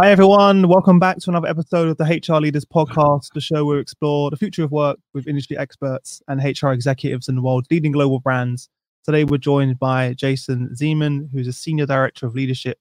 Hi, 0.00 0.12
everyone. 0.12 0.68
Welcome 0.68 1.00
back 1.00 1.18
to 1.18 1.30
another 1.30 1.48
episode 1.48 1.88
of 1.88 1.96
the 1.96 2.04
HR 2.04 2.40
Leaders 2.40 2.64
Podcast, 2.64 3.32
the 3.34 3.40
show 3.40 3.64
where 3.64 3.74
we 3.74 3.82
explore 3.82 4.30
the 4.30 4.36
future 4.36 4.62
of 4.62 4.70
work 4.70 4.96
with 5.12 5.26
industry 5.26 5.58
experts 5.58 6.22
and 6.28 6.40
HR 6.40 6.68
executives 6.68 7.28
in 7.28 7.34
the 7.34 7.42
world's 7.42 7.66
leading 7.68 7.90
global 7.90 8.20
brands. 8.20 8.68
Today, 9.04 9.24
we're 9.24 9.38
joined 9.38 9.80
by 9.80 10.14
Jason 10.14 10.70
Zeman, 10.72 11.28
who's 11.32 11.48
a 11.48 11.52
Senior 11.52 11.84
Director 11.84 12.26
of 12.26 12.36
Leadership 12.36 12.78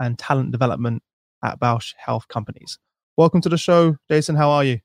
and 0.00 0.18
Talent 0.18 0.52
Development 0.52 1.02
at 1.42 1.60
Bausch 1.60 1.92
Health 1.98 2.28
Companies. 2.28 2.78
Welcome 3.18 3.42
to 3.42 3.50
the 3.50 3.58
show, 3.58 3.98
Jason. 4.10 4.34
How 4.34 4.48
are 4.48 4.64
you? 4.64 4.80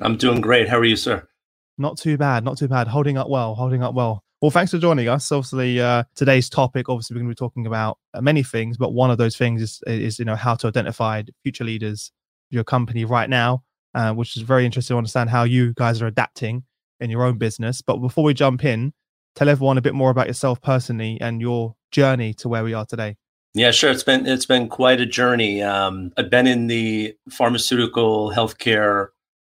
I'm 0.00 0.16
doing 0.16 0.40
great. 0.40 0.70
How 0.70 0.78
are 0.78 0.86
you, 0.86 0.96
sir? 0.96 1.28
Not 1.76 1.98
too 1.98 2.16
bad. 2.16 2.44
Not 2.44 2.56
too 2.56 2.68
bad. 2.68 2.88
Holding 2.88 3.18
up 3.18 3.28
well. 3.28 3.54
Holding 3.54 3.82
up 3.82 3.92
well. 3.92 4.24
Well, 4.44 4.50
thanks 4.50 4.72
for 4.72 4.78
joining 4.78 5.08
us. 5.08 5.32
Obviously, 5.32 5.80
uh, 5.80 6.04
today's 6.16 6.50
topic, 6.50 6.90
obviously, 6.90 7.14
we're 7.14 7.20
going 7.20 7.30
to 7.30 7.34
be 7.34 7.46
talking 7.46 7.66
about 7.66 7.96
many 8.20 8.42
things, 8.42 8.76
but 8.76 8.92
one 8.92 9.10
of 9.10 9.16
those 9.16 9.38
things 9.38 9.62
is, 9.62 9.80
is 9.86 10.18
you 10.18 10.26
know, 10.26 10.36
how 10.36 10.54
to 10.56 10.66
identify 10.66 11.22
future 11.42 11.64
leaders 11.64 12.12
your 12.50 12.62
company 12.62 13.06
right 13.06 13.30
now, 13.30 13.64
uh, 13.94 14.12
which 14.12 14.36
is 14.36 14.42
very 14.42 14.66
interesting 14.66 14.92
to 14.92 14.98
understand 14.98 15.30
how 15.30 15.44
you 15.44 15.72
guys 15.72 16.02
are 16.02 16.06
adapting 16.06 16.62
in 17.00 17.08
your 17.08 17.24
own 17.24 17.38
business. 17.38 17.80
But 17.80 17.96
before 18.02 18.22
we 18.22 18.34
jump 18.34 18.66
in, 18.66 18.92
tell 19.34 19.48
everyone 19.48 19.78
a 19.78 19.80
bit 19.80 19.94
more 19.94 20.10
about 20.10 20.26
yourself 20.26 20.60
personally 20.60 21.16
and 21.22 21.40
your 21.40 21.74
journey 21.90 22.34
to 22.34 22.48
where 22.50 22.64
we 22.64 22.74
are 22.74 22.84
today. 22.84 23.16
Yeah, 23.54 23.70
sure. 23.70 23.90
It's 23.90 24.02
been 24.02 24.26
it's 24.26 24.44
been 24.44 24.68
quite 24.68 25.00
a 25.00 25.06
journey. 25.06 25.62
Um, 25.62 26.12
I've 26.18 26.28
been 26.28 26.46
in 26.46 26.66
the 26.66 27.16
pharmaceutical 27.30 28.30
healthcare 28.30 29.08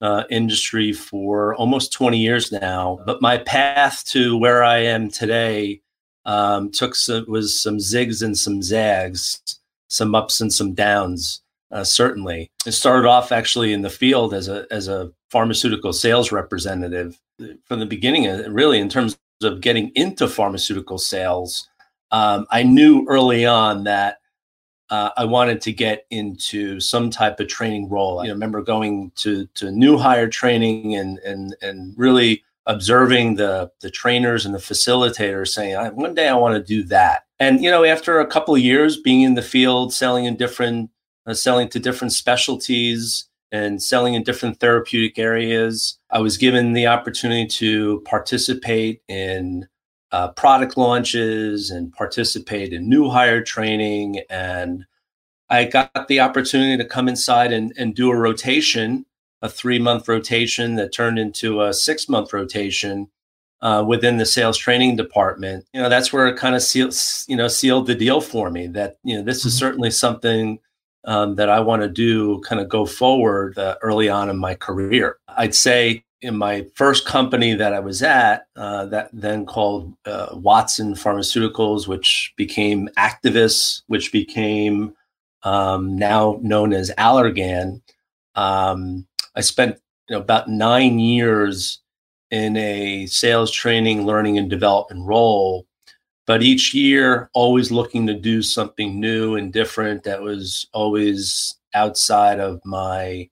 uh, 0.02 0.24
industry 0.30 0.94
for 0.94 1.56
almost 1.56 1.94
20 1.94 2.18
years 2.18 2.52
now. 2.52 3.00
But 3.06 3.22
my 3.22 3.38
path 3.38 4.06
to 4.08 4.38
where 4.38 4.64
I 4.64 4.80
am 4.80 5.10
today 5.10 5.82
um, 6.26 6.72
took 6.72 6.96
some, 6.96 7.26
was 7.28 7.60
some 7.60 7.78
zigs 7.78 8.22
and 8.22 8.38
some 8.38 8.62
zags, 8.62 9.42
some 9.90 10.14
ups 10.14 10.42
and 10.42 10.54
some 10.54 10.74
downs. 10.74 11.42
Uh, 11.72 11.84
certainly, 11.84 12.50
it 12.66 12.72
started 12.72 13.08
off 13.08 13.32
actually 13.32 13.74
in 13.74 13.82
the 13.82 13.90
field 13.90 14.34
as 14.34 14.48
a 14.48 14.66
as 14.72 14.88
a 14.88 15.12
pharmaceutical 15.30 15.92
sales 15.92 16.32
representative 16.32 17.20
from 17.66 17.80
the 17.80 17.86
beginning. 17.86 18.26
Uh, 18.28 18.48
really, 18.50 18.80
in 18.80 18.88
terms 18.88 19.18
of 19.44 19.60
getting 19.60 19.92
into 19.96 20.30
pharmaceutical 20.30 20.98
sales, 20.98 21.68
um, 22.12 22.46
I 22.52 22.64
knew 22.64 23.06
early 23.10 23.46
on 23.46 23.84
that 23.84 24.20
uh, 24.90 25.10
I 25.18 25.26
wanted 25.26 25.62
to 25.62 25.74
get 25.74 26.06
into 26.10 26.80
some 26.80 27.10
type 27.10 27.40
of 27.40 27.48
training 27.48 27.90
role. 27.90 28.20
I 28.20 28.28
remember 28.28 28.62
going 28.62 29.12
to 29.18 29.46
to 29.56 29.72
new 29.72 29.98
hire 29.98 30.30
training 30.30 30.96
and 30.96 31.20
and 31.20 31.56
and 31.62 31.94
really 31.98 32.44
observing 32.66 33.36
the 33.36 33.72
the 33.82 33.90
trainers 33.92 34.46
and 34.46 34.56
the 34.56 34.60
facilitators 34.60 35.50
saying, 35.50 35.76
"One 35.96 36.14
day 36.14 36.28
I 36.28 36.36
want 36.36 36.56
to 36.56 36.64
do 36.64 36.84
that." 36.84 37.24
And 37.40 37.62
you 37.62 37.70
know, 37.70 37.84
after 37.84 38.20
a 38.20 38.28
couple 38.28 38.56
of 38.56 38.62
years 38.62 38.98
being 38.98 39.22
in 39.22 39.36
the 39.36 39.42
field, 39.42 39.94
selling 39.94 40.26
in 40.26 40.38
different, 40.38 40.90
uh, 41.26 41.34
selling 41.34 41.70
to 41.70 41.80
different 41.80 42.14
specialties 42.14 43.26
and 43.52 43.82
selling 43.82 44.14
in 44.14 44.24
different 44.24 44.60
therapeutic 44.60 45.20
areas, 45.20 45.98
I 46.12 46.20
was 46.20 46.38
given 46.38 46.74
the 46.74 46.88
opportunity 46.88 47.46
to 47.48 48.02
participate 48.02 49.02
in 49.08 49.68
uh, 50.12 50.30
product 50.30 50.78
launches 50.78 51.70
and 51.70 51.92
participate 51.94 52.74
in 52.74 52.90
new 52.90 53.10
hire 53.10 53.44
training. 53.44 54.22
And 54.30 54.86
I 55.50 55.66
got 55.66 56.08
the 56.08 56.20
opportunity 56.20 56.78
to 56.78 56.88
come 56.88 57.08
inside 57.08 57.52
and, 57.52 57.74
and 57.78 57.96
do 57.96 58.10
a 58.10 58.16
rotation, 58.16 59.06
a 59.42 59.50
three 59.50 59.80
month 59.80 60.08
rotation 60.08 60.76
that 60.76 60.94
turned 60.94 61.20
into 61.20 61.62
a 61.62 61.74
six 61.74 62.08
month 62.08 62.34
rotation 62.34 63.10
uh, 63.62 63.84
within 63.88 64.18
the 64.18 64.26
sales 64.26 64.58
training 64.58 64.96
department. 64.96 65.66
You 65.74 65.82
know, 65.82 65.90
that's 65.90 66.14
where 66.14 66.28
it 66.28 66.38
kind 66.38 66.56
of 66.56 66.62
sealed, 66.62 66.96
you 67.28 67.36
know, 67.36 67.48
sealed 67.48 67.88
the 67.88 67.96
deal 67.96 68.22
for 68.22 68.50
me 68.50 68.68
that, 68.68 68.98
you 69.04 69.18
know, 69.18 69.24
this 69.24 69.46
is 69.46 69.54
mm-hmm. 69.54 69.60
certainly 69.60 69.92
something 69.92 70.60
um, 71.06 71.36
that 71.36 71.50
I 71.50 71.62
want 71.62 71.82
to 71.82 71.90
do 71.90 72.40
kind 72.42 72.62
of 72.62 72.70
go 72.70 72.86
forward 72.86 73.58
uh, 73.58 73.78
early 73.82 74.10
on 74.10 74.30
in 74.30 74.38
my 74.38 74.56
career. 74.56 75.18
I'd 75.30 75.56
say 75.56 76.04
in 76.22 76.36
my 76.36 76.66
first 76.76 77.06
company 77.06 77.54
that 77.54 77.74
I 77.74 77.80
was 77.80 78.02
at, 78.02 78.48
uh, 78.56 78.86
that 78.88 79.10
then 79.14 79.46
called 79.46 79.94
uh, 80.06 80.30
Watson 80.34 80.94
Pharmaceuticals, 80.94 81.88
which 81.88 82.34
became 82.38 82.90
Actavis, 82.98 83.84
which 83.88 84.12
became 84.12 84.94
um, 85.44 85.96
now 85.96 86.40
known 86.42 86.74
as 86.74 86.92
Allergan. 86.98 87.82
Um, 88.36 89.06
I 89.36 89.42
spent 89.42 89.80
you 90.10 90.16
know, 90.16 90.22
about 90.22 90.50
nine 90.50 91.00
years 91.00 91.82
in 92.32 92.58
a 92.58 93.06
sales 93.06 93.52
training, 93.52 94.06
learning, 94.06 94.38
and 94.38 94.50
development 94.50 95.06
role. 95.06 95.66
But 96.26 96.44
each 96.44 96.74
year, 96.74 97.30
always 97.34 97.72
looking 97.72 98.06
to 98.08 98.14
do 98.14 98.42
something 98.42 99.00
new 99.00 99.36
and 99.36 99.54
different 99.54 100.04
that 100.04 100.22
was 100.22 100.68
always 100.74 101.58
outside 101.74 102.40
of 102.40 102.60
my 102.66 103.30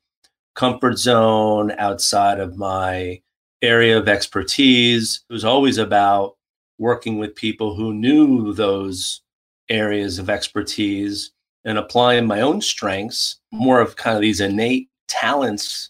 comfort 0.55 0.97
zone, 0.97 1.71
outside 1.77 2.39
of 2.39 2.57
my 2.57 3.21
area 3.61 3.97
of 3.97 4.07
expertise. 4.07 5.23
It 5.29 5.33
was 5.33 5.45
always 5.45 5.77
about 5.77 6.37
working 6.77 7.19
with 7.19 7.35
people 7.35 7.75
who 7.75 7.93
knew 7.93 8.53
those 8.53 9.21
areas 9.69 10.19
of 10.19 10.29
expertise 10.29 11.31
and 11.63 11.77
applying 11.77 12.27
my 12.27 12.41
own 12.41 12.61
strengths, 12.61 13.39
more 13.51 13.79
of 13.79 13.95
kind 13.95 14.15
of 14.15 14.21
these 14.21 14.39
innate 14.41 14.89
talents, 15.07 15.89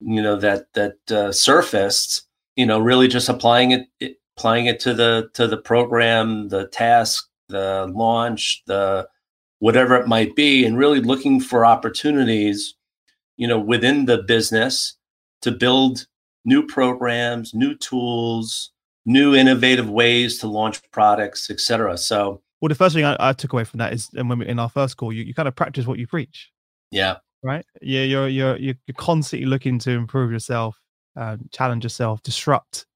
you 0.00 0.22
know, 0.22 0.36
that 0.36 0.72
that 0.74 1.10
uh, 1.10 1.32
surfaced. 1.32 2.26
You 2.56 2.66
know, 2.66 2.78
really 2.78 3.08
just 3.08 3.28
applying 3.28 3.72
it, 3.72 3.88
it, 3.98 4.16
applying 4.36 4.66
it 4.66 4.78
to 4.80 4.94
the 4.94 5.28
to 5.34 5.48
the 5.48 5.56
program, 5.56 6.48
the 6.50 6.68
task, 6.68 7.28
the 7.48 7.90
launch, 7.92 8.62
the 8.66 9.08
whatever 9.58 9.96
it 9.96 10.06
might 10.06 10.36
be, 10.36 10.64
and 10.64 10.78
really 10.78 11.00
looking 11.00 11.40
for 11.40 11.66
opportunities 11.66 12.74
you 13.36 13.48
know, 13.48 13.58
within 13.58 14.06
the 14.06 14.18
business 14.18 14.96
to 15.42 15.50
build 15.50 16.06
new 16.44 16.66
programs, 16.66 17.54
new 17.54 17.74
tools, 17.76 18.72
new 19.06 19.34
innovative 19.34 19.88
ways 19.88 20.38
to 20.38 20.46
launch 20.46 20.80
products, 20.90 21.50
etc. 21.50 21.96
So, 21.98 22.42
well, 22.60 22.68
the 22.68 22.74
first 22.74 22.94
thing 22.94 23.04
I, 23.04 23.16
I, 23.18 23.32
took 23.32 23.52
away 23.52 23.64
from 23.64 23.78
that 23.78 23.92
is, 23.92 24.08
and 24.14 24.28
when 24.28 24.38
we, 24.38 24.46
in 24.46 24.58
our 24.58 24.68
first 24.68 24.96
call, 24.96 25.12
you, 25.12 25.22
you 25.22 25.34
kind 25.34 25.48
of 25.48 25.54
practice 25.54 25.86
what 25.86 25.98
you 25.98 26.06
preach. 26.06 26.50
Yeah. 26.90 27.16
Right. 27.42 27.66
Yeah. 27.82 28.04
You're 28.04 28.28
you're 28.28 28.56
you're 28.56 28.76
constantly 28.96 29.46
looking 29.46 29.78
to 29.80 29.90
improve 29.90 30.32
yourself, 30.32 30.80
um, 31.16 31.48
challenge 31.52 31.84
yourself, 31.84 32.22
disrupt. 32.22 32.86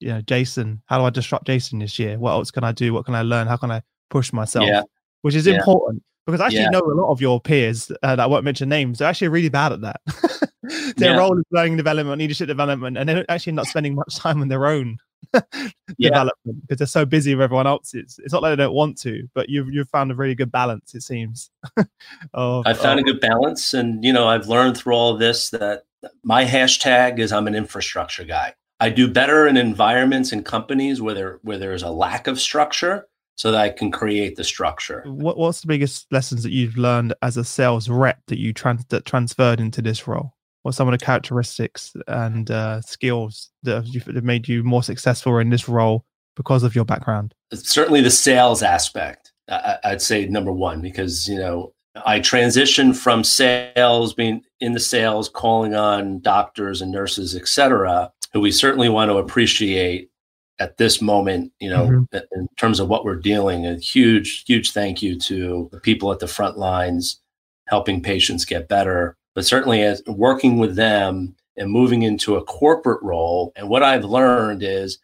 You 0.00 0.08
know, 0.08 0.20
Jason. 0.20 0.82
How 0.86 0.98
do 0.98 1.04
I 1.04 1.10
disrupt 1.10 1.46
Jason 1.46 1.78
this 1.78 1.98
year? 1.98 2.18
What 2.18 2.32
else 2.32 2.50
can 2.50 2.64
I 2.64 2.72
do? 2.72 2.92
What 2.92 3.06
can 3.06 3.14
I 3.14 3.22
learn? 3.22 3.46
How 3.46 3.56
can 3.56 3.70
I 3.70 3.82
push 4.10 4.32
myself? 4.32 4.66
Yeah. 4.66 4.82
Which 5.22 5.34
is 5.34 5.46
yeah. 5.46 5.54
important 5.54 6.02
because 6.26 6.40
I 6.40 6.46
actually 6.46 6.62
yeah. 6.62 6.70
know 6.70 6.80
a 6.80 6.94
lot 6.94 7.10
of 7.10 7.20
your 7.20 7.40
peers 7.40 7.90
uh, 8.02 8.16
that 8.16 8.20
I 8.20 8.26
won't 8.26 8.44
mention 8.44 8.68
names. 8.68 8.98
They're 8.98 9.08
actually 9.08 9.28
really 9.28 9.48
bad 9.48 9.72
at 9.72 9.80
that. 9.82 10.00
their 10.96 11.12
yeah. 11.12 11.16
role 11.16 11.38
is 11.38 11.44
learning 11.50 11.76
development, 11.76 12.18
leadership 12.18 12.48
development, 12.48 12.96
and 12.96 13.08
they're 13.08 13.24
actually 13.28 13.52
not 13.52 13.66
spending 13.66 13.94
much 13.94 14.16
time 14.16 14.40
on 14.40 14.48
their 14.48 14.66
own 14.66 14.98
development 15.98 16.60
because 16.62 16.78
they're 16.78 16.86
so 16.86 17.04
busy 17.04 17.34
with 17.34 17.44
everyone 17.44 17.66
else's. 17.66 18.18
It's 18.22 18.32
not 18.32 18.42
like 18.42 18.52
they 18.52 18.62
don't 18.62 18.74
want 18.74 18.98
to, 19.02 19.28
but 19.34 19.48
you've 19.48 19.68
you've 19.70 19.88
found 19.90 20.10
a 20.10 20.14
really 20.14 20.34
good 20.34 20.52
balance, 20.52 20.94
it 20.94 21.02
seems. 21.02 21.50
of, 22.34 22.66
I've 22.66 22.78
found 22.78 23.00
of, 23.00 23.06
a 23.06 23.12
good 23.12 23.20
balance, 23.20 23.74
and 23.74 24.04
you 24.04 24.12
know, 24.12 24.26
I've 24.26 24.48
learned 24.48 24.76
through 24.76 24.94
all 24.94 25.12
of 25.12 25.18
this 25.18 25.50
that 25.50 25.84
my 26.22 26.44
hashtag 26.44 27.18
is 27.18 27.32
I'm 27.32 27.46
an 27.46 27.54
infrastructure 27.54 28.24
guy. 28.24 28.54
I 28.80 28.90
do 28.90 29.08
better 29.08 29.46
in 29.46 29.56
environments 29.56 30.32
and 30.32 30.44
companies 30.44 31.00
where 31.00 31.14
there 31.14 31.38
where 31.42 31.58
there 31.58 31.72
is 31.72 31.82
a 31.82 31.90
lack 31.90 32.26
of 32.26 32.40
structure 32.40 33.06
so 33.36 33.50
that 33.50 33.60
I 33.60 33.68
can 33.70 33.90
create 33.90 34.36
the 34.36 34.44
structure. 34.44 35.02
What, 35.06 35.36
what's 35.36 35.60
the 35.60 35.66
biggest 35.66 36.06
lessons 36.10 36.42
that 36.42 36.52
you've 36.52 36.76
learned 36.76 37.14
as 37.22 37.36
a 37.36 37.44
sales 37.44 37.88
rep 37.88 38.20
that 38.28 38.38
you 38.38 38.52
trans- 38.52 38.86
that 38.86 39.04
transferred 39.04 39.60
into 39.60 39.82
this 39.82 40.06
role? 40.06 40.34
What 40.62 40.74
some 40.74 40.88
of 40.88 40.98
the 40.98 41.04
characteristics 41.04 41.94
and 42.08 42.50
uh, 42.50 42.80
skills 42.80 43.50
that 43.64 43.86
have 44.14 44.24
made 44.24 44.48
you 44.48 44.64
more 44.64 44.82
successful 44.82 45.38
in 45.38 45.50
this 45.50 45.68
role 45.68 46.04
because 46.36 46.62
of 46.62 46.74
your 46.74 46.84
background? 46.84 47.34
Certainly, 47.52 48.00
the 48.00 48.10
sales 48.10 48.62
aspect. 48.62 49.32
I, 49.48 49.76
I'd 49.84 50.02
say 50.02 50.26
number 50.26 50.52
one 50.52 50.80
because 50.80 51.28
you 51.28 51.38
know 51.38 51.74
I 52.06 52.20
transitioned 52.20 52.96
from 52.96 53.24
sales, 53.24 54.14
being 54.14 54.42
in 54.60 54.72
the 54.72 54.80
sales, 54.80 55.28
calling 55.28 55.74
on 55.74 56.20
doctors 56.20 56.80
and 56.80 56.90
nurses, 56.90 57.36
et 57.36 57.46
cetera, 57.46 58.10
who 58.32 58.40
we 58.40 58.50
certainly 58.50 58.88
want 58.88 59.10
to 59.10 59.18
appreciate 59.18 60.10
at 60.58 60.76
this 60.76 61.02
moment, 61.02 61.52
you 61.58 61.68
know, 61.68 61.86
mm-hmm. 61.86 62.16
in 62.32 62.48
terms 62.58 62.80
of 62.80 62.88
what 62.88 63.04
we're 63.04 63.16
dealing, 63.16 63.66
a 63.66 63.76
huge, 63.76 64.44
huge 64.46 64.72
thank 64.72 65.02
you 65.02 65.18
to 65.18 65.68
the 65.72 65.80
people 65.80 66.12
at 66.12 66.20
the 66.20 66.28
front 66.28 66.58
lines 66.58 67.20
helping 67.66 68.02
patients 68.02 68.44
get 68.44 68.68
better. 68.68 69.16
But 69.34 69.46
certainly, 69.46 69.82
as 69.82 70.02
working 70.06 70.58
with 70.58 70.76
them 70.76 71.34
and 71.56 71.70
moving 71.70 72.02
into 72.02 72.36
a 72.36 72.44
corporate 72.44 73.02
role, 73.02 73.52
and 73.56 73.68
what 73.68 73.82
I've 73.82 74.04
learned 74.04 74.62
is 74.62 74.98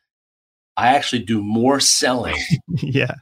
I 0.76 0.88
actually 0.88 1.23
do 1.25 1.43
more 1.43 1.81
selling. 1.81 2.37
yeah. 2.76 3.14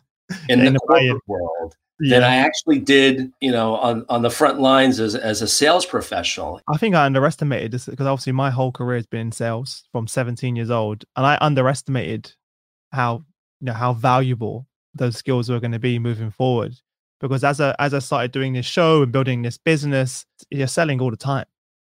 In 0.51 0.61
the 0.61 0.79
corporate 0.81 1.23
world 1.27 1.75
yeah. 2.01 2.21
than 2.21 2.25
I 2.25 2.37
actually 2.37 2.79
did, 2.79 3.33
you 3.41 3.51
know, 3.51 3.77
on, 3.77 4.05
on 4.09 4.23
the 4.23 4.31
front 4.31 4.61
lines 4.61 5.01
as, 5.01 5.15
as 5.15 5.43
a 5.43 5.49
sales 5.49 5.85
professional. 5.85 6.61
I 6.69 6.77
think 6.77 6.95
I 6.95 7.05
underestimated 7.05 7.73
this 7.73 7.87
because 7.87 8.07
obviously 8.07 8.33
my 8.33 8.51
whole 8.51 8.73
career 8.73 8.97
has 8.97 9.07
been 9.07 9.21
in 9.21 9.33
sales 9.33 9.85
from 9.93 10.07
17 10.07 10.57
years 10.57 10.71
old. 10.71 11.05
And 11.17 11.27
I 11.27 11.39
underestimated 11.41 12.33
how, 12.93 13.25
you 13.61 13.67
know, 13.67 13.73
how 13.73 13.93
valuable 13.93 14.67
those 14.95 15.17
skills 15.17 15.49
were 15.49 15.61
going 15.61 15.73
to 15.73 15.79
be 15.79 15.99
moving 15.99 16.31
forward. 16.31 16.75
because 17.21 17.45
as 17.45 17.61
I 17.61 17.75
as 17.79 17.95
I 17.95 17.99
started 17.99 18.33
doing 18.33 18.53
this 18.53 18.67
show 18.67 19.03
and 19.03 19.13
building 19.13 19.43
this 19.43 19.59
business, 19.59 20.25
you're 20.51 20.67
selling 20.67 21.01
all 21.01 21.11
the 21.11 21.17
time. 21.17 21.47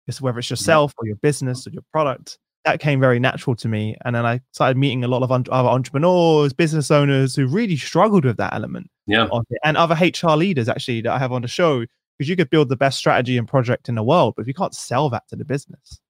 It's 0.07 0.21
whether 0.21 0.39
it's 0.39 0.51
yourself 0.51 0.93
or 0.99 1.07
your 1.07 1.17
business 1.17 1.67
or 1.67 1.71
your 1.71 1.83
product. 1.93 2.39
That 2.65 2.81
came 2.81 2.99
very 2.99 3.19
natural 3.19 3.55
to 3.57 3.69
me, 3.69 3.95
and 4.05 4.17
then 4.17 4.25
I 4.25 4.41
started 4.53 4.79
meeting 4.79 5.05
a 5.05 5.09
lot 5.09 5.23
of 5.23 5.31
other 5.31 5.69
entrepreneurs, 5.69 6.55
business 6.55 6.91
owners 6.91 7.37
who 7.37 7.47
really 7.47 7.77
struggled 7.77 8.25
with 8.25 8.39
that 8.39 8.55
element. 8.55 8.91
Yeah, 9.07 9.29
and 9.65 9.77
other 9.77 9.95
HR 9.95 10.31
leaders 10.31 10.69
actually 10.69 11.03
that 11.03 11.13
I 11.13 11.19
have 11.19 11.33
on 11.33 11.43
the 11.43 11.49
show 11.49 11.85
because 12.17 12.29
you 12.29 12.37
could 12.37 12.51
build 12.51 12.69
the 12.69 12.77
best 12.77 12.99
strategy 12.99 13.37
and 13.37 13.47
project 13.47 13.89
in 13.89 13.97
the 13.97 14.03
world, 14.03 14.35
but 14.37 14.43
if 14.43 14.49
you 14.49 14.55
can't 14.55 14.75
sell 14.75 15.11
that 15.11 15.29
to 15.29 15.37
the 15.37 15.45
business, 15.45 16.01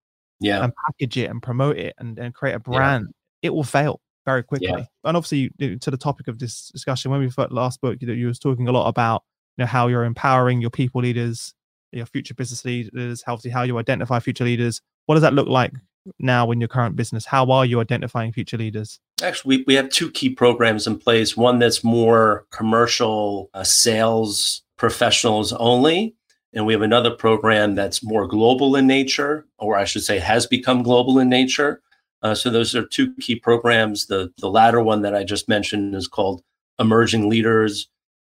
yeah, 0.41 0.63
and 0.63 0.73
package 0.87 1.17
it 1.17 1.31
and 1.31 1.43
promote 1.43 1.77
it 1.77 1.95
and, 1.99 2.19
and 2.19 2.35
create 2.35 2.55
a 2.55 2.61
brand, 2.61 3.07
yeah. 3.43 3.49
it 3.49 3.55
will 3.55 3.65
fail 3.65 4.01
very 4.25 4.43
quickly. 4.43 4.69
Yeah. 4.69 4.85
And 5.05 5.17
obviously, 5.17 5.51
to 5.79 5.91
the 5.91 5.97
topic 5.97 6.29
of 6.29 6.39
this 6.39 6.69
discussion, 6.69 7.11
when 7.11 7.21
we 7.21 7.31
last 7.51 7.75
spoke, 7.75 7.99
you, 8.01 8.07
know, 8.07 8.13
you 8.13 8.27
was 8.27 8.39
talking 8.39 8.69
a 8.69 8.73
lot 8.73 8.89
about 8.89 9.23
you 9.57 9.63
know 9.63 9.67
how 9.67 9.89
you're 9.89 10.05
empowering 10.05 10.61
your 10.61 10.71
people 10.71 11.03
leaders, 11.03 11.55
your 11.93 12.07
future 12.07 12.35
business 12.35 12.65
leaders, 12.65 13.23
how 13.23 13.39
how 13.53 13.63
you 13.63 13.79
identify 13.79 14.19
future 14.21 14.45
leaders. 14.45 14.81
What 15.07 15.17
does 15.17 15.23
that 15.23 15.35
look 15.35 15.49
like 15.49 15.73
now 16.19 16.51
in 16.51 16.61
your 16.61 16.69
current 16.69 16.97
business? 16.97 17.27
How 17.27 17.51
are 17.51 17.65
you 17.65 17.81
identifying 17.81 18.33
future 18.33 18.57
leaders? 18.57 19.01
Actually, 19.23 19.59
we, 19.59 19.65
we 19.69 19.75
have 19.75 19.89
two 19.89 20.11
key 20.11 20.31
programs 20.31 20.87
in 20.87 20.99
place. 20.99 21.37
One 21.37 21.59
that's 21.59 21.85
more 21.85 22.47
commercial 22.51 23.51
uh, 23.55 23.65
sales 23.65 24.63
professionals 24.77 25.53
only. 25.53 26.15
And 26.53 26.67
we 26.67 26.73
have 26.73 26.83
another 26.83 27.11
program 27.11 27.75
that's 27.75 28.05
more 28.05 28.29
global 28.29 28.77
in 28.77 28.87
nature, 28.87 29.45
or 29.59 29.77
I 29.77 29.85
should 29.85 30.05
say, 30.05 30.21
has 30.21 30.47
become 30.47 30.85
global 30.85 31.19
in 31.19 31.29
nature. 31.29 31.83
Uh, 32.23 32.35
so 32.35 32.49
those 32.49 32.75
are 32.75 32.87
two 32.87 33.15
key 33.17 33.37
programs. 33.37 34.07
The 34.07 34.33
the 34.39 34.49
latter 34.49 34.81
one 34.81 35.03
that 35.03 35.15
I 35.15 35.25
just 35.25 35.49
mentioned 35.49 35.95
is 35.95 36.09
called 36.09 36.43
Emerging 36.79 37.29
Leaders. 37.29 37.89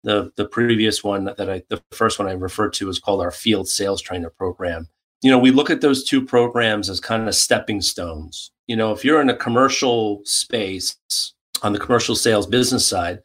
The 0.03 0.31
the 0.35 0.45
previous 0.45 1.03
one 1.03 1.25
that 1.25 1.49
I 1.49 1.63
the 1.69 1.81
first 1.91 2.19
one 2.19 2.27
I 2.27 2.33
referred 2.33 2.73
to 2.73 2.89
is 2.89 2.99
called 2.99 3.21
our 3.21 3.31
Field 3.31 3.67
Sales 3.67 4.01
Trainer 4.01 4.29
program. 4.29 4.89
You 5.21 5.31
know, 5.31 5.39
we 5.39 5.51
look 5.51 5.69
at 5.69 5.81
those 5.81 6.03
two 6.03 6.23
programs 6.23 6.89
as 6.89 6.99
kind 6.99 7.27
of 7.27 7.35
stepping 7.35 7.81
stones. 7.81 8.51
You 8.67 8.75
know, 8.75 8.91
if 8.91 9.03
you're 9.03 9.21
in 9.21 9.29
a 9.29 9.35
commercial 9.35 10.21
space 10.25 10.95
on 11.63 11.73
the 11.73 11.79
commercial 11.79 12.15
sales 12.15 12.45
business 12.45 12.87
side, 12.87 13.19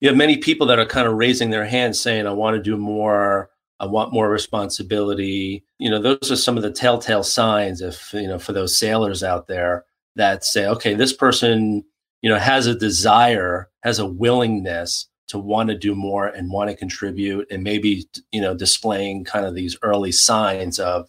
you 0.00 0.08
have 0.08 0.16
many 0.16 0.36
people 0.36 0.66
that 0.66 0.78
are 0.78 0.86
kind 0.86 1.06
of 1.06 1.14
raising 1.14 1.50
their 1.50 1.66
hands 1.66 2.00
saying, 2.00 2.26
I 2.26 2.32
want 2.32 2.56
to 2.56 2.62
do 2.62 2.76
more. 2.76 3.50
I 3.80 3.86
want 3.86 4.12
more 4.12 4.30
responsibility. 4.30 5.64
You 5.78 5.90
know, 5.90 6.00
those 6.00 6.30
are 6.30 6.36
some 6.36 6.56
of 6.56 6.62
the 6.62 6.70
telltale 6.70 7.22
signs 7.22 7.80
if, 7.80 8.12
you 8.14 8.28
know, 8.28 8.38
for 8.38 8.52
those 8.52 8.78
sailors 8.78 9.22
out 9.22 9.46
there 9.46 9.84
that 10.16 10.44
say, 10.44 10.66
okay, 10.66 10.94
this 10.94 11.12
person, 11.12 11.84
you 12.22 12.30
know, 12.30 12.38
has 12.38 12.66
a 12.66 12.74
desire, 12.74 13.68
has 13.82 13.98
a 13.98 14.06
willingness 14.06 15.08
to 15.34 15.38
want 15.40 15.68
to 15.68 15.76
do 15.76 15.96
more 15.96 16.28
and 16.28 16.48
want 16.48 16.70
to 16.70 16.76
contribute 16.76 17.50
and 17.50 17.64
maybe, 17.64 18.06
you 18.30 18.40
know, 18.40 18.54
displaying 18.54 19.24
kind 19.24 19.44
of 19.44 19.56
these 19.56 19.76
early 19.82 20.12
signs 20.12 20.78
of 20.78 21.08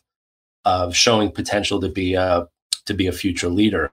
of 0.65 0.95
showing 0.95 1.29
potential 1.29 1.79
to 1.79 1.89
be 1.89 2.15
a 2.15 2.47
to 2.87 2.95
be 2.95 3.05
a 3.05 3.11
future 3.11 3.49
leader. 3.49 3.91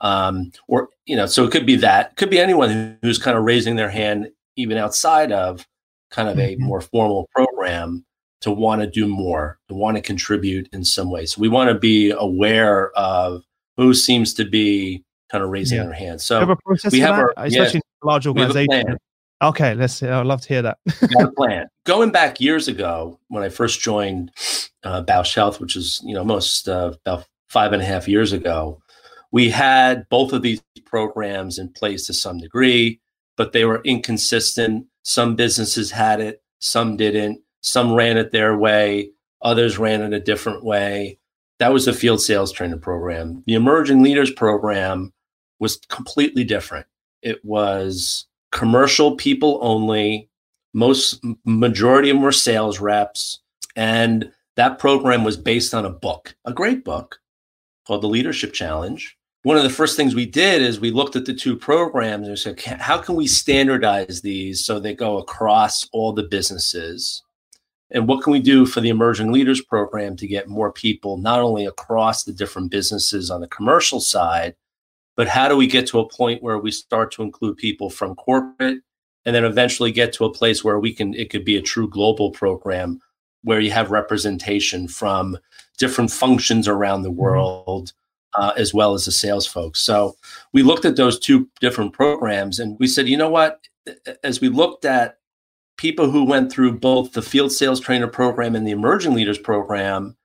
Um, 0.00 0.52
or, 0.68 0.88
you 1.04 1.16
know, 1.16 1.26
so 1.26 1.44
it 1.44 1.50
could 1.50 1.66
be 1.66 1.76
that, 1.76 2.16
could 2.16 2.30
be 2.30 2.38
anyone 2.38 2.96
who's 3.02 3.18
kind 3.18 3.36
of 3.36 3.44
raising 3.44 3.76
their 3.76 3.90
hand 3.90 4.30
even 4.56 4.78
outside 4.78 5.32
of 5.32 5.66
kind 6.10 6.30
of 6.30 6.38
mm-hmm. 6.38 6.62
a 6.62 6.66
more 6.66 6.80
formal 6.80 7.28
program 7.34 8.06
to 8.40 8.50
want 8.50 8.80
to 8.80 8.86
do 8.86 9.06
more, 9.06 9.58
to 9.68 9.74
want 9.74 9.98
to 9.98 10.02
contribute 10.02 10.66
in 10.72 10.82
some 10.82 11.10
way. 11.10 11.26
So 11.26 11.42
we 11.42 11.48
want 11.50 11.68
to 11.68 11.78
be 11.78 12.10
aware 12.10 12.90
of 12.92 13.42
who 13.76 13.92
seems 13.92 14.32
to 14.34 14.46
be 14.46 15.04
kind 15.30 15.44
of 15.44 15.50
raising 15.50 15.76
yeah. 15.76 15.84
their 15.84 15.92
hand. 15.92 16.22
So 16.22 16.40
have 16.40 16.58
we 16.90 17.00
have 17.00 17.18
our, 17.18 17.34
especially 17.36 17.82
yeah, 17.84 18.06
large 18.08 18.26
organization. 18.26 18.96
Okay, 19.40 19.74
let's. 19.74 20.02
I'd 20.02 20.26
love 20.26 20.40
to 20.42 20.48
hear 20.48 20.62
that. 20.62 20.78
got 21.00 21.28
a 21.28 21.32
plan. 21.36 21.68
Going 21.84 22.10
back 22.10 22.40
years 22.40 22.66
ago, 22.66 23.20
when 23.28 23.44
I 23.44 23.48
first 23.48 23.80
joined 23.80 24.32
uh, 24.82 25.02
Bausch 25.04 25.34
Health, 25.34 25.60
which 25.60 25.76
is 25.76 26.00
you 26.04 26.14
know 26.14 26.24
most 26.24 26.68
uh, 26.68 26.92
about 27.06 27.26
five 27.48 27.72
and 27.72 27.80
a 27.80 27.84
half 27.84 28.08
years 28.08 28.32
ago, 28.32 28.80
we 29.30 29.50
had 29.50 30.08
both 30.08 30.32
of 30.32 30.42
these 30.42 30.60
programs 30.84 31.58
in 31.58 31.68
place 31.68 32.06
to 32.06 32.14
some 32.14 32.38
degree, 32.38 33.00
but 33.36 33.52
they 33.52 33.64
were 33.64 33.80
inconsistent. 33.84 34.86
Some 35.02 35.36
businesses 35.36 35.90
had 35.90 36.20
it, 36.20 36.42
some 36.58 36.96
didn't. 36.96 37.40
Some 37.60 37.94
ran 37.94 38.16
it 38.16 38.32
their 38.32 38.56
way, 38.56 39.10
others 39.42 39.78
ran 39.78 40.02
it 40.02 40.12
a 40.12 40.20
different 40.20 40.64
way. 40.64 41.18
That 41.58 41.72
was 41.72 41.86
the 41.86 41.92
field 41.92 42.20
sales 42.20 42.52
trainer 42.52 42.76
program. 42.76 43.42
The 43.46 43.54
emerging 43.54 44.02
leaders 44.02 44.30
program 44.30 45.12
was 45.58 45.76
completely 45.88 46.44
different. 46.44 46.86
It 47.20 47.44
was 47.44 48.27
commercial 48.52 49.16
people 49.16 49.58
only. 49.62 50.28
Most 50.74 51.24
majority 51.44 52.10
of 52.10 52.16
them 52.16 52.22
were 52.22 52.32
sales 52.32 52.80
reps. 52.80 53.40
And 53.74 54.30
that 54.56 54.78
program 54.78 55.24
was 55.24 55.36
based 55.36 55.72
on 55.74 55.84
a 55.84 55.90
book, 55.90 56.34
a 56.44 56.52
great 56.52 56.84
book 56.84 57.18
called 57.86 58.02
The 58.02 58.08
Leadership 58.08 58.52
Challenge 58.52 59.18
one 59.48 59.56
of 59.56 59.62
the 59.62 59.70
first 59.70 59.96
things 59.96 60.14
we 60.14 60.26
did 60.26 60.62
is 60.62 60.80
we 60.80 60.90
looked 60.90 61.16
at 61.16 61.24
the 61.24 61.34
two 61.34 61.56
programs 61.56 62.28
and 62.28 62.38
said, 62.38 62.60
how 62.60 62.98
can 62.98 63.14
we 63.14 63.26
standardize 63.26 64.20
these 64.20 64.64
so 64.64 64.78
they 64.78 64.94
go 64.94 65.18
across 65.18 65.88
all 65.92 66.12
the 66.12 66.24
businesses? 66.24 67.22
And 67.90 68.06
what 68.06 68.22
can 68.22 68.32
we 68.32 68.40
do 68.40 68.66
for 68.66 68.80
the 68.80 68.90
Emerging 68.90 69.32
Leaders 69.32 69.62
Program 69.62 70.16
to 70.16 70.26
get 70.26 70.48
more 70.48 70.72
people 70.72 71.16
not 71.16 71.40
only 71.40 71.64
across 71.64 72.24
the 72.24 72.32
different 72.32 72.70
businesses 72.70 73.30
on 73.30 73.40
the 73.40 73.48
commercial 73.48 74.00
side, 74.00 74.54
but 75.18 75.26
how 75.26 75.48
do 75.48 75.56
we 75.56 75.66
get 75.66 75.84
to 75.88 75.98
a 75.98 76.08
point 76.08 76.44
where 76.44 76.58
we 76.58 76.70
start 76.70 77.10
to 77.10 77.24
include 77.24 77.56
people 77.56 77.90
from 77.90 78.14
corporate 78.14 78.78
and 79.26 79.34
then 79.34 79.44
eventually 79.44 79.90
get 79.90 80.12
to 80.12 80.24
a 80.24 80.32
place 80.32 80.62
where 80.62 80.78
we 80.78 80.94
can, 80.94 81.12
it 81.12 81.28
could 81.28 81.44
be 81.44 81.56
a 81.56 81.60
true 81.60 81.88
global 81.88 82.30
program 82.30 83.00
where 83.42 83.58
you 83.58 83.72
have 83.72 83.90
representation 83.90 84.86
from 84.86 85.36
different 85.76 86.12
functions 86.12 86.68
around 86.68 87.02
the 87.02 87.08
mm-hmm. 87.08 87.18
world 87.18 87.92
uh, 88.34 88.52
as 88.56 88.72
well 88.72 88.94
as 88.94 89.06
the 89.06 89.10
sales 89.10 89.44
folks. 89.44 89.80
So 89.80 90.14
we 90.52 90.62
looked 90.62 90.84
at 90.84 90.94
those 90.94 91.18
two 91.18 91.48
different 91.60 91.94
programs 91.94 92.60
and 92.60 92.78
we 92.78 92.86
said, 92.86 93.08
you 93.08 93.16
know 93.16 93.28
what? 93.28 93.66
As 94.22 94.40
we 94.40 94.48
looked 94.48 94.84
at 94.84 95.18
people 95.78 96.12
who 96.12 96.22
went 96.22 96.52
through 96.52 96.78
both 96.78 97.12
the 97.12 97.22
field 97.22 97.50
sales 97.50 97.80
trainer 97.80 98.06
program 98.06 98.54
and 98.54 98.64
the 98.64 98.70
emerging 98.70 99.14
leaders 99.14 99.38
program, 99.38 100.16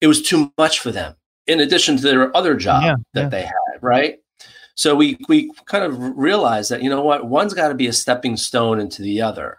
it 0.00 0.06
was 0.06 0.22
too 0.22 0.52
much 0.56 0.78
for 0.78 0.92
them 0.92 1.16
in 1.50 1.60
addition 1.60 1.96
to 1.96 2.02
their 2.02 2.36
other 2.36 2.54
job 2.54 2.82
yeah, 2.82 2.96
that 3.14 3.22
yeah. 3.22 3.28
they 3.28 3.42
had, 3.42 3.82
right? 3.82 4.18
So 4.74 4.94
we 4.94 5.18
we 5.28 5.50
kind 5.66 5.84
of 5.84 5.98
realized 6.16 6.70
that 6.70 6.82
you 6.82 6.88
know 6.88 7.02
what, 7.02 7.26
one's 7.26 7.54
got 7.54 7.68
to 7.68 7.74
be 7.74 7.86
a 7.86 7.92
stepping 7.92 8.36
stone 8.36 8.80
into 8.80 9.02
the 9.02 9.20
other. 9.20 9.58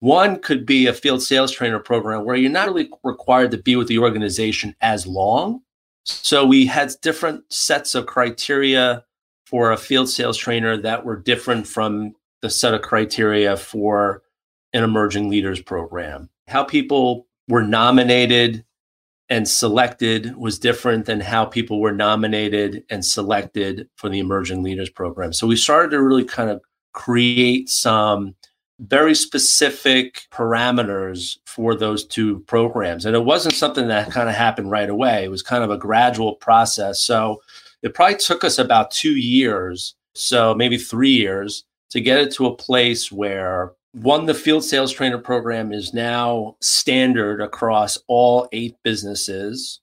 One 0.00 0.38
could 0.38 0.66
be 0.66 0.86
a 0.86 0.92
field 0.92 1.22
sales 1.22 1.50
trainer 1.50 1.78
program 1.78 2.24
where 2.24 2.36
you're 2.36 2.50
not 2.50 2.68
really 2.68 2.90
required 3.04 3.52
to 3.52 3.58
be 3.58 3.76
with 3.76 3.88
the 3.88 3.98
organization 3.98 4.74
as 4.80 5.06
long, 5.06 5.62
so 6.04 6.44
we 6.44 6.66
had 6.66 6.92
different 7.00 7.50
sets 7.52 7.94
of 7.94 8.06
criteria 8.06 9.04
for 9.46 9.72
a 9.72 9.76
field 9.76 10.08
sales 10.08 10.36
trainer 10.36 10.76
that 10.76 11.04
were 11.04 11.16
different 11.16 11.66
from 11.66 12.14
the 12.42 12.50
set 12.50 12.74
of 12.74 12.82
criteria 12.82 13.56
for 13.56 14.22
an 14.72 14.82
emerging 14.82 15.30
leaders 15.30 15.62
program. 15.62 16.28
How 16.48 16.64
people 16.64 17.26
were 17.48 17.62
nominated 17.62 18.64
and 19.34 19.48
selected 19.48 20.36
was 20.36 20.60
different 20.60 21.06
than 21.06 21.18
how 21.18 21.44
people 21.44 21.80
were 21.80 21.90
nominated 21.90 22.84
and 22.88 23.04
selected 23.04 23.88
for 23.96 24.08
the 24.08 24.20
emerging 24.20 24.62
leaders 24.62 24.88
program. 24.88 25.32
So 25.32 25.48
we 25.48 25.56
started 25.56 25.90
to 25.90 26.00
really 26.00 26.24
kind 26.24 26.50
of 26.50 26.62
create 26.92 27.68
some 27.68 28.36
very 28.78 29.12
specific 29.12 30.28
parameters 30.30 31.38
for 31.46 31.74
those 31.74 32.06
two 32.06 32.44
programs. 32.46 33.06
And 33.06 33.16
it 33.16 33.24
wasn't 33.24 33.56
something 33.56 33.88
that 33.88 34.12
kind 34.12 34.28
of 34.28 34.36
happened 34.36 34.70
right 34.70 34.88
away. 34.88 35.24
It 35.24 35.32
was 35.32 35.42
kind 35.42 35.64
of 35.64 35.70
a 35.70 35.78
gradual 35.78 36.36
process. 36.36 37.00
So 37.00 37.42
it 37.82 37.92
probably 37.92 38.18
took 38.18 38.44
us 38.44 38.60
about 38.60 38.92
two 38.92 39.16
years, 39.16 39.96
so 40.14 40.54
maybe 40.54 40.78
three 40.78 41.10
years, 41.10 41.64
to 41.90 42.00
get 42.00 42.18
it 42.18 42.32
to 42.34 42.46
a 42.46 42.56
place 42.56 43.10
where 43.10 43.72
one, 43.94 44.26
the 44.26 44.34
field 44.34 44.64
sales 44.64 44.92
trainer 44.92 45.18
program 45.18 45.72
is 45.72 45.94
now 45.94 46.56
standard 46.60 47.40
across 47.40 47.98
all 48.06 48.48
eight 48.52 48.76
businesses, 48.82 49.80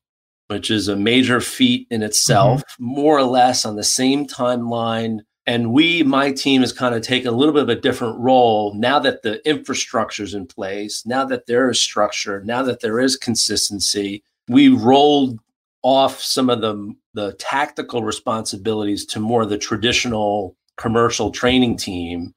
which 0.47 0.69
is 0.69 0.87
a 0.87 0.95
major 0.95 1.41
feat 1.41 1.87
in 1.89 2.03
itself, 2.03 2.61
mm-hmm. 2.61 2.85
more 2.85 3.17
or 3.17 3.23
less 3.23 3.65
on 3.65 3.75
the 3.75 3.83
same 3.83 4.27
timeline 4.27 5.19
and 5.47 5.73
we, 5.73 6.03
my 6.03 6.31
team, 6.31 6.61
has 6.61 6.71
kind 6.71 6.93
of 6.93 7.01
taken 7.01 7.27
a 7.27 7.35
little 7.35 7.53
bit 7.53 7.63
of 7.63 7.69
a 7.69 7.75
different 7.75 8.19
role 8.19 8.73
now 8.75 8.99
that 8.99 9.23
the 9.23 9.45
infrastructure 9.47 10.23
is 10.23 10.33
in 10.33 10.45
place, 10.45 11.05
now 11.05 11.25
that 11.25 11.47
there 11.47 11.69
is 11.69 11.81
structure, 11.81 12.43
now 12.43 12.61
that 12.63 12.81
there 12.81 12.99
is 12.99 13.17
consistency. 13.17 14.23
We 14.47 14.69
rolled 14.69 15.39
off 15.83 16.21
some 16.21 16.49
of 16.49 16.61
the 16.61 16.93
the 17.13 17.33
tactical 17.33 18.03
responsibilities 18.03 19.05
to 19.07 19.19
more 19.19 19.41
of 19.41 19.49
the 19.49 19.57
traditional 19.57 20.55
commercial 20.77 21.31
training 21.31 21.77
team, 21.77 22.33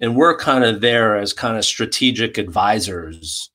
and 0.00 0.16
we're 0.16 0.36
kind 0.36 0.64
of 0.64 0.80
there 0.80 1.16
as 1.16 1.32
kind 1.32 1.56
of 1.56 1.64
strategic 1.64 2.38
advisors 2.38 3.50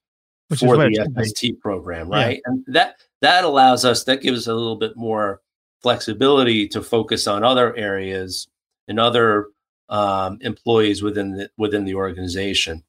Which 0.50 0.60
for 0.60 0.78
the 0.78 1.08
FST 1.16 1.60
program, 1.60 2.10
right? 2.10 2.42
Yeah. 2.46 2.52
And 2.52 2.66
that 2.68 2.96
that 3.22 3.44
allows 3.44 3.86
us 3.86 4.04
that 4.06 4.22
gives 4.22 4.40
us 4.40 4.48
a 4.48 4.54
little 4.54 4.76
bit 4.76 4.96
more 4.96 5.42
flexibility 5.82 6.68
to 6.70 6.82
focus 6.82 7.28
on 7.28 7.44
other 7.44 7.76
areas 7.76 8.48
and 8.88 9.00
other 9.00 9.48
um, 9.90 10.38
employees 10.42 11.02
within 11.02 11.36
the 11.36 11.50
within 11.58 11.86
the 11.86 11.96
organization. 11.96 12.84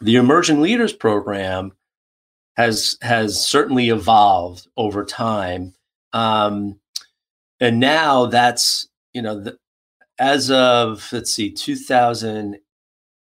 the 0.00 0.16
Emerging 0.16 0.60
Leaders 0.60 0.92
Program 0.92 1.72
has 2.56 2.98
has 3.02 3.44
certainly 3.44 3.90
evolved 3.90 4.68
over 4.76 5.04
time, 5.04 5.74
um, 6.12 6.78
and 7.60 7.78
now 7.78 8.26
that's 8.26 8.88
you 9.12 9.22
know 9.22 9.40
the, 9.40 9.58
as 10.18 10.50
of 10.50 11.08
let's 11.12 11.34
see 11.34 11.52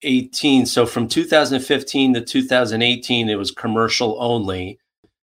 2018 0.03 0.67
so 0.67 0.85
from 0.85 1.09
2015 1.09 2.15
to 2.15 2.21
2018 2.21 3.29
it 3.29 3.37
was 3.37 3.51
commercial 3.51 4.17
only. 4.21 4.79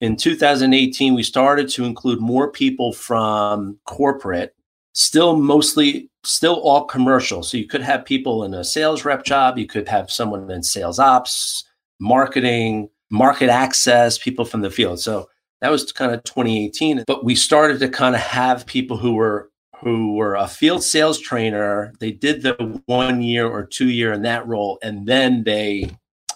In 0.01 0.15
2018 0.15 1.13
we 1.13 1.23
started 1.23 1.69
to 1.69 1.85
include 1.85 2.19
more 2.19 2.51
people 2.51 2.93
from 2.93 3.77
corporate 3.85 4.55
still 4.93 5.35
mostly 5.35 6.09
still 6.23 6.55
all 6.55 6.85
commercial. 6.85 7.43
So 7.43 7.57
you 7.57 7.67
could 7.67 7.81
have 7.81 8.05
people 8.05 8.43
in 8.43 8.53
a 8.53 8.63
sales 8.63 9.05
rep 9.05 9.23
job 9.25 9.57
you 9.57 9.67
could 9.67 9.87
have 9.87 10.09
someone 10.09 10.49
in 10.49 10.63
sales 10.63 10.99
ops 10.99 11.65
marketing 11.99 12.89
market 13.11 13.49
access 13.49 14.17
people 14.17 14.45
from 14.45 14.61
the 14.61 14.71
field. 14.71 14.99
So 14.99 15.29
that 15.61 15.71
was 15.71 15.91
kind 15.91 16.13
of 16.13 16.23
2018 16.23 17.03
but 17.05 17.25
we 17.25 17.35
started 17.35 17.79
to 17.79 17.89
kind 17.89 18.15
of 18.15 18.21
have 18.21 18.65
people 18.65 18.97
who 18.97 19.13
were 19.13 19.49
who 19.83 20.15
were 20.15 20.35
a 20.35 20.47
field 20.47 20.83
sales 20.83 21.19
trainer. 21.19 21.93
They 21.99 22.11
did 22.11 22.41
the 22.41 22.81
one 22.85 23.21
year 23.21 23.47
or 23.47 23.65
two 23.65 23.89
year 23.89 24.13
in 24.13 24.21
that 24.23 24.47
role, 24.47 24.79
and 24.81 25.05
then 25.07 25.43
they 25.43 25.91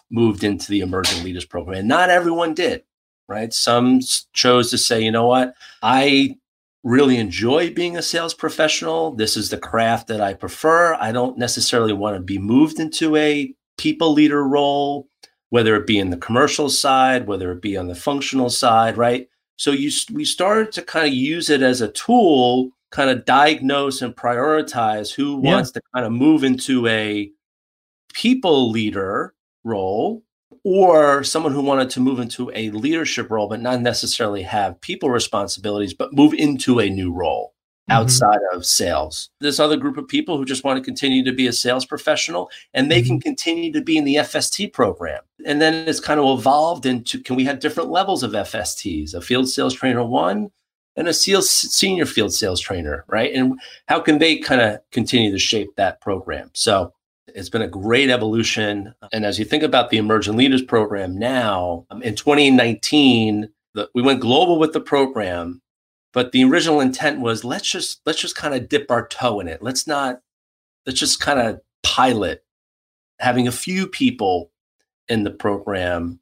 moved 0.10 0.44
into 0.44 0.70
the 0.70 0.82
emerging 0.82 1.24
leaders 1.24 1.46
program. 1.46 1.80
And 1.80 1.88
not 1.88 2.10
everyone 2.10 2.54
did, 2.54 2.84
right? 3.28 3.54
Some 3.54 4.00
chose 4.34 4.70
to 4.72 4.78
say, 4.78 5.02
you 5.02 5.12
know 5.12 5.28
what, 5.28 5.54
I 5.82 6.38
really 6.84 7.18
enjoy 7.18 7.74
being 7.74 7.98
a 7.98 8.02
sales 8.02 8.34
professional. 8.34 9.12
This 9.12 9.36
is 9.36 9.50
the 9.50 9.58
craft 9.58 10.08
that 10.08 10.22
I 10.22 10.34
prefer. 10.34 10.94
I 10.96 11.12
don't 11.12 11.38
necessarily 11.38 11.94
want 11.94 12.16
to 12.16 12.22
be 12.22 12.38
moved 12.38 12.80
into 12.80 13.16
a 13.18 13.54
people 13.78 14.14
leader 14.14 14.48
role, 14.48 15.08
whether 15.50 15.76
it 15.76 15.88
be 15.88 16.00
in 16.00 16.10
the 16.10 16.18
commercial 16.18 16.70
side, 16.70 17.28
whether 17.28 17.52
it 17.52 17.62
be 17.62 17.76
on 17.76 17.88
the 17.88 17.96
functional 17.96 18.50
side, 18.50 18.98
right? 18.98 19.28
So 19.58 19.72
you 19.72 19.92
we 20.14 20.24
started 20.24 20.72
to 20.74 20.82
kind 20.82 21.08
of 21.08 21.14
use 21.14 21.50
it 21.50 21.62
as 21.62 21.82
a 21.82 21.92
tool 21.92 22.72
kind 22.92 23.10
of 23.10 23.26
diagnose 23.26 24.02
and 24.02 24.16
prioritize 24.16 25.14
who 25.14 25.42
yeah. 25.44 25.56
wants 25.56 25.72
to 25.72 25.82
kind 25.94 26.06
of 26.06 26.12
move 26.12 26.44
into 26.44 26.88
a 26.88 27.30
people 28.14 28.72
leader 28.72 29.34
role 29.64 30.24
or 30.64 31.24
someone 31.24 31.54
who 31.54 31.62
wanted 31.62 31.90
to 31.90 32.00
move 32.00 32.20
into 32.20 32.52
a 32.56 32.70
leadership 32.72 33.30
role 33.30 33.48
but 33.48 33.62
not 33.62 33.82
necessarily 33.82 34.42
have 34.42 34.80
people 34.82 35.10
responsibilities 35.10 35.94
but 35.94 36.14
move 36.14 36.34
into 36.34 36.80
a 36.80 36.90
new 36.90 37.12
role 37.12 37.54
mm-hmm. 37.90 38.02
outside 38.02 38.40
of 38.54 38.66
sales 38.66 39.30
this 39.40 39.60
other 39.60 39.78
group 39.78 39.98
of 39.98 40.08
people 40.08 40.38
who 40.38 40.46
just 40.46 40.64
want 40.64 40.78
to 40.78 40.84
continue 40.84 41.24
to 41.24 41.34
be 41.34 41.48
a 41.48 41.54
sales 41.54 41.86
professional 41.86 42.50
and 42.74 42.90
they 42.90 43.02
mm-hmm. 43.02 43.08
can 43.08 43.20
continue 43.20 43.72
to 43.72 43.82
be 43.82 43.98
in 43.98 44.06
the 44.06 44.16
fst 44.16 44.72
program 44.74 45.22
and 45.46 45.62
then 45.62 45.88
it's 45.88 46.00
kind 46.00 46.20
of 46.20 46.40
evolved 46.40 46.86
into 46.86 47.22
can 47.22 47.36
we 47.36 47.46
have 47.46 47.60
different 47.60 47.90
levels 47.90 48.24
of 48.24 48.32
fsts 48.32 49.14
a 49.14 49.22
field 49.22 49.50
sales 49.50 49.74
trainer 49.74 50.04
one 50.04 50.50
and 50.98 51.08
a 51.08 51.14
sales, 51.14 51.50
senior 51.50 52.06
field 52.06 52.34
sales 52.34 52.60
trainer, 52.60 53.06
right? 53.08 53.32
And 53.34 53.60
how 53.88 54.00
can 54.00 54.18
they 54.18 54.38
kind 54.38 54.60
of 54.60 54.80
continue 54.92 55.32
to 55.32 55.40
shape 55.40 55.76
that 55.78 56.02
program? 56.02 56.50
So 56.54 56.94
it's 57.28 57.50
been 57.50 57.62
a 57.62 57.68
great 57.68 58.10
evolution. 58.10 58.96
And 59.14 59.26
as 59.26 59.38
you 59.38 59.46
think 59.46 59.64
about 59.64 59.92
the 59.92 59.98
Emerging 59.98 60.36
Leaders 60.36 60.64
Program 60.64 61.18
now, 61.18 61.86
um, 61.92 62.02
in 62.02 62.16
2019, 62.16 63.50
the, 63.76 63.90
we 63.94 64.02
went 64.02 64.22
global 64.22 64.58
with 64.58 64.74
the 64.74 64.82
program, 64.82 65.62
but 66.14 66.32
the 66.32 66.44
original 66.44 66.82
intent 66.82 67.20
was 67.20 67.44
let's 67.44 67.70
just 67.70 68.02
let's 68.06 68.20
just 68.20 68.36
kind 68.36 68.56
of 68.56 68.68
dip 68.68 68.90
our 68.90 69.08
toe 69.08 69.40
in 69.40 69.48
it. 69.48 69.62
Let's 69.62 69.86
not 69.86 70.22
let's 70.86 71.00
just 71.00 71.20
kind 71.20 71.40
of 71.40 71.62
pilot 71.84 72.44
having 73.20 73.48
a 73.48 73.52
few 73.52 73.86
people 73.86 74.52
in 75.08 75.24
the 75.24 75.32
program. 75.32 76.20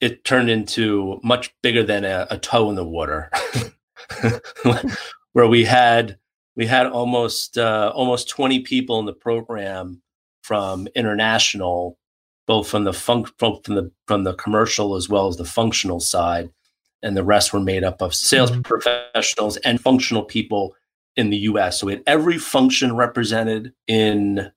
It 0.00 0.24
turned 0.24 0.50
into 0.50 1.20
much 1.22 1.54
bigger 1.62 1.82
than 1.82 2.04
a, 2.04 2.26
a 2.30 2.38
toe 2.38 2.70
in 2.70 2.76
the 2.76 2.84
water. 2.84 3.30
where 5.32 5.46
we 5.48 5.64
had 5.64 6.18
we 6.56 6.66
had 6.66 6.86
almost 6.86 7.58
uh, 7.58 7.92
almost 7.94 8.28
20 8.28 8.60
people 8.60 8.98
in 8.98 9.06
the 9.06 9.12
program 9.12 10.02
from 10.42 10.86
international 10.94 11.98
both 12.46 12.68
from 12.68 12.84
the 12.84 12.92
fun- 12.92 13.24
from 13.38 13.60
the 13.66 13.90
from 14.06 14.24
the 14.24 14.34
commercial 14.34 14.94
as 14.96 15.08
well 15.08 15.26
as 15.28 15.36
the 15.36 15.44
functional 15.44 16.00
side. 16.00 16.50
And 17.02 17.16
the 17.16 17.24
rest 17.24 17.52
were 17.52 17.60
made 17.60 17.84
up 17.84 18.00
of 18.00 18.14
sales 18.14 18.50
mm-hmm. 18.50 18.62
professionals 18.62 19.56
and 19.58 19.80
functional 19.80 20.24
people 20.24 20.74
in 21.16 21.30
the 21.30 21.36
US 21.36 21.80
so 21.80 21.86
we 21.86 21.92
had 21.92 22.02
every 22.06 22.38
function 22.38 22.96
represented 22.96 23.72
in 23.86 24.50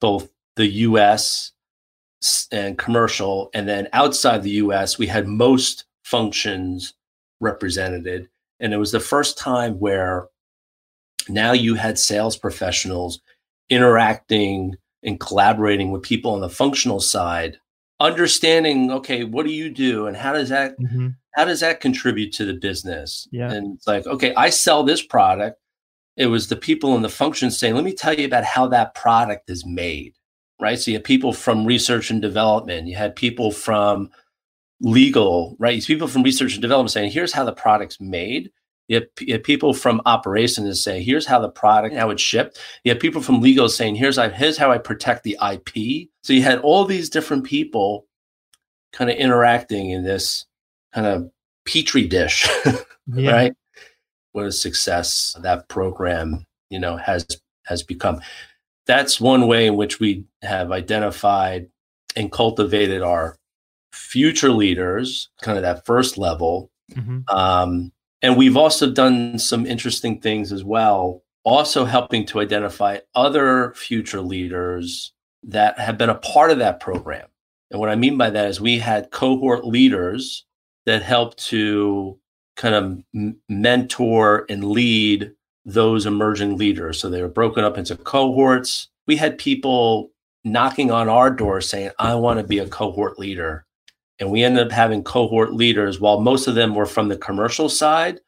both 0.00 0.30
the 0.56 0.66
US 0.66 1.52
and 2.50 2.78
commercial. 2.78 3.50
And 3.52 3.68
then 3.68 3.88
outside 3.92 4.42
the 4.42 4.62
US 4.62 4.98
we 4.98 5.06
had 5.06 5.26
most 5.26 5.84
functions 6.04 6.94
represented 7.40 8.28
and 8.60 8.72
it 8.72 8.78
was 8.78 8.92
the 8.92 9.00
first 9.00 9.38
time 9.38 9.78
where 9.78 10.28
now 11.28 11.52
you 11.52 11.74
had 11.74 11.98
sales 11.98 12.36
professionals 12.36 13.20
interacting 13.68 14.76
and 15.02 15.20
collaborating 15.20 15.90
with 15.90 16.02
people 16.02 16.32
on 16.32 16.40
the 16.40 16.48
functional 16.48 17.00
side, 17.00 17.58
understanding, 18.00 18.90
okay, 18.90 19.24
what 19.24 19.46
do 19.46 19.52
you 19.52 19.70
do 19.70 20.06
and 20.06 20.16
how 20.16 20.32
does 20.32 20.48
that 20.48 20.78
mm-hmm. 20.78 21.08
how 21.32 21.44
does 21.44 21.60
that 21.60 21.80
contribute 21.80 22.32
to 22.32 22.44
the 22.44 22.54
business? 22.54 23.28
Yeah. 23.30 23.50
And 23.52 23.76
it's 23.76 23.86
like, 23.86 24.06
okay, 24.06 24.34
I 24.34 24.50
sell 24.50 24.82
this 24.82 25.02
product. 25.02 25.60
It 26.16 26.26
was 26.26 26.48
the 26.48 26.56
people 26.56 26.96
in 26.96 27.02
the 27.02 27.08
function 27.08 27.50
saying, 27.50 27.74
let 27.74 27.84
me 27.84 27.94
tell 27.94 28.14
you 28.14 28.26
about 28.26 28.44
how 28.44 28.66
that 28.68 28.94
product 28.94 29.50
is 29.50 29.64
made. 29.64 30.14
Right. 30.60 30.78
So 30.78 30.90
you 30.90 30.96
had 30.96 31.04
people 31.04 31.32
from 31.32 31.64
research 31.64 32.10
and 32.10 32.20
development, 32.20 32.88
you 32.88 32.96
had 32.96 33.14
people 33.14 33.52
from 33.52 34.10
legal, 34.80 35.56
right? 35.58 35.76
It's 35.76 35.86
people 35.86 36.08
from 36.08 36.22
research 36.22 36.54
and 36.54 36.62
development 36.62 36.92
saying, 36.92 37.10
here's 37.10 37.32
how 37.32 37.44
the 37.44 37.52
product's 37.52 38.00
made. 38.00 38.50
You 38.88 38.96
have, 38.96 39.08
you 39.20 39.34
have, 39.34 39.42
people 39.42 39.74
from 39.74 40.00
operations 40.06 40.82
saying, 40.82 41.02
here's 41.02 41.26
how 41.26 41.40
the 41.40 41.50
product, 41.50 41.94
how 41.94 42.08
it's 42.10 42.22
shipped. 42.22 42.58
You 42.84 42.92
have 42.92 43.00
people 43.00 43.20
from 43.20 43.42
legal 43.42 43.68
saying, 43.68 43.96
here's, 43.96 44.16
here's 44.16 44.56
how 44.56 44.72
I 44.72 44.78
protect 44.78 45.24
the 45.24 45.36
IP. 45.42 46.08
So 46.22 46.32
you 46.32 46.42
had 46.42 46.60
all 46.60 46.84
these 46.86 47.10
different 47.10 47.44
people 47.44 48.06
kind 48.92 49.10
of 49.10 49.16
interacting 49.16 49.90
in 49.90 50.04
this 50.04 50.46
kind 50.94 51.06
of 51.06 51.30
petri 51.66 52.06
dish, 52.06 52.48
yeah. 53.14 53.30
right? 53.30 53.52
What 54.32 54.46
a 54.46 54.52
success 54.52 55.36
that 55.42 55.68
program, 55.68 56.46
you 56.70 56.78
know, 56.78 56.96
has 56.96 57.26
has 57.66 57.82
become. 57.82 58.20
That's 58.86 59.20
one 59.20 59.46
way 59.46 59.66
in 59.66 59.76
which 59.76 60.00
we 60.00 60.24
have 60.42 60.72
identified 60.72 61.68
and 62.16 62.32
cultivated 62.32 63.02
our 63.02 63.37
future 63.98 64.50
leaders, 64.50 65.28
kind 65.42 65.58
of 65.58 65.62
that 65.62 65.84
first 65.84 66.16
level. 66.16 66.70
Mm-hmm. 66.92 67.28
Um, 67.28 67.92
and 68.22 68.36
we've 68.36 68.56
also 68.56 68.90
done 68.90 69.38
some 69.38 69.66
interesting 69.66 70.20
things 70.20 70.52
as 70.52 70.64
well, 70.64 71.22
also 71.44 71.84
helping 71.84 72.24
to 72.26 72.40
identify 72.40 72.98
other 73.14 73.72
future 73.74 74.20
leaders 74.20 75.12
that 75.42 75.78
have 75.78 75.98
been 75.98 76.10
a 76.10 76.14
part 76.14 76.50
of 76.50 76.58
that 76.58 76.80
program. 76.80 77.26
And 77.70 77.80
what 77.80 77.90
I 77.90 77.96
mean 77.96 78.16
by 78.16 78.30
that 78.30 78.48
is 78.48 78.60
we 78.60 78.78
had 78.78 79.10
cohort 79.10 79.64
leaders 79.64 80.44
that 80.86 81.02
helped 81.02 81.38
to 81.46 82.18
kind 82.56 82.74
of 82.74 83.02
m- 83.14 83.36
mentor 83.48 84.46
and 84.48 84.64
lead 84.64 85.32
those 85.64 86.06
emerging 86.06 86.56
leaders. 86.56 86.98
So 86.98 87.10
they 87.10 87.22
were 87.22 87.28
broken 87.28 87.62
up 87.62 87.76
into 87.76 87.96
cohorts. 87.96 88.88
We 89.06 89.16
had 89.16 89.38
people 89.38 90.10
knocking 90.44 90.90
on 90.90 91.08
our 91.08 91.30
door 91.30 91.60
saying, 91.60 91.90
I 91.98 92.14
want 92.14 92.40
to 92.40 92.46
be 92.46 92.58
a 92.58 92.68
cohort 92.68 93.18
leader. 93.18 93.66
And 94.18 94.30
we 94.30 94.42
ended 94.42 94.66
up 94.66 94.72
having 94.72 95.04
cohort 95.04 95.52
leaders, 95.52 96.00
while 96.00 96.20
most 96.20 96.46
of 96.46 96.54
them 96.54 96.74
were 96.74 96.86
from 96.86 97.08
the 97.08 97.16
commercial 97.16 97.68
side, 97.68 98.20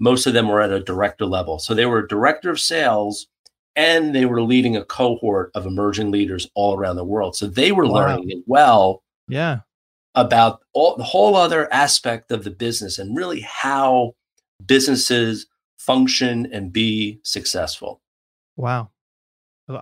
most 0.00 0.26
of 0.26 0.34
them 0.34 0.48
were 0.48 0.60
at 0.60 0.72
a 0.72 0.80
director 0.80 1.26
level. 1.26 1.58
So 1.58 1.74
they 1.74 1.86
were 1.86 2.06
director 2.06 2.50
of 2.50 2.60
sales 2.60 3.26
and 3.74 4.14
they 4.14 4.26
were 4.26 4.42
leading 4.42 4.76
a 4.76 4.84
cohort 4.84 5.50
of 5.54 5.66
emerging 5.66 6.10
leaders 6.10 6.48
all 6.54 6.76
around 6.76 6.96
the 6.96 7.04
world. 7.04 7.36
So 7.36 7.46
they 7.46 7.72
were 7.72 7.86
wow. 7.86 7.92
learning 7.92 8.30
as 8.32 8.42
well. 8.46 9.02
Yeah. 9.28 9.60
About 10.14 10.60
all 10.72 10.96
the 10.96 11.04
whole 11.04 11.36
other 11.36 11.72
aspect 11.72 12.32
of 12.32 12.44
the 12.44 12.50
business 12.50 12.98
and 12.98 13.16
really 13.16 13.40
how 13.40 14.14
businesses 14.64 15.46
function 15.78 16.48
and 16.52 16.72
be 16.72 17.20
successful. 17.22 18.00
Wow. 18.56 18.90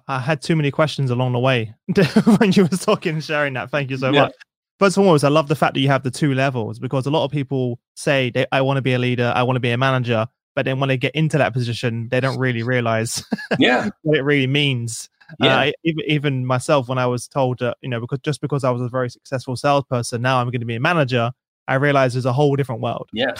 I 0.08 0.18
had 0.18 0.42
too 0.42 0.56
many 0.56 0.70
questions 0.70 1.10
along 1.10 1.32
the 1.32 1.38
way 1.38 1.74
when 2.38 2.52
you 2.52 2.64
were 2.64 2.76
talking 2.76 3.14
and 3.14 3.24
sharing 3.24 3.54
that. 3.54 3.70
Thank 3.70 3.90
you 3.90 3.96
so 3.96 4.10
yeah. 4.10 4.22
much. 4.22 4.32
First 4.78 4.96
and 4.96 5.04
foremost, 5.04 5.24
I 5.24 5.28
love 5.28 5.48
the 5.48 5.56
fact 5.56 5.74
that 5.74 5.80
you 5.80 5.88
have 5.88 6.02
the 6.02 6.10
two 6.10 6.34
levels 6.34 6.78
because 6.78 7.06
a 7.06 7.10
lot 7.10 7.24
of 7.24 7.30
people 7.30 7.78
say 7.94 8.30
they, 8.30 8.46
I 8.52 8.60
want 8.60 8.76
to 8.76 8.82
be 8.82 8.92
a 8.92 8.98
leader, 8.98 9.32
I 9.34 9.42
want 9.42 9.56
to 9.56 9.60
be 9.60 9.70
a 9.70 9.78
manager, 9.78 10.26
but 10.54 10.66
then 10.66 10.80
when 10.80 10.88
they 10.88 10.98
get 10.98 11.14
into 11.14 11.38
that 11.38 11.54
position, 11.54 12.08
they 12.10 12.20
don't 12.20 12.38
really 12.38 12.62
realize 12.62 13.24
yeah. 13.58 13.88
what 14.02 14.18
it 14.18 14.22
really 14.22 14.46
means. 14.46 15.08
Yeah. 15.40 15.60
Uh, 15.60 15.72
even, 15.84 16.04
even 16.06 16.46
myself, 16.46 16.88
when 16.88 16.98
I 16.98 17.06
was 17.06 17.26
told 17.26 17.58
that, 17.60 17.78
you 17.80 17.88
know, 17.88 18.00
because 18.00 18.18
just 18.20 18.40
because 18.40 18.64
I 18.64 18.70
was 18.70 18.82
a 18.82 18.88
very 18.88 19.08
successful 19.08 19.56
salesperson, 19.56 20.20
now 20.20 20.40
I'm 20.40 20.48
going 20.48 20.60
to 20.60 20.66
be 20.66 20.76
a 20.76 20.80
manager, 20.80 21.32
I 21.68 21.74
realized 21.74 22.14
there's 22.14 22.26
a 22.26 22.32
whole 22.32 22.54
different 22.54 22.82
world. 22.82 23.08
Yeah. 23.12 23.32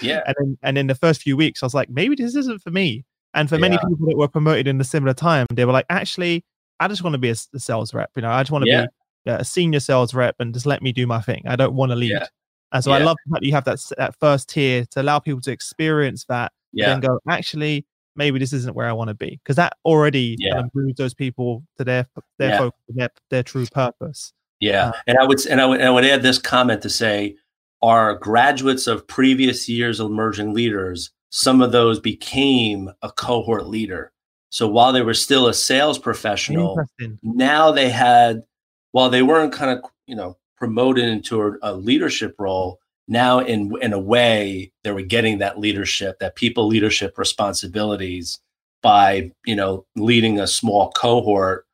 Yeah. 0.00 0.22
and 0.26 0.34
then, 0.38 0.58
and 0.62 0.78
in 0.78 0.86
the 0.86 0.94
first 0.94 1.22
few 1.22 1.36
weeks, 1.36 1.62
I 1.62 1.66
was 1.66 1.74
like, 1.74 1.90
maybe 1.90 2.14
this 2.14 2.34
isn't 2.34 2.62
for 2.62 2.70
me. 2.70 3.04
And 3.34 3.48
for 3.48 3.56
yeah. 3.56 3.62
many 3.62 3.78
people 3.78 4.06
that 4.08 4.16
were 4.16 4.28
promoted 4.28 4.68
in 4.68 4.80
a 4.80 4.84
similar 4.84 5.12
time, 5.12 5.46
they 5.52 5.64
were 5.64 5.72
like, 5.72 5.86
actually, 5.90 6.44
I 6.78 6.88
just 6.88 7.02
want 7.02 7.14
to 7.14 7.18
be 7.18 7.30
a, 7.30 7.36
a 7.54 7.58
sales 7.58 7.92
rep. 7.92 8.10
You 8.16 8.22
know, 8.22 8.30
I 8.30 8.42
just 8.42 8.52
want 8.52 8.64
to 8.64 8.70
yeah. 8.70 8.82
be 8.82 8.88
a 9.26 9.44
senior 9.44 9.80
sales 9.80 10.14
rep 10.14 10.36
and 10.38 10.52
just 10.52 10.66
let 10.66 10.82
me 10.82 10.92
do 10.92 11.06
my 11.06 11.20
thing. 11.20 11.42
I 11.46 11.56
don't 11.56 11.74
want 11.74 11.90
to 11.92 11.96
lead. 11.96 12.10
Yeah. 12.10 12.26
And 12.72 12.82
so 12.82 12.90
yeah. 12.90 12.96
I 12.96 12.98
love 13.00 13.16
that 13.26 13.42
you 13.42 13.52
have 13.52 13.64
that 13.64 13.78
that 13.98 14.18
first 14.18 14.48
tier 14.48 14.84
to 14.90 15.02
allow 15.02 15.18
people 15.18 15.40
to 15.42 15.52
experience 15.52 16.24
that. 16.26 16.52
Yeah. 16.72 16.92
And 16.92 17.02
go 17.02 17.20
actually 17.28 17.86
maybe 18.16 18.38
this 18.38 18.52
isn't 18.52 18.74
where 18.74 18.88
I 18.88 18.92
want 18.92 19.08
to 19.08 19.14
be 19.14 19.40
because 19.42 19.56
that 19.56 19.76
already 19.84 20.36
yeah. 20.38 20.54
kind 20.54 20.66
of 20.66 20.70
moves 20.74 20.96
those 20.96 21.14
people 21.14 21.64
to 21.78 21.84
their 21.84 22.06
their 22.38 22.50
yeah. 22.50 22.58
focus, 22.58 22.80
their 22.88 23.08
their 23.30 23.42
true 23.42 23.66
purpose. 23.66 24.32
Yeah, 24.60 24.88
uh, 24.88 24.92
and 25.06 25.18
I 25.18 25.24
would 25.24 25.44
and 25.46 25.60
I 25.60 25.66
would 25.66 25.80
and 25.80 25.88
I 25.88 25.90
would 25.90 26.04
add 26.04 26.22
this 26.22 26.38
comment 26.38 26.82
to 26.82 26.90
say, 26.90 27.36
our 27.82 28.14
graduates 28.14 28.86
of 28.86 29.06
previous 29.06 29.68
years 29.68 30.00
of 30.00 30.10
emerging 30.10 30.54
leaders, 30.54 31.10
some 31.30 31.60
of 31.60 31.72
those 31.72 32.00
became 32.00 32.90
a 33.02 33.10
cohort 33.10 33.66
leader. 33.66 34.12
So 34.50 34.68
while 34.68 34.92
they 34.92 35.02
were 35.02 35.14
still 35.14 35.48
a 35.48 35.54
sales 35.54 35.98
professional, 35.98 36.78
now 37.24 37.72
they 37.72 37.90
had, 37.90 38.44
while 38.94 39.10
they 39.10 39.22
weren't 39.22 39.52
kind 39.52 39.76
of 39.76 39.90
you 40.06 40.14
know 40.14 40.36
promoted 40.56 41.04
into 41.04 41.42
a, 41.42 41.56
a 41.62 41.74
leadership 41.74 42.36
role, 42.38 42.78
now 43.08 43.40
in 43.40 43.72
in 43.82 43.92
a 43.92 43.98
way 43.98 44.70
they 44.84 44.92
were 44.92 45.02
getting 45.02 45.38
that 45.38 45.58
leadership 45.58 46.18
that 46.20 46.36
people 46.36 46.68
leadership 46.68 47.18
responsibilities 47.18 48.38
by 48.82 49.32
you 49.44 49.56
know 49.56 49.84
leading 49.96 50.38
a 50.38 50.46
small 50.46 50.92
cohort 50.92 51.66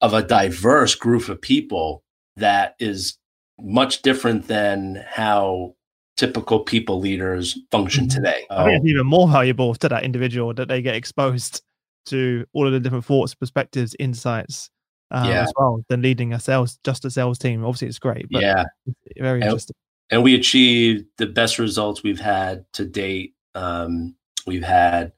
of 0.00 0.12
a 0.14 0.22
diverse 0.22 0.96
group 0.96 1.28
of 1.28 1.40
people 1.40 2.02
that 2.36 2.74
is 2.80 3.16
much 3.60 4.02
different 4.02 4.48
than 4.48 5.04
how 5.08 5.72
typical 6.16 6.58
people 6.58 6.98
leaders 6.98 7.56
function 7.70 8.06
mm-hmm. 8.06 8.16
today 8.16 8.44
i 8.50 8.64
think 8.64 8.78
it's 8.78 8.90
even 8.90 9.06
more 9.06 9.28
valuable 9.28 9.74
to 9.76 9.88
that 9.88 10.02
individual 10.02 10.52
that 10.52 10.66
they 10.66 10.82
get 10.82 10.96
exposed 10.96 11.62
to 12.04 12.44
all 12.52 12.66
of 12.66 12.72
the 12.72 12.80
different 12.80 13.04
thoughts 13.04 13.34
perspectives 13.34 13.94
insights 14.00 14.70
um, 15.14 15.28
yeah. 15.28 15.42
as 15.42 15.52
well 15.56 15.82
than 15.88 16.02
leading 16.02 16.32
a 16.32 16.40
sales 16.40 16.78
just 16.84 17.04
a 17.04 17.10
sales 17.10 17.38
team 17.38 17.64
obviously 17.64 17.88
it's 17.88 17.98
great 17.98 18.26
but 18.30 18.42
yeah 18.42 18.64
very 19.18 19.40
and, 19.40 19.44
interesting 19.44 19.74
and 20.10 20.22
we 20.22 20.34
achieved 20.34 21.06
the 21.16 21.26
best 21.26 21.58
results 21.58 22.02
we've 22.02 22.20
had 22.20 22.64
to 22.74 22.84
date. 22.84 23.34
Um, 23.54 24.14
we've 24.46 24.64
had 24.64 25.12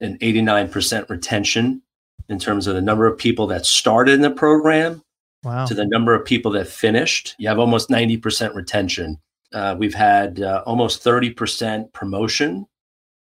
an 0.00 0.18
89% 0.18 1.08
retention 1.08 1.82
in 2.28 2.38
terms 2.38 2.66
of 2.66 2.74
the 2.74 2.80
number 2.80 3.06
of 3.06 3.18
people 3.18 3.46
that 3.48 3.66
started 3.66 4.14
in 4.14 4.20
the 4.20 4.30
program 4.30 5.02
wow. 5.42 5.66
to 5.66 5.74
the 5.74 5.86
number 5.86 6.14
of 6.14 6.24
people 6.24 6.52
that 6.52 6.68
finished. 6.68 7.34
You 7.38 7.48
have 7.48 7.58
almost 7.58 7.88
90% 7.88 8.54
retention. 8.54 9.18
Uh, 9.52 9.74
we've 9.76 9.94
had 9.94 10.40
uh, 10.40 10.62
almost 10.64 11.02
30% 11.02 11.92
promotion, 11.92 12.66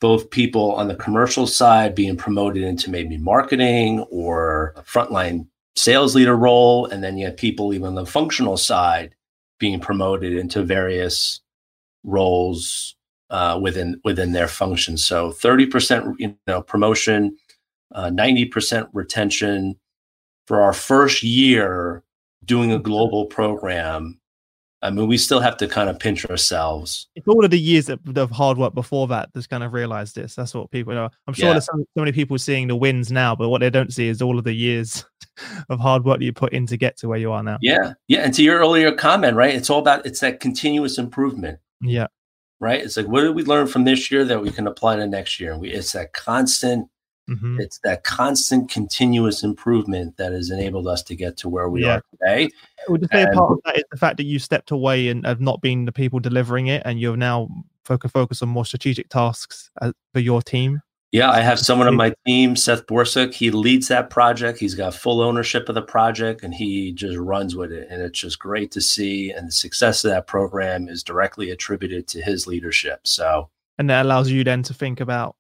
both 0.00 0.30
people 0.30 0.72
on 0.72 0.88
the 0.88 0.96
commercial 0.96 1.46
side 1.46 1.94
being 1.94 2.16
promoted 2.16 2.64
into 2.64 2.90
maybe 2.90 3.16
marketing 3.16 4.00
or 4.10 4.74
frontline 4.80 5.46
sales 5.78 6.14
leader 6.14 6.37
role. 6.37 6.87
And 6.87 7.02
then 7.02 7.16
you 7.16 7.26
have 7.26 7.37
people 7.37 7.73
even 7.73 7.88
on 7.88 7.94
the 7.94 8.06
functional 8.06 8.56
side 8.56 9.14
being 9.58 9.80
promoted 9.80 10.32
into 10.32 10.62
various 10.62 11.40
roles 12.04 12.97
uh, 13.30 13.58
within 13.62 14.00
within 14.04 14.32
their 14.32 14.49
function. 14.49 14.97
So 14.97 15.30
thirty 15.30 15.66
percent, 15.66 16.18
you 16.18 16.37
know, 16.47 16.62
promotion, 16.62 17.37
uh, 17.94 18.11
ninety 18.11 18.44
percent 18.44 18.88
retention 18.92 19.78
for 20.47 20.61
our 20.61 20.73
first 20.73 21.23
year 21.23 22.02
doing 22.44 22.73
a 22.73 22.78
global 22.78 23.26
program. 23.26 24.17
I 24.80 24.90
mean, 24.90 25.08
we 25.08 25.18
still 25.18 25.40
have 25.40 25.56
to 25.56 25.66
kind 25.66 25.88
of 25.88 25.99
pinch 25.99 26.25
ourselves. 26.26 27.08
It's 27.16 27.26
all 27.26 27.44
of 27.44 27.50
the 27.50 27.58
years 27.58 27.88
of, 27.88 28.00
of 28.16 28.30
hard 28.30 28.58
work 28.58 28.75
before 28.75 29.08
that 29.08 29.30
that's 29.35 29.49
kind 29.49 29.64
of 29.64 29.73
realized 29.73 30.14
this. 30.14 30.37
That's 30.37 30.54
what 30.54 30.70
people 30.70 30.94
know. 30.94 31.08
I'm 31.26 31.35
sure 31.35 31.47
yeah. 31.47 31.54
there's 31.54 31.66
so, 31.66 31.73
so, 31.78 32.00
many 32.00 32.12
people 32.12 32.38
seeing 32.38 32.68
the 32.68 32.76
wins 32.76 33.11
now, 33.11 33.35
but 33.35 33.49
what 33.49 33.61
they 33.61 33.70
don't 33.70 33.92
see 33.92 34.08
is 34.08 34.23
all 34.23 34.38
of 34.38 34.44
the 34.44 34.52
years 34.52 35.04
of 35.68 35.80
hard 35.80 36.04
work 36.04 36.20
that 36.20 36.25
you 36.25 36.32
put 36.32 36.52
in 36.52 36.66
to 36.66 36.76
get 36.76 36.97
to 36.99 37.08
where 37.08 37.18
you 37.18 37.32
are 37.32 37.42
now. 37.42 37.58
Yeah. 37.61 37.94
Yeah. 38.06 38.20
And 38.20 38.33
to 38.35 38.42
your 38.42 38.61
earlier 38.61 38.92
comment, 38.92 39.37
right? 39.37 39.55
It's 39.55 39.68
all 39.68 39.81
about 39.81 40.07
it's 40.07 40.20
that 40.20 40.38
continuous 40.38 40.96
improvement. 40.96 41.59
Yeah. 41.81 42.07
Right. 42.61 42.81
It's 42.81 42.96
like 42.96 43.07
what 43.07 43.22
did 43.22 43.35
we 43.35 43.44
learn 43.44 43.66
from 43.66 43.85
this 43.85 44.11
year 44.12 44.24
that 44.24 44.42
we 44.42 44.50
can 44.50 44.68
apply 44.68 44.96
to 44.96 45.07
next 45.07 45.40
year? 45.40 45.52
And 45.52 45.61
we 45.61 45.70
it's 45.70 45.92
that 45.92 46.12
constant 46.12 46.88
Mm-hmm. 47.28 47.60
It's 47.60 47.78
that 47.84 48.04
constant, 48.04 48.70
continuous 48.70 49.42
improvement 49.42 50.16
that 50.16 50.32
has 50.32 50.50
enabled 50.50 50.88
us 50.88 51.02
to 51.04 51.14
get 51.14 51.36
to 51.38 51.48
where 51.48 51.68
we 51.68 51.84
yeah. 51.84 51.96
are 51.96 52.02
today. 52.12 52.50
Would 52.88 53.02
you 53.02 53.08
say 53.12 53.22
and, 53.24 53.34
part 53.34 53.52
of 53.52 53.58
that 53.64 53.76
is 53.76 53.84
the 53.90 53.98
fact 53.98 54.16
that 54.16 54.24
you 54.24 54.38
stepped 54.38 54.70
away 54.70 55.08
and 55.08 55.26
have 55.26 55.40
not 55.40 55.60
been 55.60 55.84
the 55.84 55.92
people 55.92 56.20
delivering 56.20 56.68
it, 56.68 56.82
and 56.84 56.98
you're 56.98 57.16
now 57.16 57.48
focus 57.84 58.10
focus 58.10 58.42
on 58.42 58.48
more 58.48 58.64
strategic 58.64 59.08
tasks 59.08 59.70
uh, 59.82 59.92
for 60.12 60.20
your 60.20 60.42
team? 60.42 60.80
Yeah, 61.10 61.30
I 61.30 61.40
have 61.40 61.58
someone 61.58 61.88
on 61.88 61.96
my 61.96 62.12
team, 62.26 62.54
Seth 62.54 62.86
Borsuk. 62.86 63.32
He 63.32 63.50
leads 63.50 63.88
that 63.88 64.10
project. 64.10 64.58
He's 64.58 64.74
got 64.74 64.94
full 64.94 65.22
ownership 65.22 65.70
of 65.70 65.74
the 65.74 65.82
project 65.82 66.42
and 66.42 66.52
he 66.52 66.92
just 66.92 67.16
runs 67.16 67.56
with 67.56 67.72
it. 67.72 67.88
And 67.90 68.02
it's 68.02 68.18
just 68.20 68.38
great 68.38 68.70
to 68.72 68.82
see. 68.82 69.30
And 69.30 69.48
the 69.48 69.52
success 69.52 70.04
of 70.04 70.10
that 70.10 70.26
program 70.26 70.86
is 70.86 71.02
directly 71.02 71.48
attributed 71.48 72.08
to 72.08 72.20
his 72.20 72.46
leadership. 72.46 73.00
So, 73.04 73.48
and 73.78 73.88
that 73.88 74.04
allows 74.04 74.30
you 74.30 74.44
then 74.44 74.62
to 74.64 74.74
think 74.74 75.00
about 75.00 75.36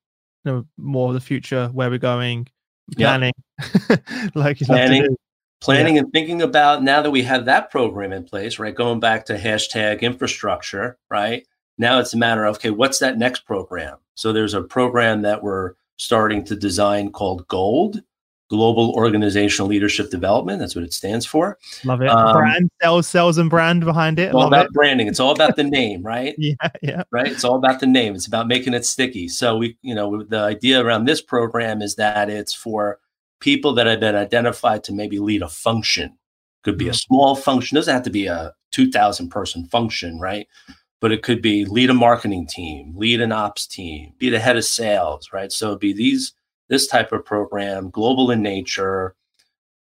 you 0.48 0.54
know, 0.54 0.66
more 0.78 1.08
of 1.08 1.14
the 1.14 1.20
future, 1.20 1.68
where 1.68 1.90
we're 1.90 1.98
going, 1.98 2.48
planning, 2.96 3.32
like 4.34 4.58
planning, 4.60 5.16
planning, 5.60 5.96
yeah. 5.96 6.02
and 6.02 6.12
thinking 6.12 6.40
about 6.40 6.82
now 6.82 7.02
that 7.02 7.10
we 7.10 7.22
have 7.22 7.44
that 7.44 7.70
program 7.70 8.12
in 8.12 8.24
place, 8.24 8.58
right? 8.58 8.74
Going 8.74 8.98
back 8.98 9.26
to 9.26 9.36
hashtag 9.36 10.00
infrastructure, 10.00 10.96
right? 11.10 11.46
Now 11.76 12.00
it's 12.00 12.14
a 12.14 12.18
matter 12.18 12.44
of 12.44 12.56
okay, 12.56 12.70
what's 12.70 12.98
that 13.00 13.18
next 13.18 13.40
program? 13.40 13.98
So 14.14 14.32
there's 14.32 14.54
a 14.54 14.62
program 14.62 15.22
that 15.22 15.42
we're 15.42 15.74
starting 15.98 16.44
to 16.44 16.56
design 16.56 17.12
called 17.12 17.46
Gold, 17.48 18.00
Global 18.48 18.90
Organizational 18.92 19.68
Leadership 19.68 20.10
Development. 20.10 20.58
That's 20.58 20.74
what 20.74 20.84
it 20.84 20.94
stands 20.94 21.26
for. 21.26 21.58
Love 21.84 22.00
it. 22.00 22.08
Um, 22.08 22.32
brand, 22.32 22.70
sales, 22.80 23.06
sales, 23.06 23.38
and 23.38 23.50
brand 23.50 23.84
behind 23.84 24.18
it. 24.18 24.32
All 24.32 24.40
Love 24.40 24.48
about 24.48 24.66
it. 24.66 24.72
branding. 24.72 25.06
It's 25.06 25.20
all 25.20 25.32
about 25.32 25.56
the 25.56 25.64
name, 25.78 26.02
right? 26.02 26.34
yeah, 26.38 26.54
yeah. 26.82 27.02
Right. 27.10 27.26
It's 27.26 27.44
all 27.44 27.56
about 27.56 27.80
the 27.80 27.86
name. 27.86 28.14
It's 28.14 28.26
about 28.26 28.48
making 28.48 28.74
it 28.74 28.86
sticky. 28.86 29.28
So 29.28 29.56
we, 29.58 29.76
you 29.82 29.94
know, 29.94 30.22
the 30.22 30.38
idea 30.40 30.84
around 30.84 31.04
this 31.04 31.20
program 31.20 31.82
is 31.82 31.96
that 31.96 32.30
it's 32.30 32.54
for 32.54 32.98
people 33.40 33.74
that 33.74 33.86
have 33.86 34.00
been 34.00 34.16
identified 34.16 34.82
to 34.84 34.92
maybe 34.92 35.18
lead 35.18 35.42
a 35.42 35.48
function. 35.48 36.16
Could 36.64 36.78
be 36.78 36.86
mm-hmm. 36.86 36.92
a 36.92 36.94
small 36.94 37.36
function. 37.36 37.76
Doesn't 37.76 37.92
have 37.92 38.02
to 38.04 38.10
be 38.10 38.26
a 38.26 38.54
two 38.70 38.90
thousand 38.90 39.28
person 39.28 39.66
function, 39.66 40.18
right? 40.18 40.48
But 41.00 41.12
it 41.12 41.22
could 41.22 41.42
be 41.42 41.64
lead 41.64 41.90
a 41.90 41.94
marketing 41.94 42.46
team, 42.48 42.94
lead 42.96 43.20
an 43.20 43.30
ops 43.30 43.66
team, 43.66 44.14
be 44.18 44.30
the 44.30 44.40
head 44.40 44.56
of 44.56 44.64
sales, 44.64 45.28
right? 45.32 45.52
So 45.52 45.68
it'd 45.68 45.80
be 45.80 45.92
these 45.92 46.32
this 46.68 46.86
type 46.86 47.12
of 47.12 47.24
program, 47.24 47.90
global 47.90 48.30
in 48.30 48.42
nature. 48.42 49.14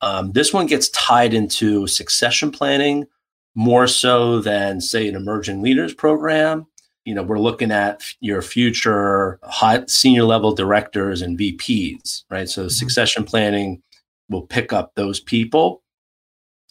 Um, 0.02 0.32
this 0.32 0.54
one 0.54 0.66
gets 0.66 0.90
tied 0.90 1.34
into 1.34 1.88
succession 1.88 2.52
planning 2.52 3.08
more 3.56 3.88
so 3.88 4.40
than, 4.40 4.80
say, 4.80 5.08
an 5.08 5.16
emerging 5.16 5.62
leaders 5.62 5.94
program. 5.94 6.68
You 7.06 7.16
know, 7.16 7.24
we're 7.24 7.40
looking 7.40 7.72
at 7.72 8.04
your 8.20 8.42
future 8.42 9.40
high 9.44 9.84
senior 9.88 10.24
level 10.24 10.54
directors 10.54 11.22
and 11.22 11.38
VPs, 11.38 12.24
right? 12.30 12.48
So 12.48 12.64
mm-hmm. 12.64 12.70
succession 12.70 13.24
planning 13.24 13.82
will 14.30 14.44
pick 14.44 14.72
up 14.72 14.94
those 14.96 15.20
people. 15.20 15.82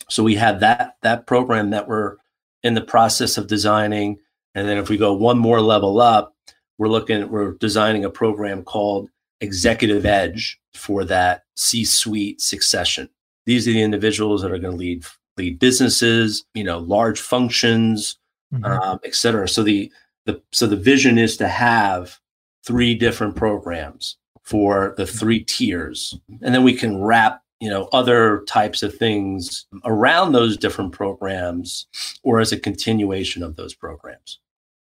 So 0.09 0.23
we 0.23 0.37
have 0.37 0.61
that 0.61 0.97
that 1.03 1.27
program 1.27 1.71
that 1.71 1.89
we're 1.89 2.17
in 2.63 2.75
the 2.75 2.81
process 2.81 3.37
of 3.37 3.47
designing, 3.47 4.19
and 4.55 4.69
then 4.69 4.79
if 4.79 4.89
we 4.89 4.97
go 4.97 5.13
one 5.13 5.39
more 5.39 5.61
level 5.61 6.01
up, 6.01 6.35
we're 6.79 6.89
looking 6.89 7.29
we're 7.29 7.53
designing 7.55 8.05
a 8.05 8.11
program 8.11 8.63
called 8.63 9.11
executive 9.41 10.05
edge 10.07 10.61
for 10.75 11.05
that 11.05 11.45
C-suite 11.57 12.41
succession. 12.41 13.09
These 13.47 13.67
are 13.67 13.73
the 13.73 13.83
individuals 13.83 14.43
that 14.43 14.53
are 14.53 14.59
going 14.59 14.73
to 14.73 14.79
lead 14.79 15.05
lead 15.37 15.59
businesses, 15.59 16.45
you 16.55 16.65
know, 16.65 16.79
large 16.79 17.21
functions, 17.21 18.19
mm-hmm. 18.53 18.65
um, 18.65 18.99
et 19.05 19.15
cetera. 19.15 19.49
So 19.49 19.63
the 19.63 19.91
the 20.27 20.43
so 20.53 20.67
the 20.67 20.77
vision 20.77 21.19
is 21.19 21.37
to 21.39 21.49
have 21.49 22.19
three 22.65 22.95
different 22.95 23.37
programs 23.37 24.17
for 24.43 24.95
the 24.97 25.07
three 25.07 25.45
tiers, 25.45 26.19
and 26.43 26.55
then 26.55 26.65
we 26.65 26.75
can 26.75 27.01
wrap 27.01 27.43
you 27.61 27.69
know 27.69 27.89
other 27.93 28.45
types 28.47 28.83
of 28.83 28.95
things 28.95 29.67
around 29.85 30.33
those 30.33 30.57
different 30.57 30.93
programs 30.93 31.87
or 32.23 32.41
as 32.41 32.53
a 32.53 32.61
continuation 32.61 33.43
of 33.43 33.57
those 33.57 33.75
programs 33.75 34.39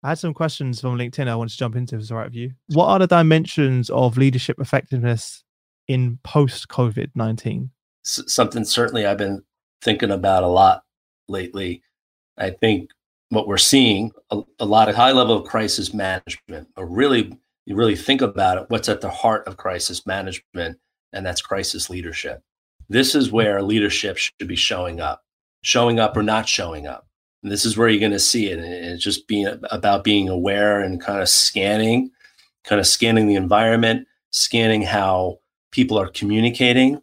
I 0.06 0.10
had 0.10 0.20
some 0.20 0.34
questions 0.34 0.80
from 0.80 0.96
LinkedIn 0.96 1.26
I 1.26 1.34
want 1.34 1.50
to 1.50 1.56
jump 1.56 1.74
into, 1.74 1.96
if 1.96 2.00
it's 2.00 2.12
all 2.12 2.18
right 2.18 2.26
with 2.26 2.36
you. 2.36 2.52
What 2.68 2.86
are 2.86 3.00
the 3.00 3.08
dimensions 3.08 3.90
of 3.90 4.16
leadership 4.16 4.60
effectiveness 4.60 5.42
in 5.88 6.20
post 6.22 6.68
COVID 6.68 7.10
19? 7.16 7.68
S- 8.04 8.22
something 8.28 8.64
certainly 8.64 9.04
I've 9.04 9.18
been 9.18 9.42
thinking 9.82 10.12
about 10.12 10.44
a 10.44 10.46
lot 10.46 10.84
lately. 11.26 11.82
I 12.38 12.50
think 12.50 12.90
what 13.30 13.48
we're 13.48 13.58
seeing 13.58 14.12
a, 14.30 14.42
a 14.60 14.64
lot 14.64 14.88
of 14.88 14.94
high 14.94 15.10
level 15.10 15.38
of 15.38 15.48
crisis 15.48 15.92
management, 15.92 16.68
but 16.76 16.84
really, 16.84 17.36
you 17.64 17.74
really 17.74 17.96
think 17.96 18.20
about 18.20 18.58
it, 18.58 18.66
what's 18.68 18.88
at 18.88 19.00
the 19.00 19.10
heart 19.10 19.48
of 19.48 19.56
crisis 19.56 20.06
management, 20.06 20.78
and 21.12 21.26
that's 21.26 21.42
crisis 21.42 21.90
leadership. 21.90 22.44
This 22.88 23.16
is 23.16 23.32
where 23.32 23.60
leadership 23.60 24.18
should 24.18 24.46
be 24.46 24.54
showing 24.54 25.00
up, 25.00 25.24
showing 25.62 25.98
up 25.98 26.16
or 26.16 26.22
not 26.22 26.48
showing 26.48 26.86
up. 26.86 27.08
This 27.42 27.64
is 27.64 27.76
where 27.76 27.88
you're 27.88 28.00
going 28.00 28.12
to 28.12 28.18
see 28.18 28.50
it. 28.50 28.58
And 28.58 28.66
it's 28.66 29.04
just 29.04 29.28
being 29.28 29.46
about 29.70 30.04
being 30.04 30.28
aware 30.28 30.80
and 30.80 31.00
kind 31.00 31.20
of 31.20 31.28
scanning, 31.28 32.10
kind 32.64 32.80
of 32.80 32.86
scanning 32.86 33.28
the 33.28 33.36
environment, 33.36 34.08
scanning 34.30 34.82
how 34.82 35.38
people 35.70 35.98
are 35.98 36.08
communicating 36.08 37.00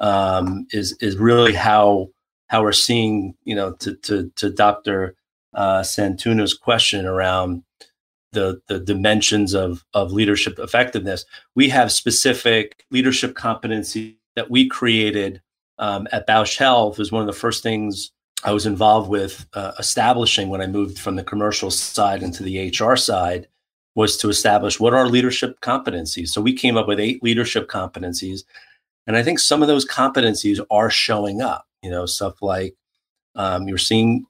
um, 0.00 0.66
is 0.72 0.96
is 1.00 1.16
really 1.16 1.54
how 1.54 2.08
how 2.48 2.62
we're 2.62 2.72
seeing, 2.72 3.34
you 3.44 3.54
know, 3.54 3.72
to 3.74 3.94
to 3.96 4.30
to 4.36 4.50
Dr. 4.50 5.14
Uh, 5.54 5.82
Santuna's 5.82 6.54
question 6.54 7.06
around 7.06 7.62
the 8.32 8.60
the 8.66 8.80
dimensions 8.80 9.54
of 9.54 9.84
of 9.94 10.12
leadership 10.12 10.58
effectiveness. 10.58 11.24
We 11.54 11.68
have 11.68 11.92
specific 11.92 12.84
leadership 12.90 13.34
competency 13.36 14.18
that 14.36 14.50
we 14.50 14.68
created 14.68 15.42
um, 15.78 16.08
at 16.12 16.26
Bausch 16.26 16.56
Health. 16.56 16.98
Is 16.98 17.12
one 17.12 17.22
of 17.22 17.26
the 17.26 17.32
first 17.32 17.62
things 17.62 18.10
I 18.44 18.52
was 18.52 18.66
involved 18.66 19.10
with 19.10 19.46
uh, 19.52 19.72
establishing 19.78 20.48
when 20.48 20.60
I 20.60 20.66
moved 20.66 20.98
from 20.98 21.16
the 21.16 21.24
commercial 21.24 21.70
side 21.70 22.22
into 22.22 22.42
the 22.42 22.70
HR 22.70 22.96
side 22.96 23.48
was 23.94 24.16
to 24.18 24.28
establish 24.28 24.80
what 24.80 24.94
are 24.94 25.06
leadership 25.08 25.60
competencies. 25.60 26.28
So 26.28 26.40
we 26.40 26.54
came 26.54 26.76
up 26.76 26.88
with 26.88 27.00
eight 27.00 27.22
leadership 27.22 27.68
competencies, 27.68 28.44
and 29.06 29.16
I 29.16 29.22
think 29.22 29.38
some 29.38 29.62
of 29.62 29.68
those 29.68 29.86
competencies 29.86 30.64
are 30.70 30.90
showing 30.90 31.42
up. 31.42 31.66
You 31.82 31.90
know, 31.90 32.06
stuff 32.06 32.40
like 32.40 32.74
um, 33.34 33.68
you're 33.68 33.78
seeing 33.78 34.26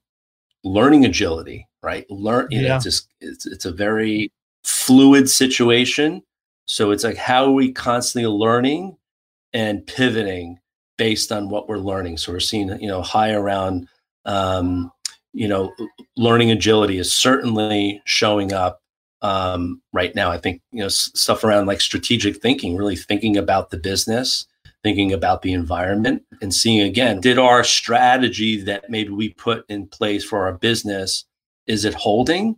learning 0.64 1.04
agility, 1.04 1.68
right? 1.82 2.08
Learn, 2.10 2.48
you 2.50 2.60
yeah. 2.60 2.68
know, 2.68 2.76
it's, 2.76 2.84
just, 2.84 3.08
it's 3.20 3.46
it's 3.46 3.64
a 3.64 3.72
very 3.72 4.32
fluid 4.64 5.28
situation. 5.28 6.22
So 6.66 6.90
it's 6.90 7.04
like 7.04 7.16
how 7.16 7.46
are 7.46 7.52
we 7.52 7.72
constantly 7.72 8.28
learning 8.28 8.96
and 9.52 9.86
pivoting 9.86 10.58
based 10.96 11.32
on 11.32 11.48
what 11.48 11.68
we're 11.68 11.78
learning. 11.78 12.18
So 12.18 12.32
we're 12.32 12.40
seeing, 12.40 12.68
you 12.80 12.86
know, 12.86 13.02
high 13.02 13.32
around, 13.32 13.88
um, 14.24 14.90
you 15.32 15.48
know, 15.48 15.72
learning 16.16 16.50
agility 16.50 16.98
is 16.98 17.12
certainly 17.12 18.02
showing 18.04 18.52
up 18.52 18.82
um, 19.22 19.80
right 19.92 20.14
now. 20.14 20.30
I 20.30 20.38
think, 20.38 20.62
you 20.72 20.80
know, 20.80 20.88
stuff 20.88 21.44
around 21.44 21.66
like 21.66 21.80
strategic 21.80 22.40
thinking, 22.40 22.76
really 22.76 22.96
thinking 22.96 23.36
about 23.36 23.70
the 23.70 23.76
business, 23.76 24.46
thinking 24.82 25.12
about 25.12 25.42
the 25.42 25.52
environment 25.52 26.22
and 26.40 26.54
seeing 26.54 26.80
again, 26.80 27.20
did 27.20 27.38
our 27.38 27.62
strategy 27.62 28.60
that 28.62 28.90
maybe 28.90 29.10
we 29.10 29.30
put 29.30 29.64
in 29.68 29.86
place 29.86 30.24
for 30.24 30.46
our 30.46 30.54
business, 30.54 31.24
is 31.66 31.84
it 31.84 31.94
holding? 31.94 32.56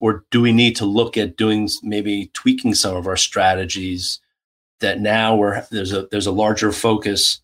Or 0.00 0.24
do 0.32 0.40
we 0.40 0.52
need 0.52 0.74
to 0.76 0.84
look 0.84 1.16
at 1.16 1.36
doing 1.36 1.68
maybe 1.82 2.30
tweaking 2.34 2.74
some 2.74 2.96
of 2.96 3.06
our 3.06 3.16
strategies 3.16 4.20
that 4.80 5.00
now 5.00 5.36
we're 5.36 5.64
there's 5.70 5.92
a 5.92 6.08
there's 6.10 6.26
a 6.26 6.32
larger 6.32 6.72
focus 6.72 7.40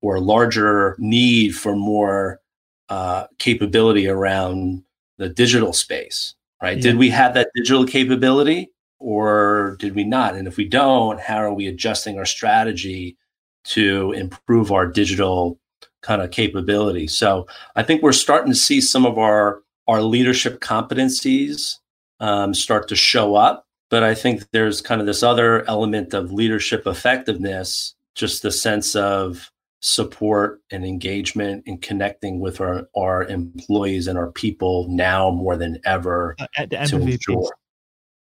or 0.00 0.16
a 0.16 0.20
larger 0.20 0.96
need 0.98 1.54
for 1.54 1.76
more 1.76 2.40
uh, 2.88 3.26
capability 3.38 4.08
around 4.08 4.82
the 5.18 5.28
digital 5.28 5.72
space, 5.72 6.34
right? 6.62 6.76
Yeah. 6.76 6.82
Did 6.82 6.98
we 6.98 7.10
have 7.10 7.34
that 7.34 7.50
digital 7.54 7.84
capability 7.84 8.70
or 8.98 9.76
did 9.78 9.94
we 9.94 10.04
not? 10.04 10.34
And 10.34 10.48
if 10.48 10.56
we 10.56 10.66
don't, 10.66 11.20
how 11.20 11.38
are 11.38 11.52
we 11.52 11.66
adjusting 11.66 12.18
our 12.18 12.26
strategy 12.26 13.16
to 13.64 14.12
improve 14.12 14.72
our 14.72 14.86
digital 14.86 15.58
kind 16.02 16.22
of 16.22 16.30
capability. 16.30 17.06
So 17.06 17.46
I 17.76 17.82
think 17.82 18.02
we're 18.02 18.12
starting 18.12 18.52
to 18.52 18.58
see 18.58 18.80
some 18.80 19.06
of 19.06 19.18
our 19.18 19.62
our 19.86 20.02
leadership 20.02 20.60
competencies 20.60 21.76
um, 22.20 22.52
start 22.52 22.88
to 22.88 22.96
show 22.96 23.34
up. 23.34 23.66
But 23.90 24.02
I 24.02 24.14
think 24.14 24.44
there's 24.52 24.82
kind 24.82 25.00
of 25.00 25.06
this 25.06 25.22
other 25.22 25.66
element 25.66 26.12
of 26.12 26.30
leadership 26.30 26.86
effectiveness, 26.86 27.94
just 28.14 28.42
the 28.42 28.52
sense 28.52 28.94
of 28.94 29.50
support 29.80 30.60
and 30.70 30.84
engagement 30.84 31.62
and 31.66 31.80
connecting 31.80 32.40
with 32.40 32.60
our, 32.60 32.88
our 32.96 33.24
employees 33.24 34.06
and 34.06 34.18
our 34.18 34.32
people 34.32 34.86
now 34.88 35.30
more 35.30 35.56
than 35.56 35.78
ever 35.84 36.34
uh, 36.40 36.46
at 36.56 36.70
the 36.70 36.76
to 36.76 36.96
ensure. 36.96 37.50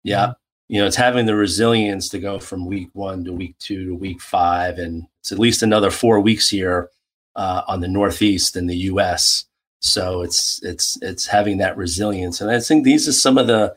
Yeah. 0.04 0.34
You 0.68 0.82
know, 0.82 0.88
it's 0.88 0.96
having 0.96 1.26
the 1.26 1.36
resilience 1.36 2.10
to 2.10 2.20
go 2.20 2.40
from 2.40 2.66
week 2.66 2.90
one 2.94 3.24
to 3.26 3.34
week 3.34 3.56
two 3.60 3.86
to 3.86 3.96
week 3.96 4.22
five 4.22 4.80
and 4.80 5.04
it's 5.20 5.32
at 5.32 5.40
least 5.40 5.62
another 5.62 5.92
four 5.92 6.20
weeks 6.20 6.50
here 6.50 6.90
uh, 7.36 7.62
on 7.68 7.82
the 7.82 7.88
Northeast 7.88 8.56
in 8.56 8.68
the 8.68 8.78
U.S. 8.78 9.46
So 9.80 10.22
it's 10.22 10.62
it's 10.64 10.98
it's 11.02 11.28
having 11.28 11.58
that 11.58 11.78
resilience, 11.78 12.42
and 12.42 12.50
I 12.50 12.60
think 12.60 12.84
these 12.84 13.08
are 13.08 13.14
some 13.14 13.38
of 13.38 13.48
the 13.48 13.76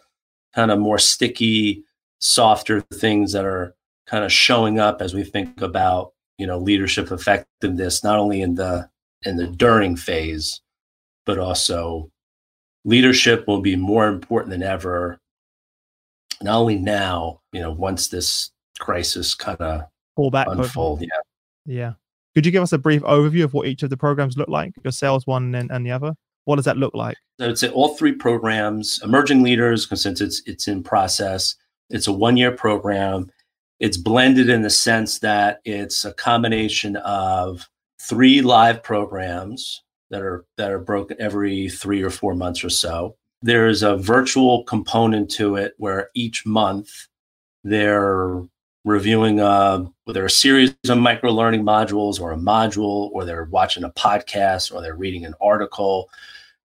kind 0.54 0.70
of 0.70 0.78
more 0.78 0.98
sticky, 0.98 1.84
softer 2.18 2.80
things 2.80 3.32
that 3.32 3.44
are 3.44 3.74
kind 4.06 4.24
of 4.24 4.32
showing 4.32 4.78
up 4.78 5.02
as 5.02 5.14
we 5.14 5.24
think 5.24 5.60
about 5.60 6.12
you 6.38 6.46
know 6.46 6.58
leadership 6.58 7.10
effectiveness, 7.10 8.04
not 8.04 8.18
only 8.18 8.40
in 8.40 8.54
the 8.54 8.88
in 9.24 9.36
the 9.36 9.46
during 9.46 9.96
phase, 9.96 10.60
but 11.24 11.38
also 11.38 12.10
leadership 12.84 13.46
will 13.46 13.60
be 13.60 13.76
more 13.76 14.08
important 14.08 14.50
than 14.50 14.62
ever. 14.62 15.18
Not 16.42 16.58
only 16.58 16.76
now, 16.76 17.40
you 17.52 17.60
know, 17.60 17.72
once 17.72 18.08
this 18.08 18.50
crisis 18.78 19.34
kind 19.34 19.60
of 19.60 19.82
pull 20.16 20.30
back 20.30 20.48
unfold, 20.50 21.00
yeah. 21.00 21.08
Yeah. 21.64 21.92
Could 22.34 22.44
you 22.44 22.52
give 22.52 22.62
us 22.62 22.72
a 22.72 22.78
brief 22.78 23.02
overview 23.02 23.44
of 23.44 23.54
what 23.54 23.66
each 23.66 23.82
of 23.82 23.90
the 23.90 23.96
programs 23.96 24.36
look 24.36 24.48
like? 24.48 24.74
Your 24.84 24.92
sales 24.92 25.26
one 25.26 25.54
and, 25.54 25.70
and 25.70 25.86
the 25.86 25.90
other? 25.90 26.12
What 26.44 26.56
does 26.56 26.66
that 26.66 26.76
look 26.76 26.94
like? 26.94 27.16
I 27.40 27.46
would 27.48 27.58
say 27.58 27.70
all 27.70 27.96
three 27.96 28.12
programs, 28.12 29.00
emerging 29.02 29.42
leaders, 29.42 29.88
since 30.00 30.20
it's 30.20 30.42
it's 30.46 30.68
in 30.68 30.82
process, 30.82 31.56
it's 31.90 32.06
a 32.06 32.12
one-year 32.12 32.52
program. 32.52 33.30
It's 33.80 33.96
blended 33.96 34.48
in 34.48 34.62
the 34.62 34.70
sense 34.70 35.18
that 35.20 35.60
it's 35.64 36.04
a 36.04 36.14
combination 36.14 36.96
of 36.96 37.68
three 38.00 38.42
live 38.42 38.82
programs 38.82 39.82
that 40.10 40.22
are 40.22 40.44
that 40.56 40.70
are 40.70 40.78
broken 40.78 41.16
every 41.20 41.68
three 41.68 42.02
or 42.02 42.10
four 42.10 42.34
months 42.34 42.64
or 42.64 42.70
so. 42.70 43.16
There's 43.42 43.82
a 43.82 43.96
virtual 43.96 44.64
component 44.64 45.30
to 45.32 45.56
it 45.56 45.74
where 45.78 46.10
each 46.14 46.46
month 46.46 46.90
they're 47.64 48.42
reviewing 48.84 49.40
uh, 49.40 49.84
whether 50.04 50.24
a 50.24 50.30
series 50.30 50.74
of 50.88 50.98
micro 50.98 51.32
learning 51.32 51.64
modules 51.64 52.20
or 52.20 52.32
a 52.32 52.36
module, 52.36 53.10
or 53.12 53.24
they're 53.24 53.48
watching 53.50 53.82
a 53.82 53.90
podcast, 53.90 54.72
or 54.72 54.80
they're 54.80 54.94
reading 54.94 55.26
an 55.26 55.34
article, 55.40 56.08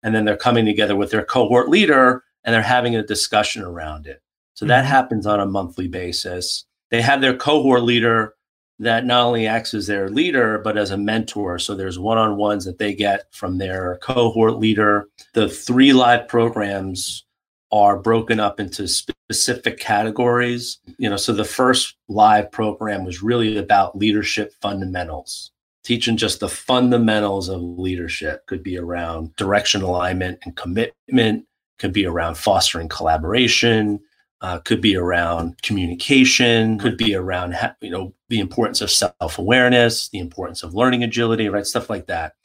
and 0.03 0.13
then 0.13 0.25
they're 0.25 0.37
coming 0.37 0.65
together 0.65 0.95
with 0.95 1.11
their 1.11 1.23
cohort 1.23 1.69
leader 1.69 2.23
and 2.43 2.53
they're 2.53 2.61
having 2.61 2.95
a 2.95 3.03
discussion 3.03 3.63
around 3.63 4.07
it. 4.07 4.21
So 4.53 4.63
mm-hmm. 4.63 4.69
that 4.69 4.85
happens 4.85 5.25
on 5.25 5.39
a 5.39 5.45
monthly 5.45 5.87
basis. 5.87 6.65
They 6.91 7.01
have 7.01 7.21
their 7.21 7.35
cohort 7.35 7.83
leader 7.83 8.35
that 8.79 9.05
not 9.05 9.25
only 9.25 9.45
acts 9.45 9.73
as 9.73 9.87
their 9.87 10.09
leader, 10.09 10.57
but 10.57 10.77
as 10.77 10.91
a 10.91 10.97
mentor. 10.97 11.59
So 11.59 11.75
there's 11.75 11.99
one 11.99 12.17
on 12.17 12.37
ones 12.37 12.65
that 12.65 12.79
they 12.79 12.93
get 12.93 13.25
from 13.31 13.57
their 13.57 13.99
cohort 14.01 14.57
leader. 14.57 15.07
The 15.33 15.49
three 15.49 15.91
live 15.93 16.27
programs 16.27 17.25
are 17.71 17.99
broken 17.99 18.39
up 18.39 18.59
into 18.59 18.87
specific 18.87 19.79
categories. 19.79 20.79
You 20.97 21.09
know, 21.09 21.17
so 21.17 21.33
the 21.33 21.43
first 21.43 21.95
live 22.07 22.51
program 22.51 23.03
was 23.03 23.21
really 23.21 23.57
about 23.57 23.97
leadership 23.97 24.53
fundamentals. 24.61 25.51
Teaching 25.83 26.17
just 26.17 26.39
the 26.39 26.49
fundamentals 26.49 27.49
of 27.49 27.61
leadership 27.61 28.45
could 28.47 28.63
be 28.63 28.77
around 28.77 29.35
direction 29.35 29.81
alignment 29.81 30.39
and 30.43 30.55
commitment, 30.55 31.45
could 31.77 31.93
be 31.93 32.05
around 32.05 32.35
fostering 32.35 32.89
collaboration, 32.89 33.99
uh, 34.41 34.59
could 34.59 34.81
be 34.81 34.95
around 34.95 35.61
communication, 35.61 36.79
could 36.79 36.97
be 36.97 37.13
around 37.13 37.55
you 37.81 37.89
know 37.89 38.13
the 38.29 38.39
importance 38.39 38.81
of 38.81 38.91
self-awareness, 38.91 40.09
the 40.09 40.19
importance 40.19 40.63
of 40.63 40.73
learning 40.73 41.03
agility, 41.03 41.49
right? 41.49 41.65
Stuff 41.65 41.89
like 41.89 42.07
that. 42.07 42.35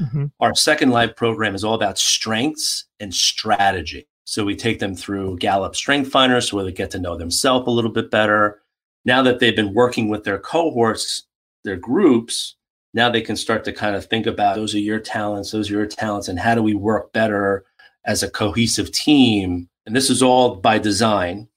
Mm-hmm. 0.00 0.26
Our 0.40 0.54
second 0.54 0.90
live 0.90 1.14
program 1.16 1.54
is 1.54 1.64
all 1.64 1.74
about 1.74 1.98
strengths 1.98 2.86
and 3.00 3.14
strategy. 3.14 4.08
So 4.24 4.44
we 4.44 4.56
take 4.56 4.78
them 4.78 4.94
through 4.94 5.38
Gallup 5.38 5.76
Strength 5.76 6.10
Finder 6.10 6.40
so 6.40 6.62
they 6.62 6.72
get 6.72 6.90
to 6.92 6.98
know 6.98 7.16
themselves 7.16 7.66
a 7.66 7.70
little 7.70 7.90
bit 7.90 8.10
better. 8.10 8.62
Now 9.04 9.22
that 9.22 9.40
they've 9.40 9.54
been 9.54 9.74
working 9.74 10.08
with 10.08 10.24
their 10.24 10.38
cohorts, 10.38 11.24
their 11.64 11.76
groups, 11.76 12.56
now 12.94 13.10
they 13.10 13.20
can 13.20 13.36
start 13.36 13.64
to 13.64 13.72
kind 13.72 13.96
of 13.96 14.06
think 14.06 14.26
about 14.26 14.56
those 14.56 14.74
are 14.74 14.78
your 14.78 15.00
talents, 15.00 15.50
those 15.50 15.70
are 15.70 15.74
your 15.74 15.86
talents, 15.86 16.28
and 16.28 16.38
how 16.38 16.54
do 16.54 16.62
we 16.62 16.74
work 16.74 17.12
better 17.12 17.64
as 18.04 18.22
a 18.22 18.30
cohesive 18.30 18.92
team? 18.92 19.68
And 19.86 19.96
this 19.96 20.10
is 20.10 20.22
all 20.22 20.56
by 20.56 20.78
design. 20.78 21.48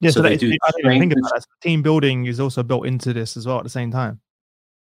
Yeah, 0.00 0.10
so, 0.10 0.20
so 0.20 0.22
they 0.22 0.36
do. 0.36 0.56
I 0.64 0.98
think 0.98 1.12
about 1.12 1.36
it. 1.36 1.44
Team 1.60 1.82
building 1.82 2.26
is 2.26 2.40
also 2.40 2.62
built 2.62 2.86
into 2.86 3.12
this 3.12 3.36
as 3.36 3.46
well 3.46 3.58
at 3.58 3.64
the 3.64 3.70
same 3.70 3.90
time. 3.90 4.20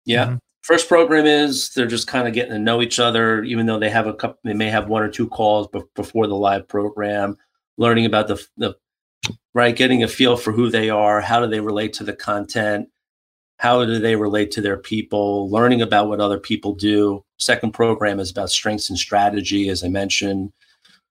Yeah. 0.05 0.25
Mm-hmm. 0.25 0.35
First 0.61 0.87
program 0.87 1.25
is 1.25 1.71
they're 1.73 1.87
just 1.87 2.07
kind 2.07 2.27
of 2.27 2.35
getting 2.35 2.53
to 2.53 2.59
know 2.59 2.81
each 2.81 2.99
other, 2.99 3.43
even 3.43 3.65
though 3.65 3.79
they 3.79 3.89
have 3.89 4.05
a 4.05 4.13
couple, 4.13 4.39
they 4.43 4.53
may 4.53 4.69
have 4.69 4.87
one 4.87 5.01
or 5.01 5.09
two 5.09 5.27
calls 5.27 5.67
before 5.95 6.27
the 6.27 6.35
live 6.35 6.67
program, 6.67 7.35
learning 7.77 8.05
about 8.05 8.27
the, 8.27 8.45
the 8.57 8.75
right, 9.55 9.75
getting 9.75 10.03
a 10.03 10.07
feel 10.07 10.37
for 10.37 10.51
who 10.51 10.69
they 10.69 10.91
are, 10.91 11.19
how 11.19 11.39
do 11.39 11.47
they 11.47 11.59
relate 11.59 11.93
to 11.93 12.03
the 12.03 12.13
content, 12.13 12.87
how 13.57 13.83
do 13.85 13.97
they 13.97 14.15
relate 14.15 14.51
to 14.51 14.61
their 14.61 14.77
people, 14.77 15.49
learning 15.49 15.81
about 15.81 16.07
what 16.07 16.21
other 16.21 16.39
people 16.39 16.75
do. 16.75 17.23
Second 17.37 17.71
program 17.71 18.19
is 18.19 18.29
about 18.29 18.51
strengths 18.51 18.89
and 18.89 18.99
strategy, 18.99 19.67
as 19.69 19.83
I 19.83 19.87
mentioned. 19.87 20.53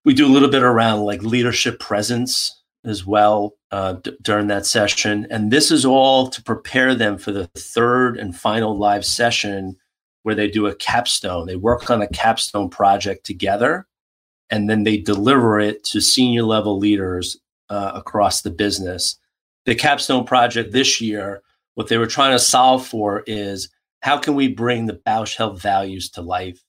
We 0.05 0.15
do 0.15 0.27
a 0.27 0.33
little 0.33 0.49
bit 0.49 0.63
around 0.63 1.01
like 1.01 1.23
leadership 1.23 1.79
presence 1.79 2.63
as 2.85 3.05
well 3.05 3.55
uh, 3.71 3.95
d- 3.95 4.17
during 4.23 4.47
that 4.47 4.67
session. 4.67 5.27
And 5.31 5.51
this 5.51 5.71
is 5.71 5.85
all 5.85 6.29
to 6.29 6.43
prepare 6.43 6.95
them 6.95 7.19
for 7.19 7.33
the 7.33 7.47
third 7.57 8.17
and 8.17 8.35
final 8.35 8.77
live 8.77 9.05
session 9.05 9.77
where 10.23 10.35
they 10.35 10.49
do 10.49 10.67
a 10.67 10.75
capstone. 10.75 11.47
They 11.47 11.57
work 11.57 11.91
on 11.91 12.03
a 12.03 12.09
capstone 12.09 12.71
project 12.71 13.25
together 13.25 13.87
and 14.51 14.69
then 14.69 14.85
they 14.85 14.97
deliver 14.97 15.61
it 15.61 15.85
to 15.85 16.01
senior 16.01 16.43
level 16.43 16.79
leaders 16.79 17.39
uh, 17.69 17.93
across 17.95 18.43
the 18.43 18.51
business. 18.51 19.17
The 19.65 19.75
capstone 19.75 20.25
project 20.25 20.73
this 20.73 21.01
year, 21.01 21.43
what 21.75 21.89
they 21.89 21.99
were 21.99 22.07
trying 22.07 22.33
to 22.33 22.39
solve 22.39 22.87
for 22.87 23.23
is 23.27 23.69
how 24.01 24.19
can 24.19 24.35
we 24.35 24.49
bring 24.49 24.87
the 24.87 25.01
Bausch 25.07 25.37
Health 25.37 25.61
values 25.61 26.11
to 26.11 26.23
life 26.23 26.61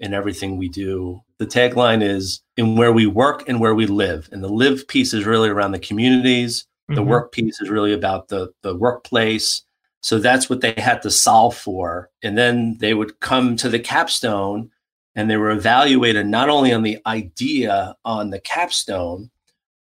in 0.00 0.14
everything 0.14 0.56
we 0.56 0.68
do. 0.68 1.20
The 1.40 1.46
tagline 1.46 2.02
is 2.02 2.42
in 2.58 2.76
where 2.76 2.92
we 2.92 3.06
work 3.06 3.48
and 3.48 3.60
where 3.60 3.74
we 3.74 3.86
live. 3.86 4.28
And 4.30 4.44
the 4.44 4.48
live 4.48 4.86
piece 4.88 5.14
is 5.14 5.24
really 5.24 5.48
around 5.48 5.72
the 5.72 5.78
communities. 5.78 6.66
The 6.88 6.96
mm-hmm. 6.96 7.08
work 7.08 7.32
piece 7.32 7.62
is 7.62 7.70
really 7.70 7.94
about 7.94 8.28
the, 8.28 8.52
the 8.60 8.76
workplace. 8.76 9.62
So 10.02 10.18
that's 10.18 10.50
what 10.50 10.60
they 10.60 10.74
had 10.76 11.00
to 11.00 11.10
solve 11.10 11.56
for. 11.56 12.10
And 12.22 12.36
then 12.36 12.76
they 12.80 12.92
would 12.92 13.20
come 13.20 13.56
to 13.56 13.70
the 13.70 13.78
capstone 13.78 14.70
and 15.14 15.30
they 15.30 15.38
were 15.38 15.50
evaluated 15.50 16.26
not 16.26 16.50
only 16.50 16.74
on 16.74 16.82
the 16.82 16.98
idea 17.06 17.96
on 18.04 18.28
the 18.28 18.40
capstone, 18.40 19.30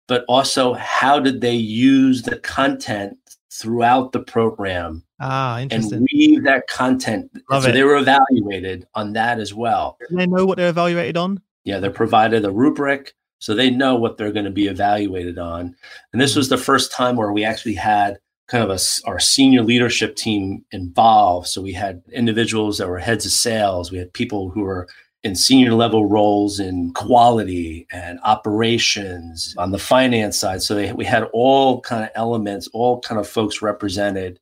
but 0.08 0.26
also 0.28 0.74
how 0.74 1.18
did 1.18 1.40
they 1.40 1.54
use 1.54 2.20
the 2.20 2.38
content 2.40 3.16
throughout 3.50 4.12
the 4.12 4.20
program 4.20 5.02
ah, 5.20 5.60
interesting. 5.60 5.98
and 5.98 6.08
weave 6.12 6.44
that 6.44 6.66
content. 6.68 7.30
Love 7.50 7.62
so 7.62 7.70
it. 7.70 7.72
they 7.72 7.82
were 7.82 7.96
evaluated 7.96 8.86
on 8.94 9.14
that 9.14 9.38
as 9.38 9.54
well. 9.54 9.96
Do 10.10 10.16
they 10.16 10.26
know 10.26 10.44
what 10.44 10.58
they're 10.58 10.68
evaluated 10.68 11.16
on? 11.16 11.40
Yeah, 11.66 11.80
they're 11.80 11.90
provided 11.90 12.44
a 12.44 12.50
rubric, 12.52 13.14
so 13.40 13.52
they 13.52 13.70
know 13.70 13.96
what 13.96 14.16
they're 14.16 14.32
going 14.32 14.44
to 14.44 14.50
be 14.52 14.68
evaluated 14.68 15.36
on. 15.36 15.74
And 16.12 16.22
this 16.22 16.30
mm-hmm. 16.30 16.40
was 16.40 16.48
the 16.48 16.56
first 16.56 16.92
time 16.92 17.16
where 17.16 17.32
we 17.32 17.44
actually 17.44 17.74
had 17.74 18.18
kind 18.46 18.62
of 18.62 18.70
a, 18.70 18.78
our 19.08 19.18
senior 19.18 19.62
leadership 19.62 20.14
team 20.14 20.64
involved. 20.70 21.48
So 21.48 21.60
we 21.60 21.72
had 21.72 22.02
individuals 22.12 22.78
that 22.78 22.88
were 22.88 23.00
heads 23.00 23.26
of 23.26 23.32
sales. 23.32 23.90
We 23.90 23.98
had 23.98 24.12
people 24.12 24.50
who 24.50 24.60
were 24.60 24.86
in 25.24 25.34
senior 25.34 25.74
level 25.74 26.06
roles 26.06 26.60
in 26.60 26.92
quality 26.92 27.88
and 27.90 28.20
operations 28.22 29.52
on 29.58 29.72
the 29.72 29.78
finance 29.78 30.38
side. 30.38 30.62
So 30.62 30.76
they, 30.76 30.92
we 30.92 31.04
had 31.04 31.24
all 31.32 31.80
kind 31.80 32.04
of 32.04 32.10
elements, 32.14 32.68
all 32.72 33.00
kind 33.00 33.20
of 33.20 33.26
folks 33.26 33.60
represented. 33.60 34.38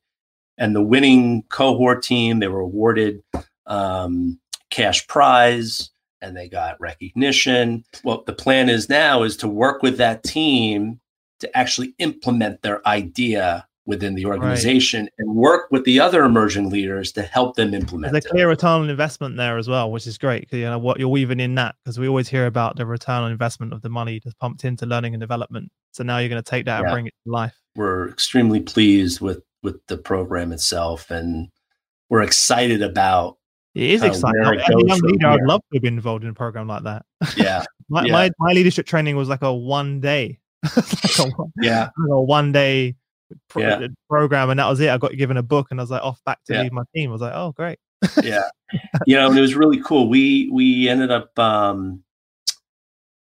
And 0.59 0.75
the 0.75 0.83
winning 0.83 1.41
cohort 1.49 2.03
team, 2.03 2.39
they 2.39 2.47
were 2.47 2.59
awarded 2.59 3.23
um, 3.65 4.39
cash 4.69 5.07
prize 5.07 5.89
and 6.25 6.35
they 6.35 6.49
got 6.49 6.79
recognition. 6.81 7.83
What 8.03 8.25
the 8.25 8.33
plan 8.33 8.69
is 8.69 8.89
now 8.89 9.23
is 9.23 9.37
to 9.37 9.47
work 9.47 9.81
with 9.81 9.97
that 9.97 10.23
team 10.23 10.99
to 11.39 11.57
actually 11.57 11.93
implement 11.99 12.61
their 12.61 12.85
idea 12.87 13.67
within 13.85 14.15
the 14.15 14.25
organization 14.25 15.01
right. 15.01 15.11
and 15.19 15.35
work 15.35 15.67
with 15.69 15.85
the 15.85 15.99
other 15.99 16.23
emerging 16.23 16.69
leaders 16.69 17.11
to 17.11 17.21
help 17.21 17.55
them 17.55 17.73
implement. 17.73 18.11
There's 18.13 18.25
a 18.25 18.29
clear 18.29 18.49
return 18.49 18.81
on 18.81 18.89
investment 18.89 19.37
there 19.37 19.57
as 19.57 19.67
well, 19.67 19.91
which 19.91 20.07
is 20.07 20.17
great. 20.17 20.41
Because 20.41 20.57
you 20.57 20.65
know 20.65 20.79
what 20.79 20.99
you're 20.99 21.09
weaving 21.09 21.39
in 21.39 21.55
that 21.55 21.75
because 21.83 21.99
we 21.99 22.07
always 22.07 22.27
hear 22.27 22.47
about 22.47 22.77
the 22.77 22.85
return 22.85 23.23
on 23.23 23.31
investment 23.31 23.73
of 23.73 23.81
the 23.81 23.89
money 23.89 24.19
that's 24.23 24.33
pumped 24.35 24.65
into 24.65 24.85
learning 24.85 25.13
and 25.13 25.21
development. 25.21 25.71
So 25.91 26.03
now 26.03 26.17
you're 26.17 26.29
going 26.29 26.41
to 26.41 26.49
take 26.49 26.65
that 26.65 26.79
yeah. 26.79 26.87
and 26.87 26.93
bring 26.93 27.07
it 27.07 27.13
to 27.25 27.31
life. 27.31 27.53
We're 27.75 28.09
extremely 28.09 28.59
pleased 28.59 29.21
with 29.21 29.43
with 29.61 29.85
the 29.87 29.97
program 29.97 30.51
itself, 30.51 31.11
and 31.11 31.49
we're 32.09 32.23
excited 32.23 32.81
about. 32.81 33.37
It 33.75 33.91
is 33.91 34.03
exciting. 34.03 34.41
As 34.41 34.69
a 34.69 34.87
young 34.87 34.99
leader, 35.01 35.27
I'd 35.27 35.41
love 35.41 35.61
to 35.73 35.79
be 35.81 35.87
involved 35.87 36.23
in 36.23 36.29
a 36.29 36.33
program 36.33 36.67
like 36.67 36.83
that. 36.83 37.05
Yeah. 37.35 37.65
my, 37.89 38.05
yeah. 38.05 38.11
my 38.11 38.31
my 38.39 38.53
leadership 38.53 38.85
training 38.85 39.17
was 39.17 39.27
like 39.27 39.41
a 39.41 39.53
one 39.53 39.99
day. 39.99 40.39
like 40.75 41.19
a, 41.19 41.31
yeah. 41.61 41.89
a 42.09 42.21
one 42.21 42.53
day 42.53 42.95
pro- 43.49 43.63
yeah. 43.63 43.87
program, 44.09 44.49
and 44.49 44.59
that 44.59 44.67
was 44.67 44.79
it. 44.79 44.89
I 44.89 44.97
got 44.97 45.17
given 45.17 45.35
a 45.35 45.43
book, 45.43 45.67
and 45.71 45.79
I 45.79 45.83
was 45.83 45.91
like 45.91 46.01
off 46.01 46.23
back 46.25 46.39
to 46.45 46.53
yeah. 46.53 46.61
lead 46.63 46.71
my 46.71 46.83
team. 46.95 47.09
I 47.09 47.13
was 47.13 47.21
like, 47.21 47.33
oh 47.35 47.51
great. 47.51 47.79
yeah, 48.23 48.49
you 49.05 49.15
know, 49.15 49.27
and 49.27 49.37
it 49.37 49.41
was 49.41 49.55
really 49.55 49.81
cool. 49.81 50.07
We 50.07 50.49
we 50.51 50.87
ended 50.87 51.11
up 51.11 51.37
um, 51.37 52.03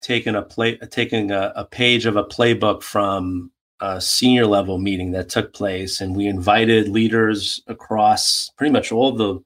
taking 0.03 0.37
a 0.37 0.43
play, 0.43 0.77
taking 0.91 1.33
a, 1.33 1.53
a 1.57 1.65
page 1.65 2.07
of 2.07 2.17
a 2.17 2.25
playbook 2.25 2.83
from 2.83 3.51
a 3.81 4.01
senior 4.01 4.47
level 4.47 4.79
meeting 4.79 5.13
that 5.13 5.29
took 5.29 5.53
place, 5.53 6.01
and 6.01 6.15
we 6.15 6.27
invited 6.27 6.89
leaders 6.89 7.61
across 7.67 8.51
pretty 8.57 8.73
much 8.73 8.93
all 8.93 9.13
the 9.13 9.41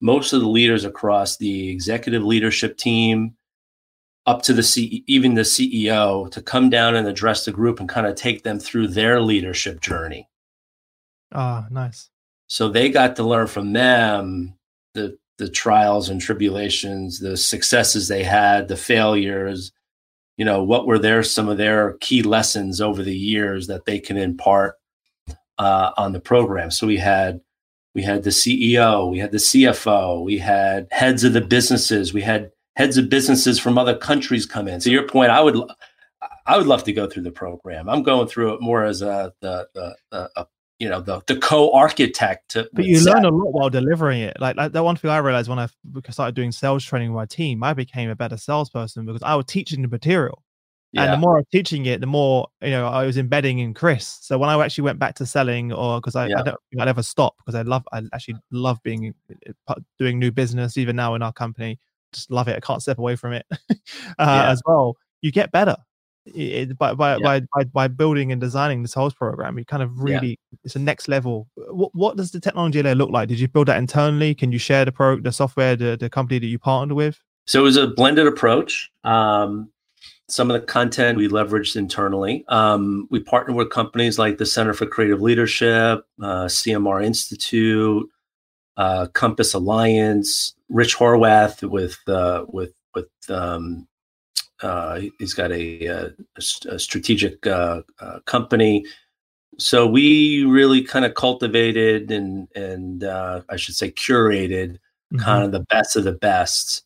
most 0.00 0.32
of 0.32 0.40
the 0.40 0.48
leaders 0.48 0.84
across 0.84 1.36
the 1.36 1.70
executive 1.70 2.22
leadership 2.22 2.76
team 2.76 3.34
up 4.26 4.42
to 4.42 4.52
the 4.52 4.62
C, 4.62 5.02
even 5.06 5.34
the 5.34 5.42
CEO 5.42 6.30
to 6.30 6.42
come 6.42 6.68
down 6.70 6.94
and 6.94 7.08
address 7.08 7.44
the 7.44 7.52
group 7.52 7.80
and 7.80 7.88
kind 7.88 8.06
of 8.06 8.14
take 8.14 8.42
them 8.42 8.60
through 8.60 8.88
their 8.88 9.20
leadership 9.20 9.80
journey. 9.80 10.28
Ah, 11.32 11.64
oh, 11.64 11.72
nice. 11.72 12.10
So 12.46 12.68
they 12.68 12.90
got 12.90 13.16
to 13.16 13.22
learn 13.22 13.46
from 13.46 13.72
them 13.72 14.54
the 14.94 15.18
the 15.38 15.48
trials 15.48 16.08
and 16.08 16.20
tribulations, 16.20 17.20
the 17.20 17.36
successes 17.36 18.08
they 18.08 18.24
had, 18.24 18.68
the 18.68 18.76
failures. 18.76 19.72
You 20.36 20.44
know, 20.44 20.62
what 20.62 20.86
were 20.86 20.98
their 20.98 21.22
some 21.22 21.48
of 21.48 21.58
their 21.58 21.94
key 22.00 22.22
lessons 22.22 22.80
over 22.80 23.02
the 23.02 23.16
years 23.16 23.66
that 23.68 23.86
they 23.86 23.98
can 23.98 24.16
impart 24.16 24.76
uh, 25.58 25.90
on 25.96 26.12
the 26.12 26.20
program. 26.20 26.70
So 26.70 26.86
we 26.86 26.96
had 26.96 27.40
we 27.98 28.04
had 28.04 28.22
the 28.22 28.30
CEO, 28.30 29.10
we 29.10 29.18
had 29.18 29.32
the 29.32 29.38
CFO, 29.38 30.22
we 30.22 30.38
had 30.38 30.86
heads 30.92 31.24
of 31.24 31.32
the 31.32 31.40
businesses, 31.40 32.14
we 32.14 32.22
had 32.22 32.52
heads 32.76 32.96
of 32.96 33.08
businesses 33.08 33.58
from 33.58 33.76
other 33.76 33.96
countries 33.96 34.46
come 34.46 34.68
in. 34.68 34.78
To 34.78 34.90
your 34.92 35.02
point, 35.02 35.32
I 35.32 35.40
would 35.40 35.56
I 36.46 36.56
would 36.56 36.68
love 36.68 36.84
to 36.84 36.92
go 36.92 37.08
through 37.08 37.24
the 37.24 37.32
program. 37.32 37.88
I'm 37.88 38.04
going 38.04 38.28
through 38.28 38.54
it 38.54 38.60
more 38.60 38.84
as 38.84 39.02
a 39.02 39.32
the 39.40 39.66
the, 39.74 39.96
the 40.12 40.46
you 40.78 40.88
know 40.88 41.00
the 41.00 41.22
the 41.26 41.38
co-architect. 41.38 42.56
but 42.72 42.84
you 42.84 43.02
learn 43.02 43.24
a 43.24 43.30
lot 43.30 43.52
while 43.52 43.68
delivering 43.68 44.20
it. 44.20 44.36
Like, 44.38 44.54
like 44.54 44.70
that 44.70 44.84
one 44.84 44.94
thing 44.94 45.10
I 45.10 45.18
realized 45.18 45.48
when 45.48 45.58
I 45.58 45.66
started 46.10 46.36
doing 46.36 46.52
sales 46.52 46.84
training 46.84 47.12
with 47.12 47.16
my 47.16 47.26
team, 47.26 47.64
I 47.64 47.74
became 47.74 48.10
a 48.10 48.14
better 48.14 48.36
salesperson 48.36 49.06
because 49.06 49.24
I 49.24 49.34
was 49.34 49.46
teaching 49.46 49.82
the 49.82 49.88
material. 49.88 50.44
Yeah. 50.92 51.04
And 51.04 51.12
the 51.12 51.16
more 51.18 51.36
I 51.36 51.40
was 51.40 51.46
teaching 51.52 51.84
it, 51.84 52.00
the 52.00 52.06
more 52.06 52.48
you 52.62 52.70
know 52.70 52.86
I 52.86 53.04
was 53.04 53.18
embedding 53.18 53.58
in 53.58 53.74
Chris. 53.74 54.18
So 54.22 54.38
when 54.38 54.48
I 54.48 54.64
actually 54.64 54.84
went 54.84 54.98
back 54.98 55.14
to 55.16 55.26
selling, 55.26 55.72
or 55.72 56.00
because 56.00 56.16
I, 56.16 56.28
yeah. 56.28 56.40
I 56.40 56.42
don't 56.42 56.56
I'd 56.80 56.86
never 56.86 57.02
stop 57.02 57.34
because 57.38 57.54
I 57.54 57.62
love 57.62 57.86
I 57.92 58.02
actually 58.14 58.36
love 58.50 58.82
being 58.82 59.14
doing 59.98 60.18
new 60.18 60.32
business 60.32 60.76
even 60.78 60.96
now 60.96 61.14
in 61.14 61.22
our 61.22 61.32
company 61.32 61.78
just 62.12 62.30
love 62.30 62.48
it. 62.48 62.56
I 62.56 62.60
can't 62.60 62.82
step 62.82 62.98
away 62.98 63.16
from 63.16 63.32
it 63.32 63.46
uh, 63.50 63.74
yeah. 64.18 64.50
as 64.50 64.62
well. 64.64 64.96
You 65.20 65.32
get 65.32 65.52
better 65.52 65.76
it, 66.26 66.76
by, 66.78 66.94
by, 66.94 67.16
yeah. 67.16 67.22
by, 67.22 67.40
by, 67.54 67.64
by, 67.64 67.88
building 67.88 68.32
and 68.32 68.40
designing 68.40 68.82
this 68.82 68.94
whole 68.94 69.10
program. 69.10 69.58
You 69.58 69.64
kind 69.64 69.82
of 69.82 70.00
really, 70.00 70.30
yeah. 70.30 70.58
it's 70.64 70.76
a 70.76 70.78
next 70.78 71.08
level. 71.08 71.48
What, 71.56 71.90
what 71.94 72.16
does 72.16 72.32
the 72.32 72.40
technology 72.40 72.82
layer 72.82 72.94
look 72.94 73.10
like? 73.10 73.28
Did 73.28 73.40
you 73.40 73.48
build 73.48 73.68
that 73.68 73.78
internally? 73.78 74.34
Can 74.34 74.52
you 74.52 74.58
share 74.58 74.84
the 74.84 74.92
pro, 74.92 75.20
the 75.20 75.32
software, 75.32 75.76
the, 75.76 75.96
the 75.98 76.10
company 76.10 76.38
that 76.38 76.46
you 76.46 76.58
partnered 76.58 76.96
with? 76.96 77.18
So 77.46 77.60
it 77.60 77.62
was 77.62 77.76
a 77.76 77.86
blended 77.86 78.26
approach. 78.26 78.90
Um, 79.04 79.70
some 80.28 80.50
of 80.50 80.60
the 80.60 80.66
content 80.66 81.16
we 81.16 81.28
leveraged 81.28 81.74
internally. 81.76 82.44
Um, 82.48 83.08
we 83.10 83.20
partnered 83.20 83.56
with 83.56 83.70
companies 83.70 84.18
like 84.18 84.38
the 84.38 84.46
Center 84.46 84.74
for 84.74 84.86
Creative 84.86 85.22
Leadership, 85.22 86.04
uh, 86.22 86.44
CMR 86.44 87.04
Institute, 87.04 88.08
uh, 88.76 89.06
Compass 89.14 89.54
Alliance, 89.54 90.54
Rich 90.68 90.96
Horwath 90.96 91.68
with 91.68 91.98
uh, 92.06 92.44
with 92.48 92.72
with 92.94 93.08
um, 93.30 93.88
uh, 94.62 95.00
he's 95.18 95.34
got 95.34 95.52
a, 95.52 95.86
a, 95.86 96.12
a 96.68 96.78
strategic 96.78 97.46
uh, 97.46 97.82
uh, 98.00 98.20
company. 98.26 98.84
So 99.58 99.86
we 99.86 100.44
really 100.44 100.82
kind 100.82 101.04
of 101.04 101.14
cultivated 101.14 102.10
and 102.10 102.48
and 102.54 103.02
uh, 103.02 103.42
I 103.48 103.56
should 103.56 103.76
say 103.76 103.90
curated 103.90 104.78
mm-hmm. 105.12 105.18
kind 105.18 105.44
of 105.44 105.52
the 105.52 105.64
best 105.70 105.96
of 105.96 106.04
the 106.04 106.12
best. 106.12 106.84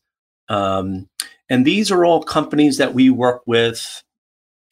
Um, 0.49 1.09
and 1.49 1.65
these 1.65 1.91
are 1.91 2.05
all 2.05 2.23
companies 2.23 2.77
that 2.77 2.93
we 2.93 3.09
work 3.09 3.41
with 3.45 4.03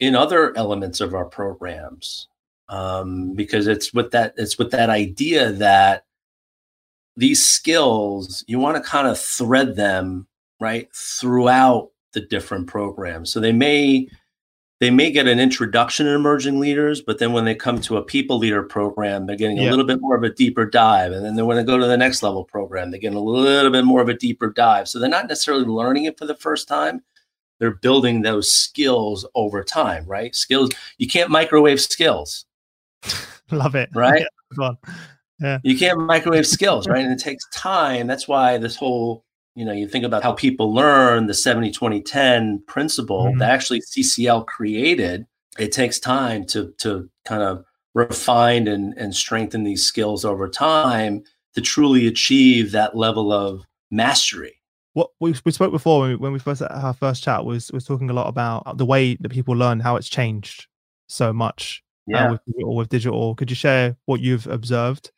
in 0.00 0.14
other 0.14 0.56
elements 0.56 1.00
of 1.00 1.14
our 1.14 1.24
programs 1.24 2.28
um, 2.68 3.34
because 3.34 3.66
it's 3.66 3.92
with 3.92 4.10
that 4.12 4.34
it's 4.36 4.58
with 4.58 4.70
that 4.70 4.90
idea 4.90 5.52
that 5.52 6.04
these 7.16 7.46
skills, 7.46 8.44
you 8.46 8.58
want 8.58 8.76
to 8.76 8.88
kind 8.88 9.06
of 9.06 9.18
thread 9.18 9.76
them 9.76 10.26
right 10.60 10.88
throughout 10.94 11.90
the 12.12 12.20
different 12.20 12.66
programs. 12.66 13.32
So 13.32 13.40
they 13.40 13.52
may 13.52 14.08
they 14.82 14.90
may 14.90 15.12
get 15.12 15.28
an 15.28 15.38
introduction 15.38 16.08
in 16.08 16.14
emerging 16.16 16.58
leaders, 16.58 17.00
but 17.00 17.20
then 17.20 17.32
when 17.32 17.44
they 17.44 17.54
come 17.54 17.80
to 17.82 17.98
a 17.98 18.02
people 18.02 18.36
leader 18.36 18.64
program, 18.64 19.26
they're 19.26 19.36
getting 19.36 19.60
a 19.60 19.70
little 19.70 19.84
bit 19.84 20.00
more 20.00 20.16
of 20.16 20.24
a 20.24 20.28
deeper 20.28 20.66
dive. 20.66 21.12
And 21.12 21.24
then 21.24 21.36
they 21.36 21.42
want 21.42 21.58
to 21.58 21.62
go 21.62 21.78
to 21.78 21.86
the 21.86 21.96
next 21.96 22.20
level 22.20 22.42
program, 22.42 22.90
they're 22.90 22.98
getting 22.98 23.16
a 23.16 23.22
little 23.22 23.70
bit 23.70 23.84
more 23.84 24.02
of 24.02 24.08
a 24.08 24.14
deeper 24.14 24.50
dive. 24.50 24.88
So 24.88 24.98
they're 24.98 25.08
not 25.08 25.28
necessarily 25.28 25.66
learning 25.66 26.06
it 26.06 26.18
for 26.18 26.26
the 26.26 26.34
first 26.34 26.66
time. 26.66 27.00
They're 27.60 27.76
building 27.76 28.22
those 28.22 28.52
skills 28.52 29.24
over 29.36 29.62
time, 29.62 30.04
right? 30.04 30.34
Skills, 30.34 30.70
you 30.98 31.06
can't 31.06 31.30
microwave 31.30 31.80
skills. 31.80 32.44
Love 33.52 33.76
it. 33.76 33.88
Right? 33.94 34.26
Yeah. 35.40 35.58
You 35.62 35.78
can't 35.78 35.98
microwave 36.00 36.46
skills, 36.46 36.88
right? 36.88 37.04
And 37.04 37.12
it 37.12 37.18
takes 37.18 37.44
time. 37.52 38.06
That's 38.06 38.28
why 38.28 38.58
this 38.58 38.76
whole, 38.76 39.24
you 39.54 39.64
know, 39.64 39.72
you 39.72 39.86
think 39.86 40.04
about 40.04 40.22
how 40.22 40.32
people 40.32 40.72
learn 40.72 41.26
the 41.26 41.34
70 41.34 41.72
20 41.72 42.00
10 42.00 42.62
principle 42.66 43.26
mm-hmm. 43.26 43.38
that 43.38 43.50
actually 43.50 43.80
CCL 43.80 44.46
created. 44.46 45.26
It 45.58 45.72
takes 45.72 45.98
time 45.98 46.46
to 46.46 46.72
to 46.78 47.08
kind 47.24 47.42
of 47.42 47.64
refine 47.94 48.68
and, 48.68 48.94
and 48.96 49.14
strengthen 49.14 49.64
these 49.64 49.84
skills 49.84 50.24
over 50.24 50.48
time 50.48 51.22
to 51.54 51.60
truly 51.60 52.06
achieve 52.06 52.72
that 52.72 52.96
level 52.96 53.32
of 53.32 53.66
mastery. 53.90 54.54
What 54.94 55.10
we, 55.20 55.34
we 55.44 55.52
spoke 55.52 55.72
before 55.72 56.00
when 56.00 56.10
we, 56.10 56.16
when 56.16 56.32
we 56.32 56.38
first 56.38 56.60
had 56.60 56.70
our 56.70 56.94
first 56.94 57.22
chat 57.22 57.44
was 57.44 57.70
was 57.72 57.84
talking 57.84 58.10
a 58.10 58.14
lot 58.14 58.28
about 58.28 58.78
the 58.78 58.86
way 58.86 59.16
that 59.20 59.28
people 59.28 59.54
learn, 59.54 59.80
how 59.80 59.96
it's 59.96 60.08
changed 60.08 60.66
so 61.08 61.32
much 61.32 61.82
uh, 62.08 62.16
yeah. 62.16 62.30
with, 62.30 62.40
with 62.46 62.88
digital. 62.88 63.34
Could 63.34 63.50
you 63.50 63.56
share 63.56 63.96
what 64.06 64.20
you've 64.20 64.46
observed 64.46 65.10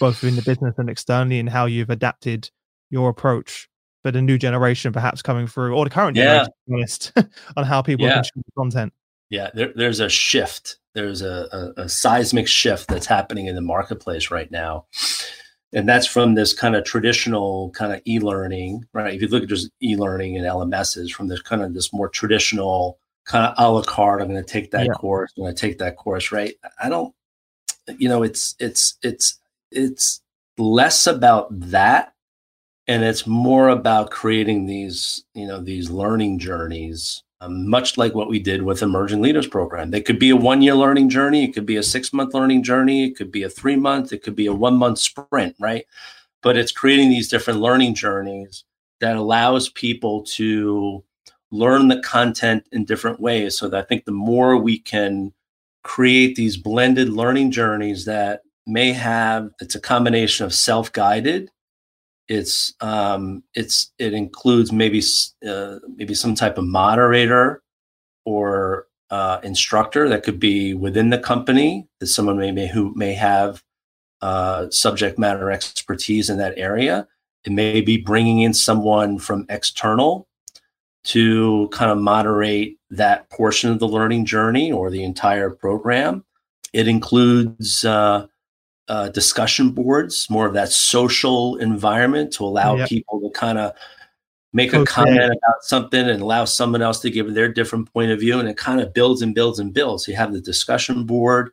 both 0.00 0.24
in 0.24 0.36
the 0.36 0.42
business 0.42 0.74
and 0.78 0.88
externally, 0.88 1.38
and 1.38 1.50
how 1.50 1.66
you've 1.66 1.90
adapted 1.90 2.50
your 2.88 3.10
approach 3.10 3.68
but 4.02 4.16
a 4.16 4.22
new 4.22 4.38
generation 4.38 4.92
perhaps 4.92 5.22
coming 5.22 5.46
through, 5.46 5.74
or 5.74 5.84
the 5.84 5.90
current 5.90 6.16
yeah. 6.16 6.46
generation, 6.68 7.12
on 7.56 7.64
how 7.64 7.82
people 7.82 8.06
yeah. 8.06 8.14
consume 8.14 8.42
content. 8.56 8.92
Yeah, 9.30 9.50
there, 9.54 9.72
there's 9.74 10.00
a 10.00 10.08
shift. 10.08 10.76
There's 10.94 11.22
a, 11.22 11.72
a, 11.76 11.82
a 11.82 11.88
seismic 11.88 12.46
shift 12.46 12.88
that's 12.88 13.06
happening 13.06 13.46
in 13.46 13.54
the 13.54 13.62
marketplace 13.62 14.30
right 14.30 14.50
now 14.50 14.86
and 15.72 15.88
that's 15.88 16.06
from 16.06 16.34
this 16.34 16.52
kind 16.52 16.76
of 16.76 16.84
traditional 16.84 17.70
kind 17.70 17.92
of 17.92 18.00
e-learning 18.06 18.84
right 18.92 19.14
if 19.14 19.22
you 19.22 19.28
look 19.28 19.42
at 19.42 19.48
just 19.48 19.70
e-learning 19.82 20.36
and 20.36 20.46
lms's 20.46 21.10
from 21.10 21.28
this 21.28 21.40
kind 21.40 21.62
of 21.62 21.74
this 21.74 21.92
more 21.92 22.08
traditional 22.08 22.98
kind 23.24 23.46
of 23.46 23.54
a 23.56 23.70
la 23.70 23.82
carte 23.82 24.20
i'm 24.20 24.28
going 24.28 24.42
to 24.42 24.50
take 24.50 24.70
that 24.70 24.86
yeah. 24.86 24.92
course 24.92 25.32
i'm 25.36 25.44
going 25.44 25.54
to 25.54 25.60
take 25.60 25.78
that 25.78 25.96
course 25.96 26.32
right 26.32 26.54
i 26.82 26.88
don't 26.88 27.14
you 27.98 28.08
know 28.08 28.22
it's 28.22 28.54
it's 28.58 28.98
it's 29.02 29.38
it's 29.70 30.20
less 30.58 31.06
about 31.06 31.48
that 31.50 32.11
and 32.88 33.04
it's 33.04 33.26
more 33.26 33.68
about 33.68 34.10
creating 34.10 34.66
these 34.66 35.24
you 35.34 35.46
know 35.46 35.60
these 35.60 35.90
learning 35.90 36.38
journeys 36.38 37.22
um, 37.40 37.68
much 37.68 37.98
like 37.98 38.14
what 38.14 38.28
we 38.28 38.38
did 38.38 38.62
with 38.62 38.82
emerging 38.82 39.20
leaders 39.20 39.48
program. 39.48 39.90
They 39.90 40.00
could 40.00 40.20
be 40.20 40.30
a 40.30 40.36
one 40.36 40.62
year 40.62 40.74
learning 40.74 41.08
journey 41.08 41.44
it 41.44 41.52
could 41.52 41.66
be 41.66 41.76
a 41.76 41.82
six 41.82 42.12
month 42.12 42.34
learning 42.34 42.62
journey 42.62 43.06
it 43.06 43.16
could 43.16 43.32
be 43.32 43.42
a 43.42 43.50
three 43.50 43.76
month 43.76 44.12
it 44.12 44.22
could 44.22 44.36
be 44.36 44.46
a 44.46 44.54
one 44.54 44.76
month 44.76 44.98
sprint 44.98 45.56
right? 45.58 45.84
But 46.42 46.56
it's 46.56 46.72
creating 46.72 47.10
these 47.10 47.28
different 47.28 47.60
learning 47.60 47.94
journeys 47.94 48.64
that 49.00 49.16
allows 49.16 49.68
people 49.68 50.22
to 50.22 51.04
learn 51.52 51.88
the 51.88 52.00
content 52.00 52.66
in 52.72 52.84
different 52.84 53.20
ways 53.20 53.58
so 53.58 53.68
that 53.68 53.78
i 53.78 53.86
think 53.86 54.04
the 54.04 54.12
more 54.12 54.56
we 54.56 54.78
can 54.78 55.32
create 55.84 56.34
these 56.34 56.56
blended 56.56 57.10
learning 57.10 57.50
journeys 57.50 58.06
that 58.06 58.40
may 58.66 58.92
have 58.92 59.50
it's 59.60 59.74
a 59.74 59.80
combination 59.80 60.46
of 60.46 60.54
self-guided 60.54 61.50
it's 62.28 62.74
um, 62.80 63.42
it's 63.54 63.92
it 63.98 64.14
includes 64.14 64.72
maybe 64.72 65.02
uh, 65.46 65.78
maybe 65.96 66.14
some 66.14 66.34
type 66.34 66.58
of 66.58 66.64
moderator 66.64 67.62
or 68.24 68.86
uh, 69.10 69.40
instructor 69.42 70.08
that 70.08 70.22
could 70.22 70.40
be 70.40 70.74
within 70.74 71.10
the 71.10 71.18
company 71.18 71.86
that 72.00 72.06
someone 72.06 72.38
may, 72.38 72.50
may 72.50 72.66
who 72.66 72.94
may 72.94 73.12
have 73.12 73.62
uh, 74.22 74.70
subject 74.70 75.18
matter 75.18 75.50
expertise 75.50 76.30
in 76.30 76.38
that 76.38 76.56
area. 76.56 77.06
It 77.44 77.52
may 77.52 77.80
be 77.80 77.98
bringing 77.98 78.40
in 78.40 78.54
someone 78.54 79.18
from 79.18 79.46
external 79.48 80.28
to 81.04 81.68
kind 81.72 81.90
of 81.90 81.98
moderate 81.98 82.76
that 82.90 83.28
portion 83.30 83.70
of 83.70 83.80
the 83.80 83.88
learning 83.88 84.24
journey 84.24 84.70
or 84.70 84.90
the 84.90 85.02
entire 85.02 85.50
program. 85.50 86.24
It 86.72 86.86
includes 86.86 87.84
uh, 87.84 88.28
uh, 88.88 89.08
discussion 89.08 89.70
boards, 89.70 90.28
more 90.28 90.46
of 90.46 90.54
that 90.54 90.70
social 90.70 91.56
environment 91.56 92.32
to 92.34 92.44
allow 92.44 92.76
yep. 92.76 92.88
people 92.88 93.20
to 93.20 93.30
kind 93.30 93.58
of 93.58 93.72
make 94.52 94.74
okay. 94.74 94.82
a 94.82 94.86
comment 94.86 95.24
about 95.24 95.62
something 95.62 96.08
and 96.08 96.20
allow 96.20 96.44
someone 96.44 96.82
else 96.82 97.00
to 97.00 97.10
give 97.10 97.32
their 97.32 97.48
different 97.48 97.92
point 97.92 98.10
of 98.10 98.20
view. 98.20 98.38
And 98.38 98.48
it 98.48 98.56
kind 98.56 98.80
of 98.80 98.92
builds 98.92 99.22
and 99.22 99.34
builds 99.34 99.58
and 99.58 99.72
builds. 99.72 100.06
you 100.06 100.16
have 100.16 100.32
the 100.32 100.40
discussion 100.40 101.04
board. 101.04 101.50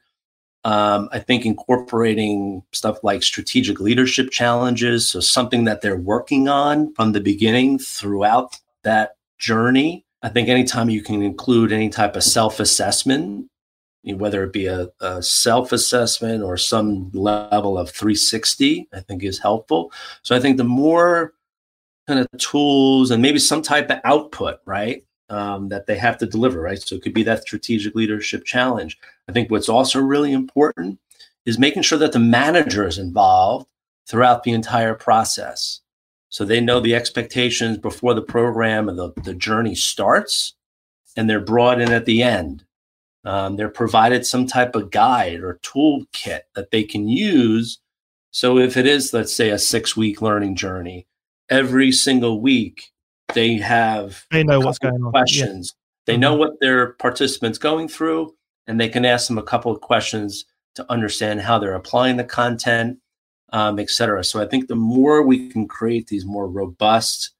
Um, 0.65 1.07
I 1.13 1.19
think 1.19 1.45
incorporating 1.45 2.63
stuff 2.73 3.01
like 3.01 3.23
strategic 3.23 3.79
leadership 3.79 4.29
challenges, 4.29 5.07
so 5.07 5.21
something 5.21 5.63
that 5.63 5.81
they're 5.81 5.95
working 5.95 6.49
on 6.49 6.93
from 6.95 7.13
the 7.13 7.21
beginning 7.21 7.79
throughout 7.79 8.59
that 8.83 9.15
journey. 9.37 10.05
I 10.21 10.27
think 10.27 10.49
anytime 10.49 10.89
you 10.89 11.01
can 11.01 11.21
include 11.21 11.71
any 11.71 11.87
type 11.87 12.17
of 12.17 12.23
self 12.23 12.59
assessment 12.59 13.48
whether 14.03 14.43
it 14.43 14.53
be 14.53 14.65
a, 14.65 14.87
a 15.01 15.21
self 15.21 15.71
assessment 15.71 16.43
or 16.43 16.57
some 16.57 17.11
level 17.13 17.77
of 17.77 17.89
360, 17.89 18.87
I 18.93 18.99
think 19.01 19.23
is 19.23 19.39
helpful. 19.39 19.91
So 20.21 20.35
I 20.35 20.39
think 20.39 20.57
the 20.57 20.63
more 20.63 21.33
kind 22.07 22.19
of 22.19 22.27
tools 22.39 23.11
and 23.11 23.21
maybe 23.21 23.39
some 23.39 23.61
type 23.61 23.89
of 23.89 23.99
output, 24.03 24.59
right, 24.65 25.03
um, 25.29 25.69
that 25.69 25.85
they 25.85 25.97
have 25.97 26.17
to 26.19 26.25
deliver, 26.25 26.61
right? 26.61 26.79
So 26.79 26.95
it 26.95 27.03
could 27.03 27.13
be 27.13 27.23
that 27.23 27.43
strategic 27.43 27.93
leadership 27.93 28.45
challenge. 28.45 28.97
I 29.27 29.31
think 29.31 29.51
what's 29.51 29.69
also 29.69 29.99
really 29.99 30.31
important 30.31 30.99
is 31.45 31.59
making 31.59 31.83
sure 31.83 31.99
that 31.99 32.13
the 32.13 32.19
manager 32.19 32.87
is 32.87 32.97
involved 32.97 33.67
throughout 34.07 34.43
the 34.43 34.51
entire 34.51 34.95
process. 34.95 35.81
So 36.29 36.45
they 36.45 36.61
know 36.61 36.79
the 36.79 36.95
expectations 36.95 37.77
before 37.77 38.13
the 38.13 38.21
program 38.21 38.87
and 38.87 38.97
the, 38.97 39.11
the 39.23 39.33
journey 39.33 39.75
starts, 39.75 40.53
and 41.15 41.29
they're 41.29 41.39
brought 41.39 41.81
in 41.81 41.91
at 41.91 42.05
the 42.05 42.23
end 42.23 42.65
um, 43.25 43.55
they're 43.55 43.69
provided 43.69 44.25
some 44.25 44.47
type 44.47 44.75
of 44.75 44.91
guide 44.91 45.41
or 45.41 45.59
toolkit 45.63 46.41
that 46.55 46.71
they 46.71 46.83
can 46.83 47.07
use. 47.07 47.79
So 48.31 48.57
if 48.57 48.77
it 48.77 48.85
is, 48.85 49.13
let's 49.13 49.35
say, 49.35 49.49
a 49.49 49.59
six 49.59 49.97
week 49.97 50.21
learning 50.21 50.55
journey, 50.55 51.07
every 51.49 51.91
single 51.91 52.39
week 52.41 52.91
they 53.33 53.55
have 53.55 54.25
they 54.31 54.43
know 54.43 54.59
what's 54.59 54.79
going 54.79 55.03
on. 55.03 55.11
Questions. 55.11 55.73
Yeah. 55.75 55.79
They 56.05 56.13
mm-hmm. 56.13 56.21
know 56.21 56.35
what 56.35 56.59
their 56.61 56.93
participants 56.93 57.57
going 57.57 57.87
through, 57.87 58.35
and 58.67 58.79
they 58.79 58.89
can 58.89 59.05
ask 59.05 59.27
them 59.27 59.37
a 59.37 59.43
couple 59.43 59.71
of 59.71 59.81
questions 59.81 60.45
to 60.75 60.85
understand 60.91 61.41
how 61.41 61.59
they're 61.59 61.75
applying 61.75 62.17
the 62.17 62.23
content, 62.23 62.99
um, 63.51 63.79
et 63.79 63.89
cetera. 63.89 64.23
So 64.23 64.41
I 64.41 64.47
think 64.47 64.67
the 64.67 64.75
more 64.75 65.23
we 65.23 65.49
can 65.49 65.67
create 65.67 66.07
these 66.07 66.25
more 66.25 66.47
robust 66.47 67.31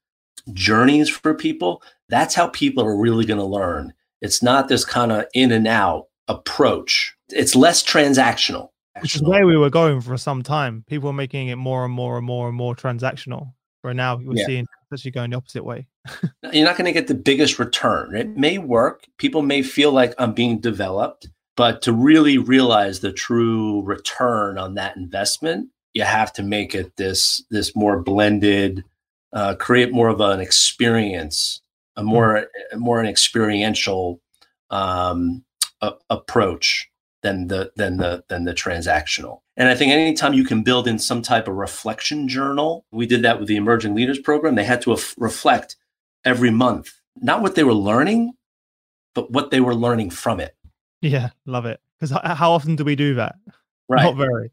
journeys 0.52 1.08
for 1.08 1.34
people, 1.34 1.82
that's 2.08 2.34
how 2.34 2.48
people 2.48 2.84
are 2.84 2.96
really 2.96 3.24
going 3.24 3.40
to 3.40 3.44
learn. 3.44 3.92
It's 4.20 4.42
not 4.42 4.68
this 4.68 4.84
kind 4.84 5.12
of 5.12 5.26
in 5.34 5.52
and 5.52 5.66
out 5.66 6.06
approach. 6.28 7.14
It's 7.30 7.54
less 7.56 7.82
transactional. 7.82 8.68
Which 9.00 9.14
is 9.14 9.22
where 9.22 9.46
we 9.46 9.56
were 9.56 9.70
going 9.70 10.00
for 10.00 10.16
some 10.16 10.42
time. 10.42 10.84
People 10.88 11.08
were 11.08 11.14
making 11.14 11.48
it 11.48 11.56
more 11.56 11.84
and 11.84 11.94
more 11.94 12.18
and 12.18 12.26
more 12.26 12.48
and 12.48 12.56
more 12.56 12.74
transactional. 12.74 13.52
Where 13.82 13.94
now 13.94 14.16
we're 14.16 14.36
yeah. 14.36 14.46
seeing 14.46 14.66
actually 14.92 15.12
going 15.12 15.30
the 15.30 15.36
opposite 15.36 15.64
way. 15.64 15.86
You're 16.52 16.64
not 16.64 16.76
going 16.76 16.86
to 16.86 16.92
get 16.92 17.06
the 17.06 17.14
biggest 17.14 17.58
return. 17.58 18.14
It 18.14 18.36
may 18.36 18.58
work. 18.58 19.06
People 19.18 19.42
may 19.42 19.62
feel 19.62 19.92
like 19.92 20.14
I'm 20.18 20.34
being 20.34 20.58
developed, 20.60 21.28
but 21.56 21.80
to 21.82 21.92
really 21.92 22.38
realize 22.38 23.00
the 23.00 23.12
true 23.12 23.82
return 23.82 24.58
on 24.58 24.74
that 24.74 24.96
investment, 24.96 25.68
you 25.94 26.02
have 26.02 26.32
to 26.34 26.42
make 26.42 26.74
it 26.74 26.96
this 26.96 27.42
this 27.50 27.74
more 27.74 28.00
blended, 28.00 28.84
uh, 29.32 29.54
create 29.54 29.92
more 29.92 30.08
of 30.08 30.20
an 30.20 30.40
experience 30.40 31.59
a 31.96 32.02
more 32.02 32.46
a 32.72 32.76
more 32.76 33.00
an 33.00 33.06
experiential 33.06 34.20
um, 34.70 35.44
a, 35.80 35.92
approach 36.08 36.90
than 37.22 37.48
the 37.48 37.72
than 37.76 37.98
the 37.98 38.24
than 38.28 38.44
the 38.44 38.54
transactional. 38.54 39.40
And 39.56 39.68
I 39.68 39.74
think 39.74 39.92
anytime 39.92 40.32
you 40.32 40.44
can 40.44 40.62
build 40.62 40.88
in 40.88 40.98
some 40.98 41.22
type 41.22 41.48
of 41.48 41.54
reflection 41.54 42.28
journal, 42.28 42.86
we 42.90 43.06
did 43.06 43.22
that 43.22 43.38
with 43.38 43.48
the 43.48 43.56
Emerging 43.56 43.94
Leaders 43.94 44.18
Program. 44.18 44.54
They 44.54 44.64
had 44.64 44.82
to 44.82 44.92
af- 44.92 45.14
reflect 45.18 45.76
every 46.24 46.50
month, 46.50 47.00
not 47.16 47.42
what 47.42 47.54
they 47.54 47.64
were 47.64 47.74
learning, 47.74 48.32
but 49.14 49.30
what 49.30 49.50
they 49.50 49.60
were 49.60 49.74
learning 49.74 50.10
from 50.10 50.40
it. 50.40 50.56
Yeah, 51.02 51.30
love 51.46 51.66
it. 51.66 51.80
Because 51.98 52.16
how 52.24 52.52
often 52.52 52.76
do 52.76 52.84
we 52.84 52.96
do 52.96 53.14
that? 53.14 53.36
Right. 53.88 54.04
Not 54.04 54.16
very. 54.16 54.50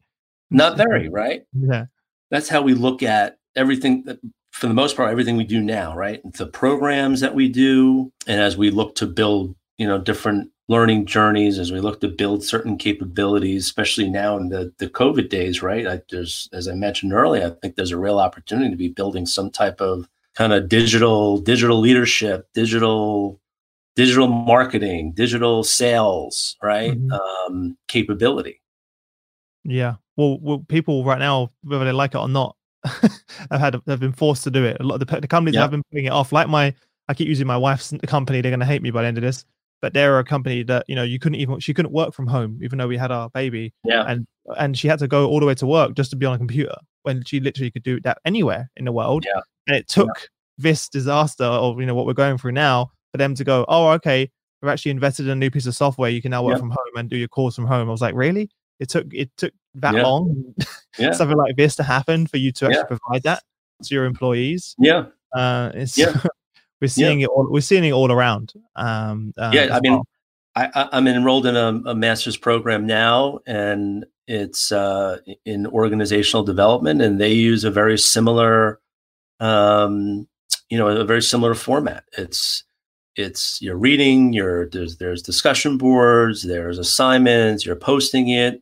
Not 0.50 0.78
very, 0.78 1.10
right? 1.10 1.44
Yeah. 1.54 1.86
That's 2.30 2.50
how 2.50 2.62
we 2.62 2.74
look 2.74 3.04
at 3.04 3.38
everything 3.56 4.04
that 4.04 4.20
for 4.58 4.66
the 4.66 4.74
most 4.74 4.98
part, 4.98 5.12
everything 5.12 5.38
we 5.38 5.44
do 5.44 5.62
now, 5.62 5.96
right? 5.96 6.20
The 6.34 6.48
programs 6.48 7.20
that 7.22 7.36
we 7.36 7.48
do, 7.48 8.12
and 8.26 8.42
as 8.42 8.58
we 8.58 8.72
look 8.72 8.96
to 8.96 9.06
build, 9.06 9.56
you 9.78 9.86
know, 9.86 10.00
different 10.00 10.50
learning 10.68 11.06
journeys, 11.06 11.60
as 11.60 11.72
we 11.72 11.80
look 11.80 12.02
to 12.02 12.08
build 12.08 12.44
certain 12.44 12.76
capabilities, 12.76 13.66
especially 13.66 14.10
now 14.10 14.36
in 14.36 14.50
the, 14.50 14.74
the 14.80 14.90
COVID 14.90 15.30
days, 15.30 15.62
right? 15.62 15.86
I, 15.86 16.02
there's, 16.10 16.50
as 16.54 16.68
I 16.68 16.74
mentioned 16.74 17.14
earlier, 17.14 17.46
I 17.46 17.50
think 17.52 17.76
there's 17.76 17.92
a 17.92 18.00
real 18.00 18.18
opportunity 18.18 18.72
to 18.72 18.76
be 18.76 18.90
building 18.90 19.28
some 19.28 19.52
type 19.52 19.80
of 19.80 20.10
kind 20.34 20.52
of 20.54 20.68
digital, 20.68 21.38
digital 21.38 21.80
leadership, 21.80 22.48
digital, 22.56 23.40
digital 23.96 24.28
marketing, 24.28 25.12
digital 25.12 25.64
sales, 25.64 26.58
right? 26.64 26.98
Mm-hmm. 26.98 27.54
Um, 27.54 27.78
capability. 27.88 28.60
Yeah. 29.64 29.96
Well, 30.16 30.40
well, 30.42 30.66
people 30.68 31.06
right 31.06 31.20
now, 31.20 31.52
whether 31.62 31.86
they 31.86 31.92
like 31.92 32.16
it 32.16 32.18
or 32.18 32.28
not, 32.28 32.57
have 33.52 33.60
had 33.60 33.82
have 33.88 34.00
been 34.00 34.14
forced 34.14 34.44
to 34.46 34.52
do 34.52 34.66
it. 34.66 34.78
A 34.80 34.84
lot 34.84 35.02
of 35.02 35.08
the, 35.08 35.22
the 35.22 35.28
companies 35.28 35.60
have 35.60 35.72
been 35.72 35.84
putting 35.92 36.06
it 36.06 36.12
off. 36.12 36.32
Like 36.32 36.48
my, 36.48 36.74
I 37.08 37.14
keep 37.14 37.28
using 37.28 37.48
my 37.48 37.58
wife's 37.58 37.94
company. 38.08 38.42
They're 38.42 38.52
going 38.52 38.60
to 38.60 38.66
hate 38.66 38.82
me 38.82 38.92
by 38.92 39.02
the 39.02 39.08
end 39.08 39.18
of 39.18 39.24
this, 39.24 39.46
but 39.82 39.94
they're 39.94 40.20
a 40.20 40.24
company 40.24 40.64
that 40.64 40.86
you 40.88 40.96
know 40.96 41.04
you 41.04 41.20
couldn't 41.20 41.40
even 41.40 41.60
she 41.60 41.74
couldn't 41.74 41.92
work 41.92 42.14
from 42.14 42.28
home 42.28 42.60
even 42.64 42.78
though 42.78 42.88
we 42.88 42.98
had 42.98 43.12
our 43.12 43.30
baby. 43.30 43.74
Yeah, 43.84 44.04
and 44.08 44.26
and 44.58 44.78
she 44.78 44.88
had 44.88 45.00
to 45.00 45.08
go 45.08 45.28
all 45.28 45.40
the 45.40 45.46
way 45.46 45.56
to 45.56 45.68
work 45.68 45.96
just 45.96 46.10
to 46.12 46.16
be 46.16 46.26
on 46.26 46.34
a 46.34 46.38
computer 46.38 46.76
when 47.04 47.24
she 47.24 47.40
literally 47.40 47.72
could 47.72 47.84
do 47.84 48.00
that 48.02 48.20
anywhere 48.26 48.70
in 48.76 48.86
the 48.86 48.92
world. 48.92 49.26
Yeah, 49.26 49.42
and 49.68 49.76
it 49.76 49.88
took 49.88 50.08
yeah. 50.08 50.26
this 50.58 50.90
disaster 50.90 51.46
of 51.46 51.80
you 51.80 51.86
know 51.86 51.96
what 51.96 52.06
we're 52.06 52.14
going 52.14 52.38
through 52.38 52.54
now 52.54 52.92
for 53.12 53.18
them 53.18 53.36
to 53.36 53.44
go, 53.44 53.66
oh 53.68 53.90
okay, 53.92 54.30
we've 54.62 54.70
actually 54.70 54.92
invested 54.92 55.26
in 55.26 55.32
a 55.32 55.36
new 55.36 55.52
piece 55.52 55.66
of 55.66 55.76
software. 55.76 56.10
You 56.10 56.22
can 56.22 56.32
now 56.32 56.44
work 56.44 56.56
yeah. 56.56 56.60
from 56.60 56.72
home 56.72 56.98
and 56.98 57.10
do 57.10 57.18
your 57.18 57.28
calls 57.28 57.56
from 57.56 57.68
home. 57.68 57.88
I 57.88 57.92
was 57.92 58.02
like, 58.02 58.16
really? 58.16 58.50
It 58.80 58.90
took 58.90 59.08
it 59.14 59.30
took 59.38 59.54
that 59.78 59.96
yeah. 59.96 60.04
long, 60.04 60.56
yeah. 60.98 61.12
something 61.14 61.38
like 61.38 61.56
this 61.56 61.76
to 61.78 61.84
happen 61.84 62.28
for 62.28 62.38
you 62.38 62.52
to 62.54 62.66
actually 62.66 62.80
yeah. 62.80 62.98
provide 62.98 63.24
that 63.24 63.44
to 63.84 63.96
your 63.96 64.06
employees. 64.06 64.76
Yeah, 64.78 65.06
uh, 65.34 65.72
it's 65.74 65.98
yeah. 65.98 66.14
we're 66.82 66.88
seeing 66.88 67.22
it 67.22 67.30
all. 67.30 67.48
We're 67.50 67.62
seeing 67.62 67.84
it 67.84 67.92
all 67.92 68.12
around. 68.12 68.54
Um, 68.76 69.34
uh, 69.38 69.52
yeah, 69.54 69.76
I 69.76 69.80
mean, 69.82 69.94
well. 69.94 70.08
I, 70.56 70.90
am 70.92 71.08
enrolled 71.08 71.46
in 71.46 71.56
a, 71.56 71.82
a, 71.86 71.96
master's 71.96 72.36
program 72.36 72.88
now, 72.88 73.40
and 73.46 74.06
it's 74.28 74.72
uh, 74.72 75.20
in 75.46 75.68
organizational 75.68 76.44
development, 76.44 77.02
and 77.02 77.22
they 77.22 77.34
use 77.34 77.64
a 77.64 77.72
very 77.72 77.98
similar 77.98 78.80
um, 79.40 80.28
you 80.70 80.78
know 80.78 80.88
a 80.88 81.06
very 81.06 81.22
similar 81.22 81.54
format. 81.54 82.04
It's 82.18 82.64
it's 83.16 83.62
you're 83.62 83.78
reading, 83.78 84.34
you're 84.34 84.70
there's 84.70 84.98
there's 84.98 85.22
discussion 85.22 85.78
boards, 85.78 86.44
there's 86.44 86.78
assignments, 86.78 87.66
you're 87.66 87.76
posting 87.76 88.30
it. 88.30 88.62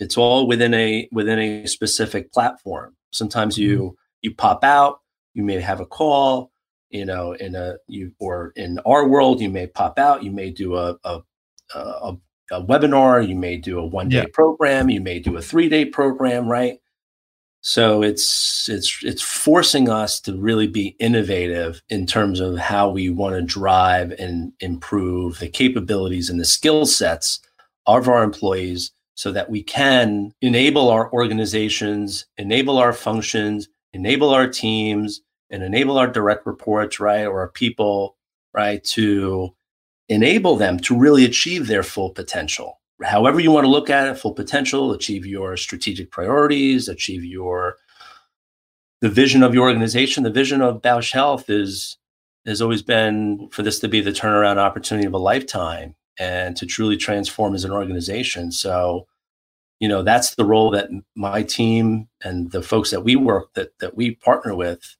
It's 0.00 0.16
all 0.16 0.46
within 0.46 0.74
a 0.74 1.08
within 1.12 1.38
a 1.38 1.66
specific 1.66 2.32
platform. 2.32 2.96
Sometimes 3.10 3.56
you 3.58 3.78
mm-hmm. 3.78 3.94
you 4.22 4.34
pop 4.34 4.64
out, 4.64 5.00
you 5.34 5.42
may 5.42 5.60
have 5.60 5.80
a 5.80 5.86
call, 5.86 6.50
you 6.90 7.04
know, 7.04 7.32
in 7.32 7.54
a 7.54 7.76
you 7.86 8.12
or 8.18 8.52
in 8.56 8.78
our 8.86 9.06
world, 9.08 9.40
you 9.40 9.50
may 9.50 9.66
pop 9.66 9.98
out, 9.98 10.24
you 10.24 10.30
may 10.30 10.50
do 10.50 10.76
a 10.76 10.96
a, 11.04 11.20
a, 11.74 12.16
a 12.52 12.62
webinar, 12.64 13.26
you 13.26 13.36
may 13.36 13.56
do 13.56 13.78
a 13.78 13.86
one 13.86 14.08
day 14.08 14.18
yeah. 14.18 14.26
program, 14.32 14.90
you 14.90 15.00
may 15.00 15.18
do 15.18 15.36
a 15.36 15.42
three 15.42 15.68
day 15.68 15.84
program, 15.84 16.48
right? 16.48 16.78
So 17.66 18.02
it's 18.02 18.68
it's 18.68 19.02
it's 19.02 19.22
forcing 19.22 19.88
us 19.88 20.20
to 20.20 20.36
really 20.36 20.66
be 20.66 20.96
innovative 21.00 21.82
in 21.88 22.06
terms 22.06 22.38
of 22.38 22.58
how 22.58 22.90
we 22.90 23.08
want 23.08 23.36
to 23.36 23.42
drive 23.42 24.12
and 24.12 24.52
improve 24.60 25.38
the 25.38 25.48
capabilities 25.48 26.28
and 26.28 26.38
the 26.38 26.44
skill 26.44 26.84
sets 26.84 27.40
of 27.86 28.06
our 28.06 28.22
employees 28.22 28.92
so 29.14 29.32
that 29.32 29.50
we 29.50 29.62
can 29.62 30.32
enable 30.40 30.90
our 30.90 31.12
organizations, 31.12 32.26
enable 32.36 32.78
our 32.78 32.92
functions, 32.92 33.68
enable 33.92 34.30
our 34.30 34.48
teams, 34.48 35.20
and 35.50 35.62
enable 35.62 35.98
our 35.98 36.08
direct 36.08 36.46
reports, 36.46 36.98
right, 36.98 37.24
or 37.24 37.40
our 37.40 37.50
people, 37.50 38.16
right, 38.52 38.82
to 38.84 39.54
enable 40.08 40.56
them 40.56 40.78
to 40.78 40.98
really 40.98 41.24
achieve 41.24 41.66
their 41.66 41.82
full 41.82 42.10
potential 42.10 42.80
however 43.02 43.40
you 43.40 43.50
want 43.50 43.64
to 43.64 43.70
look 43.70 43.90
at 43.90 44.08
it, 44.08 44.18
full 44.18 44.32
potential, 44.32 44.92
achieve 44.92 45.26
your 45.26 45.56
strategic 45.56 46.10
priorities, 46.10 46.88
achieve 46.88 47.24
your 47.24 47.76
the 49.00 49.08
vision 49.08 49.42
of 49.42 49.52
your 49.52 49.64
organization. 49.64 50.22
The 50.22 50.30
vision 50.30 50.62
of 50.62 50.80
Bausch 50.80 51.12
Health 51.12 51.50
is 51.50 51.98
has 52.46 52.60
always 52.60 52.82
been 52.82 53.48
for 53.50 53.62
this 53.62 53.78
to 53.80 53.88
be 53.88 54.00
the 54.00 54.10
turnaround 54.10 54.58
opportunity 54.58 55.06
of 55.06 55.14
a 55.14 55.18
lifetime 55.18 55.94
and 56.18 56.56
to 56.56 56.66
truly 56.66 56.96
transform 56.96 57.54
as 57.54 57.64
an 57.64 57.72
organization. 57.72 58.52
So, 58.52 59.06
you 59.80 59.88
know, 59.88 60.02
that's 60.02 60.34
the 60.34 60.44
role 60.44 60.70
that 60.70 60.88
my 61.14 61.42
team 61.42 62.08
and 62.22 62.50
the 62.52 62.62
folks 62.62 62.90
that 62.90 63.02
we 63.02 63.16
work 63.16 63.54
that 63.54 63.78
that 63.80 63.96
we 63.96 64.14
partner 64.16 64.54
with, 64.54 64.96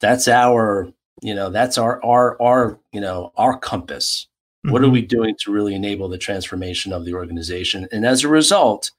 that's 0.00 0.28
our, 0.28 0.88
you 1.22 1.34
know, 1.34 1.50
that's 1.50 1.78
our 1.78 2.02
our 2.04 2.40
our, 2.40 2.78
you 2.92 3.00
know, 3.00 3.32
our 3.36 3.58
compass 3.58 4.28
Mm-hmm. 4.66 4.72
What 4.72 4.82
are 4.82 4.86
mm-hmm. 4.86 4.94
we 4.94 5.02
doing 5.02 5.36
to 5.40 5.52
really 5.52 5.74
enable 5.74 6.08
the 6.08 6.18
transformation 6.18 6.92
of 6.92 7.04
the 7.04 7.14
organization? 7.14 7.86
And 7.92 8.04
as 8.04 8.24
a 8.24 8.28
result, 8.28 8.90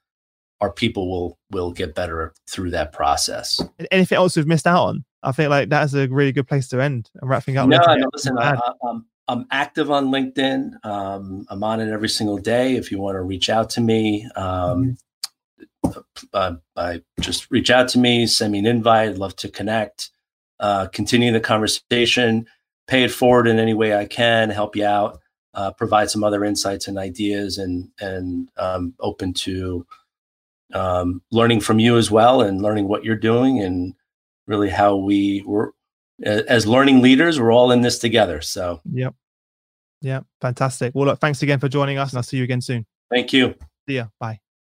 our 0.61 0.71
people 0.71 1.09
will 1.09 1.37
will 1.51 1.71
get 1.71 1.95
better 1.95 2.33
through 2.49 2.71
that 2.71 2.93
process. 2.93 3.61
Anything 3.91 4.15
else 4.15 4.37
we've 4.37 4.47
missed 4.47 4.67
out 4.67 4.87
on? 4.87 5.05
I 5.21 5.33
think 5.33 5.49
like 5.49 5.69
that's 5.69 5.93
a 5.93 6.07
really 6.07 6.31
good 6.31 6.47
place 6.47 6.69
to 6.69 6.81
end 6.81 7.09
and 7.21 7.29
wrapping 7.29 7.57
up. 7.57 7.67
No, 7.67 7.77
no 7.77 8.09
listen, 8.13 8.37
I, 8.37 8.57
am 8.89 9.05
I'm, 9.29 9.45
active 9.51 9.91
on 9.91 10.07
LinkedIn. 10.07 10.83
Um, 10.85 11.45
I'm 11.49 11.63
on 11.63 11.79
it 11.79 11.91
every 11.91 12.09
single 12.09 12.37
day. 12.37 12.75
If 12.75 12.91
you 12.91 12.99
want 12.99 13.15
to 13.15 13.21
reach 13.21 13.49
out 13.49 13.69
to 13.71 13.81
me, 13.81 14.27
um, 14.35 14.97
mm-hmm. 15.85 15.99
uh, 16.33 16.55
I 16.75 17.01
just 17.19 17.49
reach 17.51 17.69
out 17.69 17.87
to 17.89 17.99
me, 17.99 18.27
send 18.27 18.51
me 18.51 18.59
an 18.59 18.65
invite. 18.65 19.09
I'd 19.09 19.17
love 19.17 19.35
to 19.37 19.49
connect, 19.49 20.09
uh, 20.59 20.87
continue 20.87 21.31
the 21.31 21.39
conversation, 21.39 22.47
pay 22.87 23.03
it 23.03 23.11
forward 23.11 23.47
in 23.47 23.59
any 23.59 23.73
way 23.73 23.95
I 23.95 24.05
can, 24.05 24.49
help 24.49 24.75
you 24.75 24.85
out 24.85 25.19
uh, 25.53 25.71
provide 25.71 26.09
some 26.09 26.23
other 26.23 26.43
insights 26.43 26.87
and 26.87 26.97
ideas 26.97 27.57
and 27.57 27.89
and 27.99 28.49
um, 28.57 28.93
open 28.99 29.33
to 29.33 29.85
um, 30.73 31.21
learning 31.31 31.61
from 31.61 31.79
you 31.79 31.97
as 31.97 32.11
well 32.11 32.41
and 32.41 32.61
learning 32.61 32.87
what 32.87 33.03
you're 33.03 33.15
doing 33.15 33.59
and 33.59 33.95
really 34.47 34.69
how 34.69 34.95
we 34.95 35.43
were 35.45 35.73
as 36.23 36.67
learning 36.67 37.01
leaders 37.01 37.39
we're 37.39 37.51
all 37.51 37.71
in 37.71 37.81
this 37.81 37.97
together 37.97 38.41
so 38.41 38.81
yep 38.91 39.15
yeah 40.01 40.21
fantastic. 40.41 40.93
Well 40.95 41.07
look 41.07 41.19
thanks 41.19 41.41
again 41.41 41.59
for 41.59 41.69
joining 41.69 41.97
us 41.97 42.11
and 42.11 42.17
i'll 42.17 42.23
see 42.23 42.37
you 42.37 42.43
again 42.43 42.61
soon. 42.61 42.85
Thank 43.09 43.33
you. 43.33 43.55
See 43.87 43.95
ya. 43.95 44.07
Bye 44.19 44.39